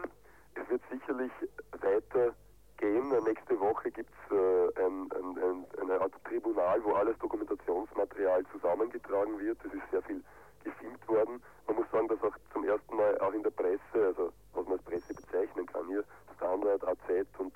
Es 0.54 0.68
wird 0.68 0.82
sicherlich 0.90 1.32
weiter 1.80 2.34
gehen. 2.78 3.08
Nächste 3.24 3.58
Woche 3.60 3.90
gibt 3.90 4.10
es 4.10 4.36
äh, 4.36 4.84
ein, 4.84 5.08
ein, 5.12 5.38
ein, 5.38 5.66
eine 5.80 6.00
Art 6.00 6.12
Tribunal, 6.24 6.82
wo 6.84 6.92
alles 6.94 7.16
Dokumentationsmaterial 7.18 8.42
Material 8.42 8.52
zusammengetragen 8.52 9.38
wird. 9.38 9.58
Es 9.64 9.71
ist 9.84 9.90
sehr 9.90 10.02
viel 10.02 10.22
gefilmt 10.64 11.08
worden. 11.08 11.42
Man 11.66 11.76
muss 11.76 11.90
sagen, 11.90 12.08
dass 12.08 12.22
auch 12.22 12.36
zum 12.52 12.64
ersten 12.64 12.96
Mal 12.96 13.18
auch 13.18 13.32
in 13.32 13.42
der 13.42 13.50
Presse, 13.50 13.80
also 13.94 14.32
was 14.54 14.64
man 14.64 14.74
als 14.74 14.82
Presse 14.82 15.14
bezeichnen 15.14 15.66
kann, 15.66 15.86
hier 15.86 16.04
Standard, 16.36 16.84
AZ 16.86 16.98
und 17.38 17.52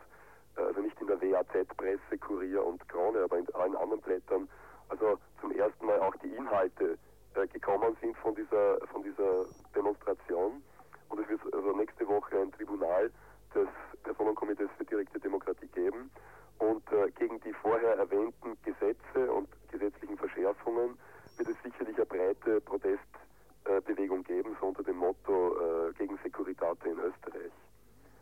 äh, 0.56 0.60
also 0.60 0.80
nicht 0.80 1.00
in 1.00 1.06
der 1.06 1.20
WAZ-Presse, 1.20 2.18
Kurier 2.20 2.64
und 2.64 2.86
Krone, 2.88 3.22
aber 3.24 3.38
in 3.38 3.46
allen 3.54 3.76
anderen 3.76 4.00
Blättern, 4.00 4.48
also 4.88 5.18
zum 5.40 5.52
ersten 5.52 5.86
Mal 5.86 6.00
auch 6.00 6.14
die 6.16 6.34
Inhalte 6.34 6.98
äh, 7.34 7.46
gekommen 7.48 7.96
sind 8.00 8.16
von 8.18 8.34
dieser, 8.34 8.78
von 8.92 9.02
dieser 9.02 9.44
Demonstration. 9.74 10.62
Und 11.08 11.20
es 11.20 11.28
wird 11.28 11.54
also 11.54 11.72
nächste 11.76 12.06
Woche 12.08 12.40
ein 12.40 12.52
Tribunal 12.52 13.10
des 13.54 13.68
Personenkomitees 14.02 14.70
für 14.76 14.84
direkte 14.84 15.20
Demokratie 15.20 15.68
geben. 15.68 16.10
Und 16.58 16.90
äh, 16.92 17.10
gegen 17.12 17.40
die 17.40 17.52
vorher 17.52 17.96
erwähnten 17.96 18.56
Gesetze 18.64 19.30
und 19.32 19.48
gesetzlichen 19.70 20.16
Verschärfungen 20.16 20.98
wird 21.39 21.49
es 21.49 21.57
sicherlich 21.62 21.97
eine 21.97 22.07
breite 22.07 22.61
Protestbewegung 22.61 24.22
geben, 24.22 24.57
so 24.61 24.68
unter 24.68 24.82
dem 24.82 24.97
Motto 24.97 25.57
äh, 25.59 25.93
gegen 25.95 26.18
Securitate 26.22 26.89
in 26.89 26.99
Österreich. 26.99 27.53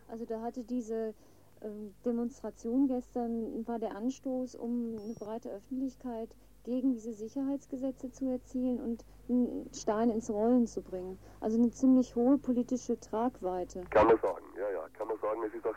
Also 0.09 0.25
da 0.25 0.41
hatte 0.43 0.63
diese 0.63 1.15
ähm, 1.63 1.95
Demonstration 2.05 2.87
gestern, 2.87 3.67
war 3.67 3.79
der 3.79 3.97
Anstoß, 3.97 4.55
um 4.57 4.97
eine 5.03 5.15
breite 5.15 5.51
Öffentlichkeit 5.51 6.29
gegen 6.65 6.93
diese 6.93 7.13
Sicherheitsgesetze 7.13 8.11
zu 8.11 8.27
erzielen 8.27 8.81
und 8.81 9.05
einen 9.29 9.71
Stein 9.73 10.11
ins 10.11 10.31
Rollen 10.31 10.67
zu 10.67 10.83
bringen. 10.83 11.19
Also 11.41 11.59
eine 11.59 11.71
ziemlich 11.71 12.15
hohe 12.15 12.39
politische 12.39 12.99
Tragweite. 12.99 13.85
Kann 13.91 14.07
man 14.07 14.19
sagen, 14.19 14.45
ja, 14.57 14.71
ja, 14.71 14.89
kann 14.97 15.09
man 15.09 15.19
sagen. 15.19 15.43
Es 15.47 15.55
ist 15.55 15.67
auch, 15.67 15.77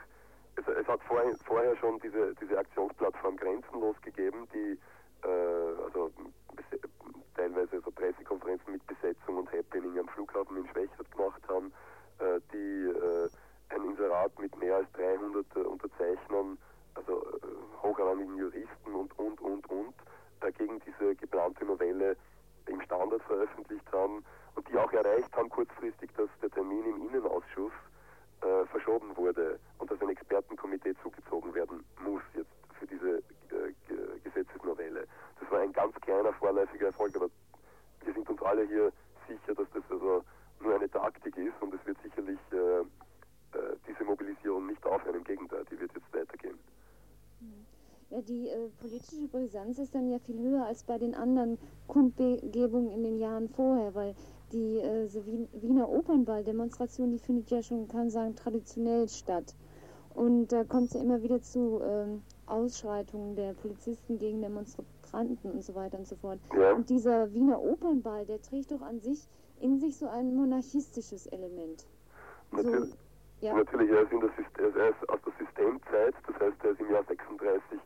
es, 0.55 0.67
es 0.67 0.87
hat 0.87 1.01
vorher, 1.03 1.35
vorher 1.45 1.75
schon 1.77 1.99
diese, 1.99 2.33
diese 2.35 2.57
Aktionsplattform 2.57 3.35
Grenzenlos 3.35 3.95
gegeben, 4.01 4.47
die 4.53 4.79
äh, 5.23 5.83
also 5.85 6.11
teilweise 7.37 7.79
so 7.81 7.91
Pressekonferenzen 7.91 8.73
mit 8.73 8.85
Besetzung 8.87 9.37
und 9.37 9.51
Happening 9.51 9.97
am 9.99 10.07
Flughafen 10.09 10.57
in 10.57 10.67
Schwächert 10.69 11.09
gemacht 11.11 11.41
haben, 11.47 11.71
äh, 12.19 12.41
die 12.51 12.89
äh, 12.89 13.29
ein 13.69 13.83
Inserat 13.83 14.37
mit 14.39 14.57
mehr 14.57 14.77
als 14.77 14.91
300 14.93 15.45
äh, 15.55 15.59
Unterzeichnern, 15.59 16.57
also 16.95 17.13
äh, 17.13 17.83
hochrangigen 17.83 18.37
Juristen 18.37 18.93
und, 18.93 19.17
und, 19.19 19.39
und, 19.39 19.69
und, 19.69 19.93
dagegen 20.39 20.81
diese 20.85 21.15
geplante 21.15 21.63
Novelle 21.65 22.17
im 22.65 22.81
Standard 22.81 23.21
veröffentlicht 23.23 23.89
haben 23.93 24.23
und 24.55 24.67
die 24.69 24.77
auch 24.77 24.91
erreicht 24.91 25.33
haben 25.35 25.49
kurzfristig, 25.49 26.11
dass 26.17 26.29
der 26.41 26.49
Termin 26.49 26.85
im 26.85 27.07
Innenausschuss 27.07 27.71
äh, 28.41 28.65
verschoben 28.65 29.15
wurde 29.15 29.59
und 29.77 29.89
dass 29.89 30.01
ein 30.01 30.09
Expertenkomitee 30.09 30.95
zugezogen 31.03 31.53
werden 31.53 31.83
muss 32.03 32.21
jetzt 32.35 32.56
für 32.79 32.87
diese 32.87 33.17
äh, 33.17 34.19
Gesetzesnovelle. 34.23 35.05
Das 35.39 35.51
war 35.51 35.59
ein 35.61 35.73
ganz 35.73 35.95
kleiner 36.01 36.33
vorläufiger 36.33 36.87
Erfolg, 36.87 37.15
aber 37.15 37.29
wir 38.03 38.13
sind 38.13 38.29
uns 38.29 38.41
alle 38.41 38.67
hier 38.67 38.91
sicher, 39.27 39.55
dass 39.55 39.67
das 39.73 39.83
also 39.89 40.23
nur 40.59 40.75
eine 40.75 40.89
Taktik 40.89 41.37
ist 41.37 41.61
und 41.61 41.73
es 41.73 41.85
wird 41.85 41.97
sicherlich 42.01 42.39
äh, 42.51 42.79
äh 42.79 43.75
diese 43.87 44.03
Mobilisierung 44.03 44.67
nicht 44.67 44.85
aufhören. 44.85 45.15
Im 45.15 45.23
Gegenteil, 45.23 45.63
die 45.69 45.79
wird 45.79 45.91
jetzt 45.93 46.13
weitergehen. 46.13 46.57
Ja, 48.09 48.21
die 48.21 48.47
äh, 48.47 48.69
politische 48.79 49.27
Brisanz 49.27 49.79
ist 49.79 49.93
dann 49.93 50.09
ja 50.09 50.17
viel 50.19 50.39
höher 50.39 50.65
als 50.65 50.83
bei 50.83 50.97
den 50.97 51.13
anderen 51.13 51.57
Kundgebungen 51.87 52.89
in 52.89 53.03
den 53.03 53.19
Jahren 53.19 53.49
vorher, 53.49 53.93
weil 53.95 54.15
die 54.53 54.77
äh, 54.77 55.07
so 55.07 55.25
Wiener 55.25 55.89
Opernball-Demonstration, 55.89 57.11
die 57.11 57.19
findet 57.19 57.49
ja 57.49 57.61
schon, 57.61 57.89
kann 57.89 58.09
sagen, 58.09 58.33
traditionell 58.35 59.09
statt. 59.09 59.55
Und 60.15 60.47
da 60.53 60.63
kommt 60.63 60.87
es 60.87 60.93
ja 60.93 61.01
immer 61.01 61.21
wieder 61.21 61.41
zu 61.41 61.81
ähm, 61.83 62.23
Ausschreitungen 62.47 63.35
der 63.35 63.53
Polizisten 63.53 64.17
gegen 64.17 64.41
Demonstranten 64.41 65.51
und 65.51 65.63
so 65.63 65.75
weiter 65.75 65.97
und 65.97 66.07
so 66.07 66.15
fort. 66.15 66.39
Ja. 66.57 66.73
Und 66.73 66.89
dieser 66.89 67.33
Wiener 67.33 67.61
Opernball, 67.61 68.25
der 68.25 68.41
trägt 68.41 68.71
doch 68.71 68.81
an 68.81 68.99
sich 68.99 69.27
in 69.59 69.79
sich 69.79 69.97
so 69.97 70.07
ein 70.07 70.35
monarchistisches 70.35 71.27
Element. 71.27 71.85
Natürlich, 72.51 72.91
so, 72.91 72.97
ja. 73.41 73.53
natürlich 73.53 73.89
er, 73.89 74.03
ist 74.03 74.11
in 74.11 74.19
der, 74.19 74.29
er 74.75 74.89
ist 74.89 75.09
aus 75.09 75.19
der 75.25 75.33
Systemzeit, 75.45 76.15
das 76.27 76.35
heißt, 76.39 76.63
er 76.63 76.71
ist 76.71 76.79
im 76.79 76.91
Jahr 76.91 77.03
36 77.03 77.79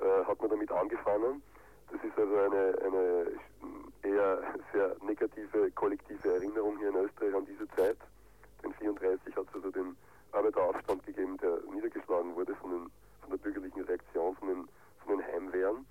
äh, 0.00 0.24
hat 0.24 0.40
man 0.40 0.50
damit 0.50 0.72
angefangen. 0.72 1.42
Das 1.92 2.02
ist 2.02 2.18
also 2.18 2.34
eine, 2.36 2.74
eine 2.84 3.26
eher 4.02 4.42
sehr 4.72 4.96
negative 5.04 5.70
kollektive 5.72 6.34
Erinnerung 6.34 6.78
hier 6.78 6.88
in 6.88 6.96
Österreich 6.96 7.34
an 7.34 7.46
diese 7.46 7.68
Zeit. 7.76 7.98
Den 8.62 8.72
34 8.74 9.36
hat 9.36 9.46
es 9.48 9.54
also 9.54 9.70
den 9.70 9.96
Arbeiteraufstand 10.32 11.04
gegeben, 11.04 11.36
der 11.38 11.58
niedergeschlagen 11.72 12.34
wurde 12.36 12.54
von, 12.56 12.70
den, 12.70 12.90
von 13.30 13.38
der 13.38 13.44
bürgerlichen 13.44 13.84
Reaktion, 13.84 14.34
von 14.36 14.48
den, 14.48 14.68
von 15.04 15.16
den 15.16 15.26
Heimwehren. 15.26 15.86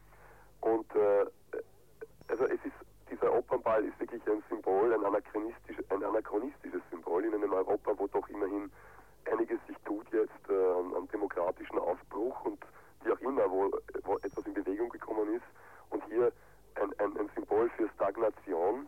Und 0.61 0.93
äh, 0.95 1.25
also 2.27 2.45
es 2.45 2.59
ist, 2.65 2.75
dieser 3.09 3.33
Opernball 3.33 3.83
ist 3.85 3.99
wirklich 3.99 4.21
ein 4.27 4.43
Symbol, 4.49 4.93
ein, 4.93 5.05
anachronistisch, 5.05 5.77
ein 5.89 6.03
anachronistisches 6.03 6.81
Symbol 6.91 7.23
in 7.23 7.33
einem 7.33 7.53
Europa, 7.53 7.93
wo 7.97 8.07
doch 8.07 8.27
immerhin 8.29 8.69
einiges 9.31 9.59
sich 9.67 9.77
tut 9.85 10.05
jetzt 10.11 10.49
äh, 10.49 10.97
an 10.97 11.07
demokratischen 11.13 11.79
Aufbruch 11.79 12.43
und 12.45 12.59
wie 13.03 13.11
auch 13.11 13.19
immer, 13.19 13.49
wo, 13.49 13.71
wo 14.03 14.17
etwas 14.17 14.45
in 14.45 14.53
Bewegung 14.53 14.89
gekommen 14.89 15.33
ist. 15.33 15.45
Und 15.89 16.03
hier 16.09 16.31
ein, 16.75 16.91
ein, 16.99 17.17
ein 17.17 17.29
Symbol 17.35 17.69
für 17.77 17.87
Stagnation, 17.95 18.87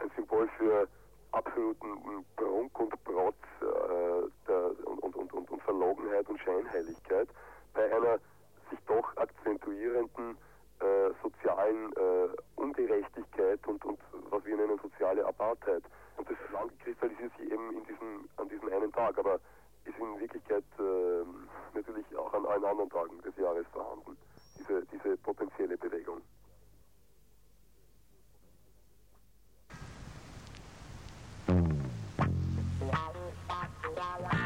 ein 0.00 0.10
Symbol 0.16 0.48
für 0.58 0.88
absoluten 1.30 2.24
Prunk 2.36 2.78
und 2.80 3.04
Protz 3.04 3.36
äh, 3.60 4.28
der, 4.48 4.70
und, 4.86 5.14
und, 5.14 5.32
und, 5.32 5.50
und 5.50 5.62
Verlogenheit 5.62 6.28
und 6.28 6.40
Scheinheiligkeit 6.40 7.28
bei 7.74 7.84
einer 7.84 8.18
sich 8.70 8.78
doch 8.86 9.16
akzentuierenden 9.16 10.36
äh, 10.80 11.10
sozialen 11.22 11.92
äh, 11.92 12.28
Ungerechtigkeit 12.56 13.66
und, 13.66 13.84
und 13.84 13.98
was 14.30 14.44
wir 14.44 14.56
nennen 14.56 14.78
soziale 14.82 15.24
Apartheid. 15.24 15.82
Und 16.16 16.28
das 16.28 16.36
kristallisiert 16.82 17.32
sich 17.38 17.50
eben 17.50 17.76
in 17.76 17.84
diesem, 17.84 18.28
an 18.36 18.48
diesem 18.48 18.68
einen 18.72 18.92
Tag, 18.92 19.18
aber 19.18 19.38
ist 19.84 19.98
in 19.98 20.20
Wirklichkeit 20.20 20.64
äh, 20.78 21.24
natürlich 21.74 22.16
auch 22.16 22.32
an 22.32 22.46
allen 22.46 22.64
anderen 22.64 22.90
Tagen 22.90 23.20
des 23.22 23.36
Jahres 23.36 23.66
vorhanden, 23.72 24.16
diese, 24.58 24.84
diese 24.86 25.16
potenzielle 25.18 25.76
Bewegung. 25.76 26.20
Wow. 34.00 34.41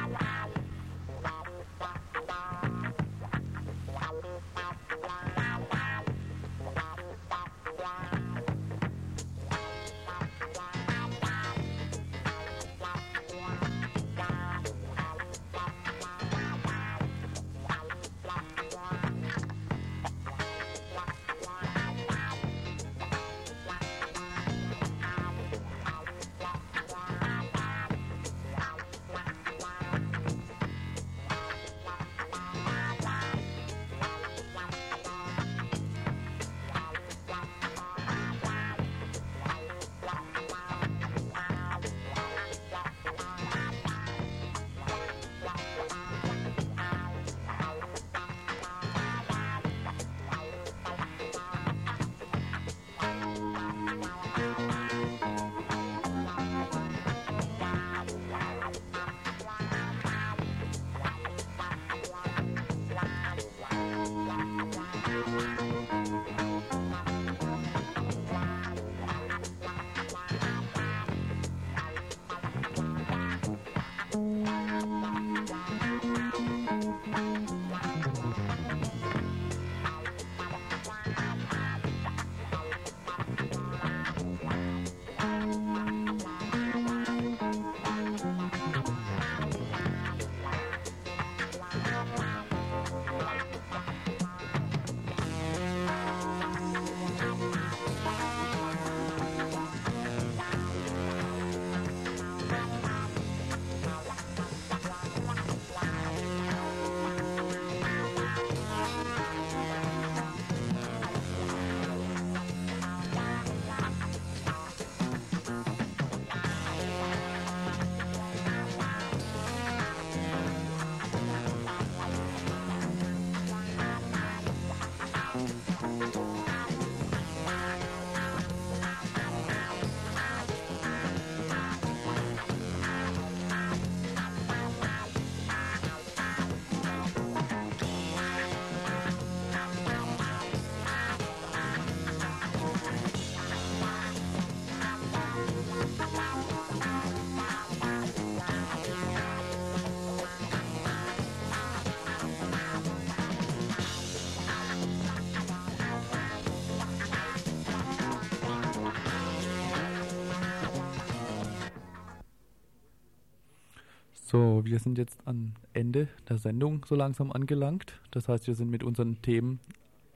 So, 164.37 164.61
wir 164.67 164.79
sind 164.81 164.99
jetzt 164.99 165.19
am 165.25 165.55
Ende 165.73 166.09
der 166.29 166.37
Sendung 166.37 166.85
so 166.85 166.95
langsam 166.95 167.33
angelangt. 167.33 167.99
Das 168.11 168.29
heißt, 168.29 168.47
wir 168.47 168.55
sind 168.55 168.69
mit 168.69 168.85
unseren 168.85 169.23
Themen 169.23 169.61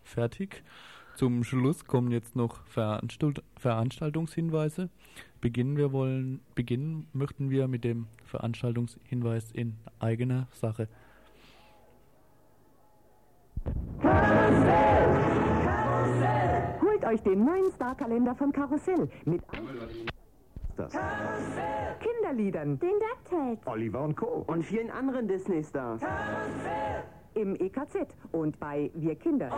fertig. 0.02 0.62
Zum 1.14 1.42
Schluss 1.42 1.86
kommen 1.86 2.10
jetzt 2.10 2.36
noch 2.36 2.62
Veranstalt 2.66 3.42
Veranstaltungshinweise. 3.56 4.90
Beginnen 5.40 5.78
wir 5.78 5.92
wollen, 5.92 6.40
beginnen 6.54 7.06
möchten 7.14 7.48
wir 7.48 7.66
mit 7.66 7.82
dem 7.82 8.08
Veranstaltungshinweis 8.26 9.52
in 9.52 9.78
eigener 10.00 10.48
Sache. 10.52 10.86
Karussell! 14.02 15.14
Karussell! 15.64 16.80
Holt 16.82 17.04
euch 17.06 17.22
den 17.22 17.46
neuen 17.46 17.70
Star-Kalender 17.72 18.34
von 18.34 18.52
Karussell 18.52 19.08
mit 19.24 19.40
Karussell! 20.88 21.96
Kinderliedern, 22.00 22.78
den 22.78 22.92
DuckTales, 23.00 23.58
Oliver 23.66 24.02
und 24.02 24.16
Co. 24.16 24.44
und 24.46 24.64
vielen 24.64 24.90
anderen 24.90 25.28
Disney-Stars. 25.28 26.00
Karussell! 26.00 27.04
Im 27.34 27.54
EKZ 27.54 28.14
und 28.32 28.58
bei 28.58 28.90
Wir 28.94 29.14
Kinder. 29.14 29.50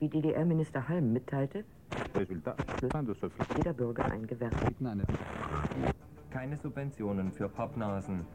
Wie 0.00 0.08
DDR-Minister 0.08 0.88
Halm 0.88 1.12
mitteilte, 1.12 1.64
Resultat. 2.16 2.56
jeder 3.56 3.72
Bürger 3.72 4.04
ein 4.06 4.26
Gewerbe. 4.26 4.56
Keine 6.30 6.56
Subventionen 6.56 7.30
für 7.30 7.48
Pappnasen. 7.48 8.26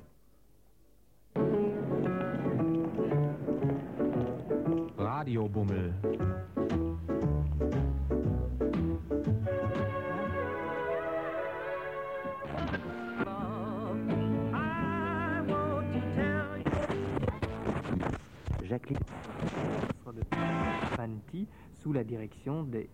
Radiobummel. 4.97 5.93
Jacqueline 18.67 18.99
Fanti 20.95 21.47
sous 21.73 21.93
la 21.93 22.03
direction 22.03 22.63
de 22.63 22.85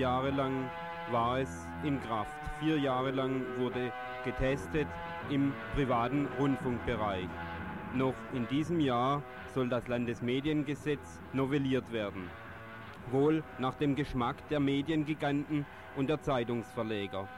Jahre 0.00 0.30
lang 0.30 0.70
war 1.10 1.38
es 1.40 1.66
in 1.82 2.02
Kraft. 2.02 2.34
Vier 2.58 2.78
Jahre 2.78 3.10
lang 3.10 3.44
wurde 3.58 3.92
getestet 4.24 4.88
im 5.28 5.52
privaten 5.74 6.26
Rundfunkbereich. 6.38 7.28
Noch 7.94 8.14
in 8.32 8.48
diesem 8.48 8.80
Jahr 8.80 9.22
soll 9.54 9.68
das 9.68 9.86
Landesmediengesetz 9.88 11.20
novelliert 11.34 11.92
werden. 11.92 12.30
Wohl 13.10 13.44
nach 13.58 13.74
dem 13.74 13.94
Geschmack 13.94 14.36
der 14.48 14.60
Mediengiganten 14.60 15.66
und 15.96 16.08
der 16.08 16.22
Zeitungsverleger. 16.22 17.28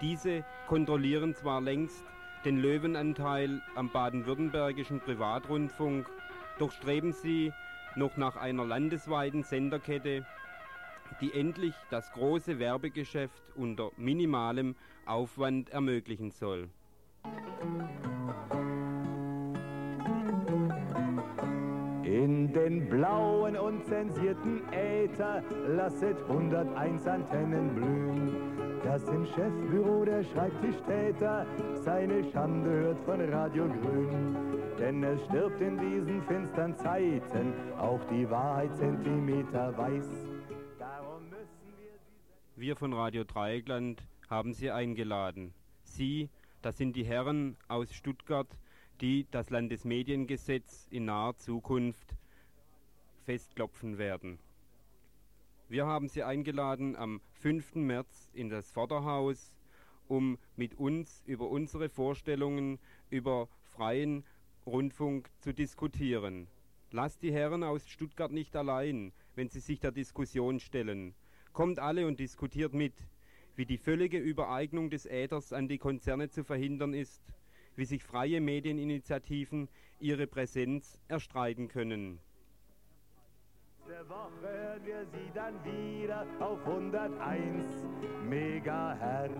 Diese 0.00 0.42
kontrollieren 0.66 1.34
zwar 1.34 1.60
längst 1.60 2.02
den 2.46 2.58
Löwenanteil 2.58 3.60
am 3.74 3.90
baden-württembergischen 3.90 5.00
Privatrundfunk, 5.00 6.06
doch 6.58 6.72
streben 6.72 7.12
sie 7.12 7.52
noch 7.94 8.16
nach 8.16 8.36
einer 8.36 8.64
landesweiten 8.64 9.42
Senderkette, 9.42 10.24
die 11.20 11.32
endlich 11.32 11.74
das 11.90 12.10
große 12.12 12.58
Werbegeschäft 12.58 13.42
unter 13.54 13.90
minimalem 13.96 14.74
Aufwand 15.04 15.70
ermöglichen 15.70 16.30
soll. 16.30 16.68
In 22.02 22.52
den 22.52 22.88
blauen 22.88 23.56
und 23.56 23.84
zensierten 23.84 24.62
Äther 24.72 25.42
lasset 25.68 26.16
101 26.28 27.06
Antennen 27.06 27.74
blühen. 27.74 28.56
Das 28.84 29.02
im 29.08 29.26
Chefbüro 29.26 30.04
der 30.04 30.22
Schreibtischtäter 30.22 31.44
seine 31.84 32.30
Schande 32.30 32.70
hört 32.70 32.98
von 33.04 33.20
Radio 33.32 33.64
Grün. 33.64 34.36
Denn 34.78 35.02
es 35.02 35.22
stirbt 35.24 35.60
in 35.60 35.78
diesen 35.78 36.22
finstern 36.22 36.76
Zeiten 36.76 37.52
auch 37.78 38.00
die 38.10 38.30
Wahrheit 38.30 38.76
Zentimeter 38.76 39.76
weiß. 39.76 40.25
Wir 42.58 42.74
von 42.74 42.94
Radio 42.94 43.22
Dreieckland 43.22 44.02
haben 44.30 44.54
Sie 44.54 44.70
eingeladen. 44.70 45.52
Sie, 45.82 46.30
das 46.62 46.78
sind 46.78 46.96
die 46.96 47.04
Herren 47.04 47.58
aus 47.68 47.92
Stuttgart, 47.92 48.48
die 49.02 49.26
das 49.30 49.50
Landesmediengesetz 49.50 50.88
in 50.90 51.04
naher 51.04 51.36
Zukunft 51.36 52.16
festklopfen 53.26 53.98
werden. 53.98 54.38
Wir 55.68 55.84
haben 55.84 56.08
Sie 56.08 56.22
eingeladen 56.22 56.96
am 56.96 57.20
5. 57.42 57.74
März 57.74 58.30
in 58.32 58.48
das 58.48 58.70
Vorderhaus, 58.70 59.52
um 60.08 60.38
mit 60.56 60.78
uns 60.78 61.22
über 61.26 61.50
unsere 61.50 61.90
Vorstellungen 61.90 62.78
über 63.10 63.48
freien 63.64 64.24
Rundfunk 64.64 65.28
zu 65.40 65.52
diskutieren. 65.52 66.48
Lasst 66.90 67.20
die 67.20 67.34
Herren 67.34 67.62
aus 67.62 67.86
Stuttgart 67.86 68.32
nicht 68.32 68.56
allein, 68.56 69.12
wenn 69.34 69.50
sie 69.50 69.60
sich 69.60 69.78
der 69.78 69.92
Diskussion 69.92 70.58
stellen. 70.58 71.14
Kommt 71.56 71.78
alle 71.78 72.06
und 72.06 72.20
diskutiert 72.20 72.74
mit, 72.74 72.92
wie 73.54 73.64
die 73.64 73.78
völlige 73.78 74.18
Übereignung 74.18 74.90
des 74.90 75.06
Äthers 75.06 75.54
an 75.54 75.68
die 75.68 75.78
Konzerne 75.78 76.28
zu 76.28 76.44
verhindern 76.44 76.92
ist, 76.92 77.22
wie 77.76 77.86
sich 77.86 78.04
freie 78.04 78.42
Medieninitiativen 78.42 79.70
ihre 79.98 80.26
Präsenz 80.26 81.00
erstreiten 81.08 81.68
können. 81.68 82.18
Nächste 83.88 84.06
Woche 84.10 84.42
hören 84.42 84.84
wir 84.84 85.06
sie 85.06 85.30
dann 85.34 85.54
wieder 85.64 86.26
auf 86.40 86.58
101 86.66 87.64
Megahertz. 88.28 89.32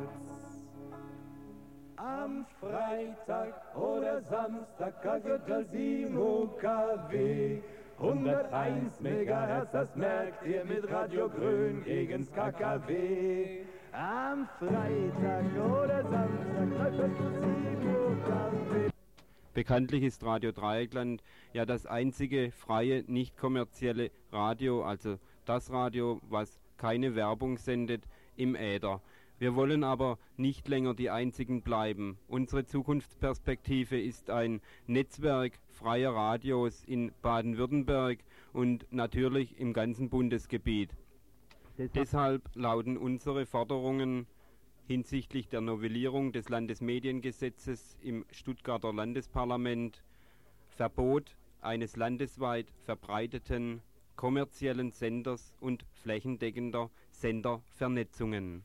Am 1.96 2.46
Freitag 2.60 3.76
oder 3.76 4.22
Samstag 4.22 5.02
Kapital 5.02 5.66
7 5.66 6.14
KW. 6.62 7.60
101 7.98 9.00
Megahertz, 9.00 9.72
das 9.72 9.96
merkt 9.96 10.46
ihr 10.46 10.64
mit 10.66 10.86
Radio 10.90 11.30
Grün 11.30 11.82
gegen's 11.82 12.30
KKW. 12.30 13.64
Am 13.92 14.46
Freitag 14.58 15.44
oder 15.56 16.02
Samstag 16.02 16.76
Kapital 16.76 17.10
7 17.10 18.22
KW. 18.22 18.90
Bekanntlich 19.54 20.02
ist 20.02 20.22
Radio 20.24 20.52
Dreieckland 20.52 21.22
ja 21.54 21.64
das 21.64 21.86
einzige 21.86 22.52
freie, 22.52 23.02
nicht 23.06 23.38
kommerzielle 23.38 24.10
Radio, 24.30 24.84
also 24.84 25.18
das 25.46 25.70
Radio, 25.72 26.20
was 26.28 26.60
keine 26.76 27.14
Werbung 27.14 27.56
sendet 27.56 28.02
im 28.36 28.56
Äther. 28.56 29.00
Wir 29.38 29.54
wollen 29.54 29.84
aber 29.84 30.18
nicht 30.38 30.66
länger 30.66 30.94
die 30.94 31.10
einzigen 31.10 31.60
bleiben. 31.60 32.18
Unsere 32.26 32.64
Zukunftsperspektive 32.64 34.00
ist 34.00 34.30
ein 34.30 34.62
Netzwerk 34.86 35.58
freier 35.68 36.14
Radios 36.14 36.82
in 36.84 37.12
Baden-Württemberg 37.20 38.20
und 38.54 38.86
natürlich 38.90 39.58
im 39.60 39.74
ganzen 39.74 40.08
Bundesgebiet. 40.08 40.96
Deshalb 41.94 42.42
lauten 42.54 42.96
unsere 42.96 43.44
Forderungen 43.44 44.26
hinsichtlich 44.86 45.48
der 45.48 45.60
Novellierung 45.60 46.32
des 46.32 46.48
Landesmediengesetzes 46.48 47.98
im 48.00 48.24
Stuttgarter 48.30 48.94
Landesparlament 48.94 50.02
Verbot 50.68 51.36
eines 51.60 51.96
landesweit 51.96 52.72
verbreiteten 52.84 53.82
kommerziellen 54.14 54.92
Senders 54.92 55.54
und 55.60 55.84
flächendeckender 55.92 56.90
Sendervernetzungen. 57.10 58.64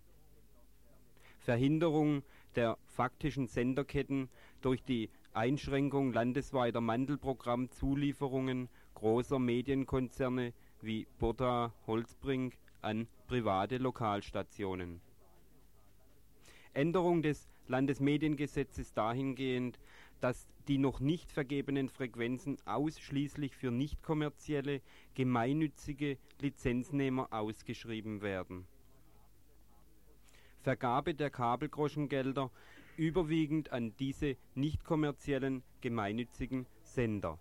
Verhinderung 1.41 2.23
der 2.55 2.77
faktischen 2.85 3.47
Senderketten 3.47 4.29
durch 4.61 4.83
die 4.83 5.09
Einschränkung 5.33 6.13
landesweiter 6.13 6.81
Mandelprogrammzulieferungen 6.81 8.69
großer 8.93 9.39
Medienkonzerne 9.39 10.53
wie 10.81 11.07
Burda 11.19 11.73
Holzbrink 11.87 12.57
an 12.81 13.07
private 13.27 13.77
Lokalstationen. 13.77 15.01
Änderung 16.73 17.21
des 17.21 17.47
Landesmediengesetzes 17.67 18.93
dahingehend, 18.93 19.79
dass 20.19 20.47
die 20.67 20.77
noch 20.77 20.99
nicht 20.99 21.31
vergebenen 21.31 21.89
Frequenzen 21.89 22.57
ausschließlich 22.65 23.55
für 23.55 23.71
nicht 23.71 24.03
kommerzielle, 24.03 24.81
gemeinnützige 25.15 26.17
Lizenznehmer 26.39 27.27
ausgeschrieben 27.31 28.21
werden. 28.21 28.67
Vergabe 30.61 31.13
der 31.13 31.29
Kabelgroschengelder 31.29 32.51
überwiegend 32.97 33.71
an 33.71 33.93
diese 33.97 34.35
nicht 34.53 34.83
kommerziellen 34.83 35.63
gemeinnützigen 35.81 36.67
Sender. 36.81 37.39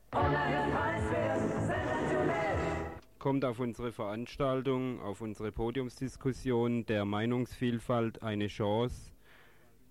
Kommt 3.18 3.44
auf 3.44 3.60
unsere 3.60 3.92
Veranstaltung, 3.92 5.00
auf 5.00 5.20
unsere 5.20 5.52
Podiumsdiskussion 5.52 6.86
der 6.86 7.04
Meinungsvielfalt 7.04 8.22
eine 8.22 8.46
Chance, 8.46 9.12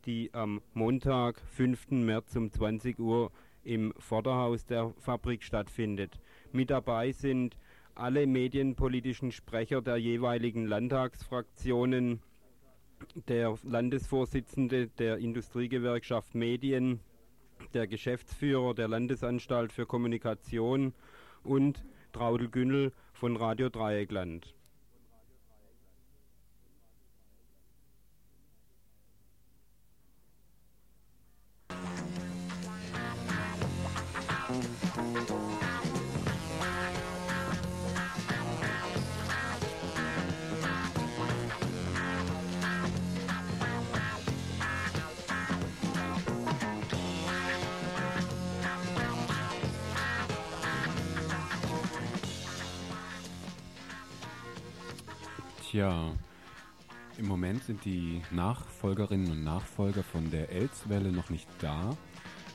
die 0.05 0.33
am 0.33 0.61
Montag, 0.73 1.39
5. 1.51 1.91
März 1.91 2.35
um 2.35 2.51
20 2.51 2.97
Uhr 2.97 3.31
im 3.63 3.93
Vorderhaus 3.99 4.65
der 4.65 4.93
Fabrik 4.97 5.43
stattfindet. 5.43 6.19
Mit 6.51 6.71
dabei 6.71 7.11
sind 7.11 7.57
alle 7.93 8.25
medienpolitischen 8.25 9.31
Sprecher 9.31 9.81
der 9.81 9.97
jeweiligen 9.97 10.65
Landtagsfraktionen, 10.65 12.21
der 13.27 13.57
Landesvorsitzende 13.63 14.87
der 14.87 15.17
Industriegewerkschaft 15.17 16.35
Medien, 16.35 16.99
der 17.73 17.87
Geschäftsführer 17.87 18.73
der 18.73 18.87
Landesanstalt 18.87 19.71
für 19.71 19.85
Kommunikation 19.85 20.93
und 21.43 21.83
Traudel 22.11 22.49
Günnel 22.49 22.91
von 23.13 23.35
Radio 23.35 23.69
Dreieckland. 23.69 24.53
Sind 57.69 57.85
die 57.85 58.23
Nachfolgerinnen 58.31 59.29
und 59.29 59.43
Nachfolger 59.43 60.01
von 60.01 60.31
der 60.31 60.49
Elswelle 60.49 61.11
noch 61.11 61.29
nicht 61.29 61.47
da. 61.59 61.95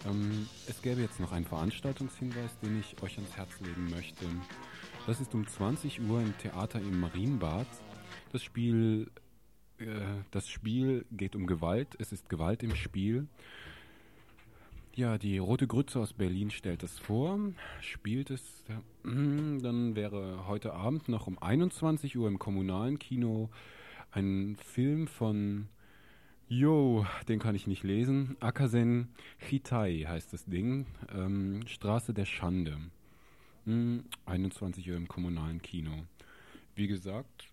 Ähm, 0.04 0.48
es 0.66 0.82
gäbe 0.82 1.02
jetzt 1.02 1.20
noch 1.20 1.30
einen 1.30 1.44
Veranstaltungshinweis, 1.44 2.58
den 2.58 2.80
ich 2.80 3.00
euch 3.00 3.14
ans 3.18 3.36
Herz 3.36 3.60
legen 3.60 3.90
möchte. 3.90 4.24
Das 5.06 5.20
ist 5.20 5.32
um 5.32 5.46
20 5.46 6.00
Uhr 6.00 6.20
im 6.20 6.36
Theater 6.38 6.80
im 6.80 6.98
Marienbad. 6.98 7.68
Das 8.32 8.42
Spiel, 8.42 9.08
äh, 9.78 9.86
das 10.32 10.48
Spiel 10.48 11.06
geht 11.12 11.36
um 11.36 11.46
Gewalt. 11.46 11.94
Es 12.00 12.10
ist 12.10 12.28
Gewalt 12.28 12.64
im 12.64 12.74
Spiel. 12.74 13.28
Ja, 14.96 15.16
die 15.16 15.38
Rote 15.38 15.68
Grütze 15.68 16.00
aus 16.00 16.12
Berlin 16.12 16.50
stellt 16.50 16.82
es 16.82 16.98
vor, 16.98 17.38
spielt 17.80 18.30
es. 18.30 18.64
Dann 19.04 19.94
wäre 19.94 20.48
heute 20.48 20.74
Abend 20.74 21.08
noch 21.08 21.28
um 21.28 21.38
21 21.38 22.18
Uhr 22.18 22.26
im 22.26 22.40
kommunalen 22.40 22.98
Kino 22.98 23.48
ein 24.14 24.56
Film 24.56 25.08
von 25.08 25.68
Jo, 26.46 27.04
den 27.28 27.40
kann 27.40 27.56
ich 27.56 27.66
nicht 27.66 27.82
lesen. 27.82 28.36
Akasen 28.38 29.08
Chitai 29.40 30.04
heißt 30.06 30.32
das 30.32 30.44
Ding. 30.44 30.86
Ähm, 31.12 31.66
Straße 31.66 32.14
der 32.14 32.24
Schande. 32.24 32.78
Hm, 33.64 34.04
21 34.26 34.88
Uhr 34.88 34.96
im 34.96 35.08
kommunalen 35.08 35.60
Kino. 35.62 36.04
Wie 36.76 36.86
gesagt, 36.86 37.48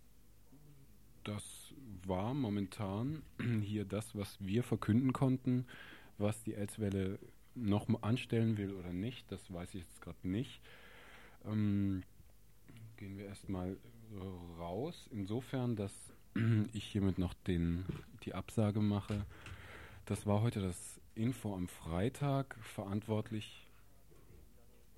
das 1.23 1.73
war 2.05 2.35
momentan 2.35 3.23
hier 3.63 3.85
das, 3.85 4.15
was 4.15 4.37
wir 4.39 4.61
verkünden 4.63 5.13
konnten. 5.13 5.65
Was 6.19 6.43
die 6.43 6.53
Elswelle 6.53 7.17
noch 7.55 7.87
anstellen 8.03 8.57
will 8.57 8.73
oder 8.73 8.93
nicht, 8.93 9.31
das 9.31 9.51
weiß 9.51 9.73
ich 9.73 9.81
jetzt 9.81 10.01
gerade 10.01 10.27
nicht. 10.27 10.61
Ähm, 11.43 12.03
gehen 12.97 13.17
wir 13.17 13.25
erstmal 13.25 13.77
raus. 14.59 15.09
Insofern, 15.11 15.75
dass 15.75 16.10
ich 16.73 16.83
hiermit 16.85 17.17
noch 17.17 17.33
den, 17.33 17.85
die 18.23 18.33
Absage 18.33 18.79
mache. 18.79 19.25
Das 20.05 20.25
war 20.25 20.41
heute 20.41 20.61
das 20.61 20.99
Info 21.15 21.53
am 21.55 21.67
Freitag. 21.67 22.55
Verantwortlich. 22.61 23.67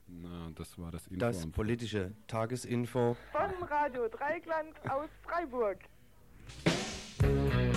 Na, 0.08 0.52
das 0.56 0.78
war 0.78 0.92
das 0.92 1.08
Info. 1.08 1.20
Das 1.20 1.46
politische 1.48 2.12
Tagesinfo. 2.28 3.16
Von 3.32 3.68
Radio 3.68 4.08
Dreigland 4.10 4.74
aus 4.90 5.10
Freiburg. 5.24 5.80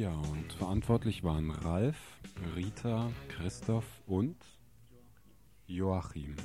Ja, 0.00 0.14
und 0.32 0.50
verantwortlich 0.54 1.24
waren 1.24 1.50
Ralf, 1.50 1.98
Rita, 2.56 3.10
Christoph 3.28 3.84
und 4.06 4.34
Joachim. 5.66 6.36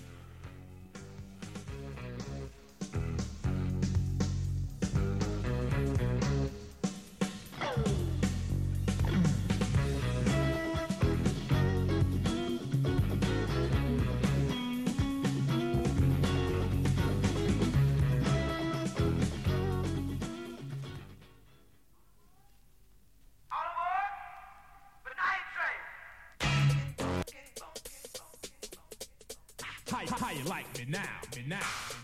Now? 31.48 31.95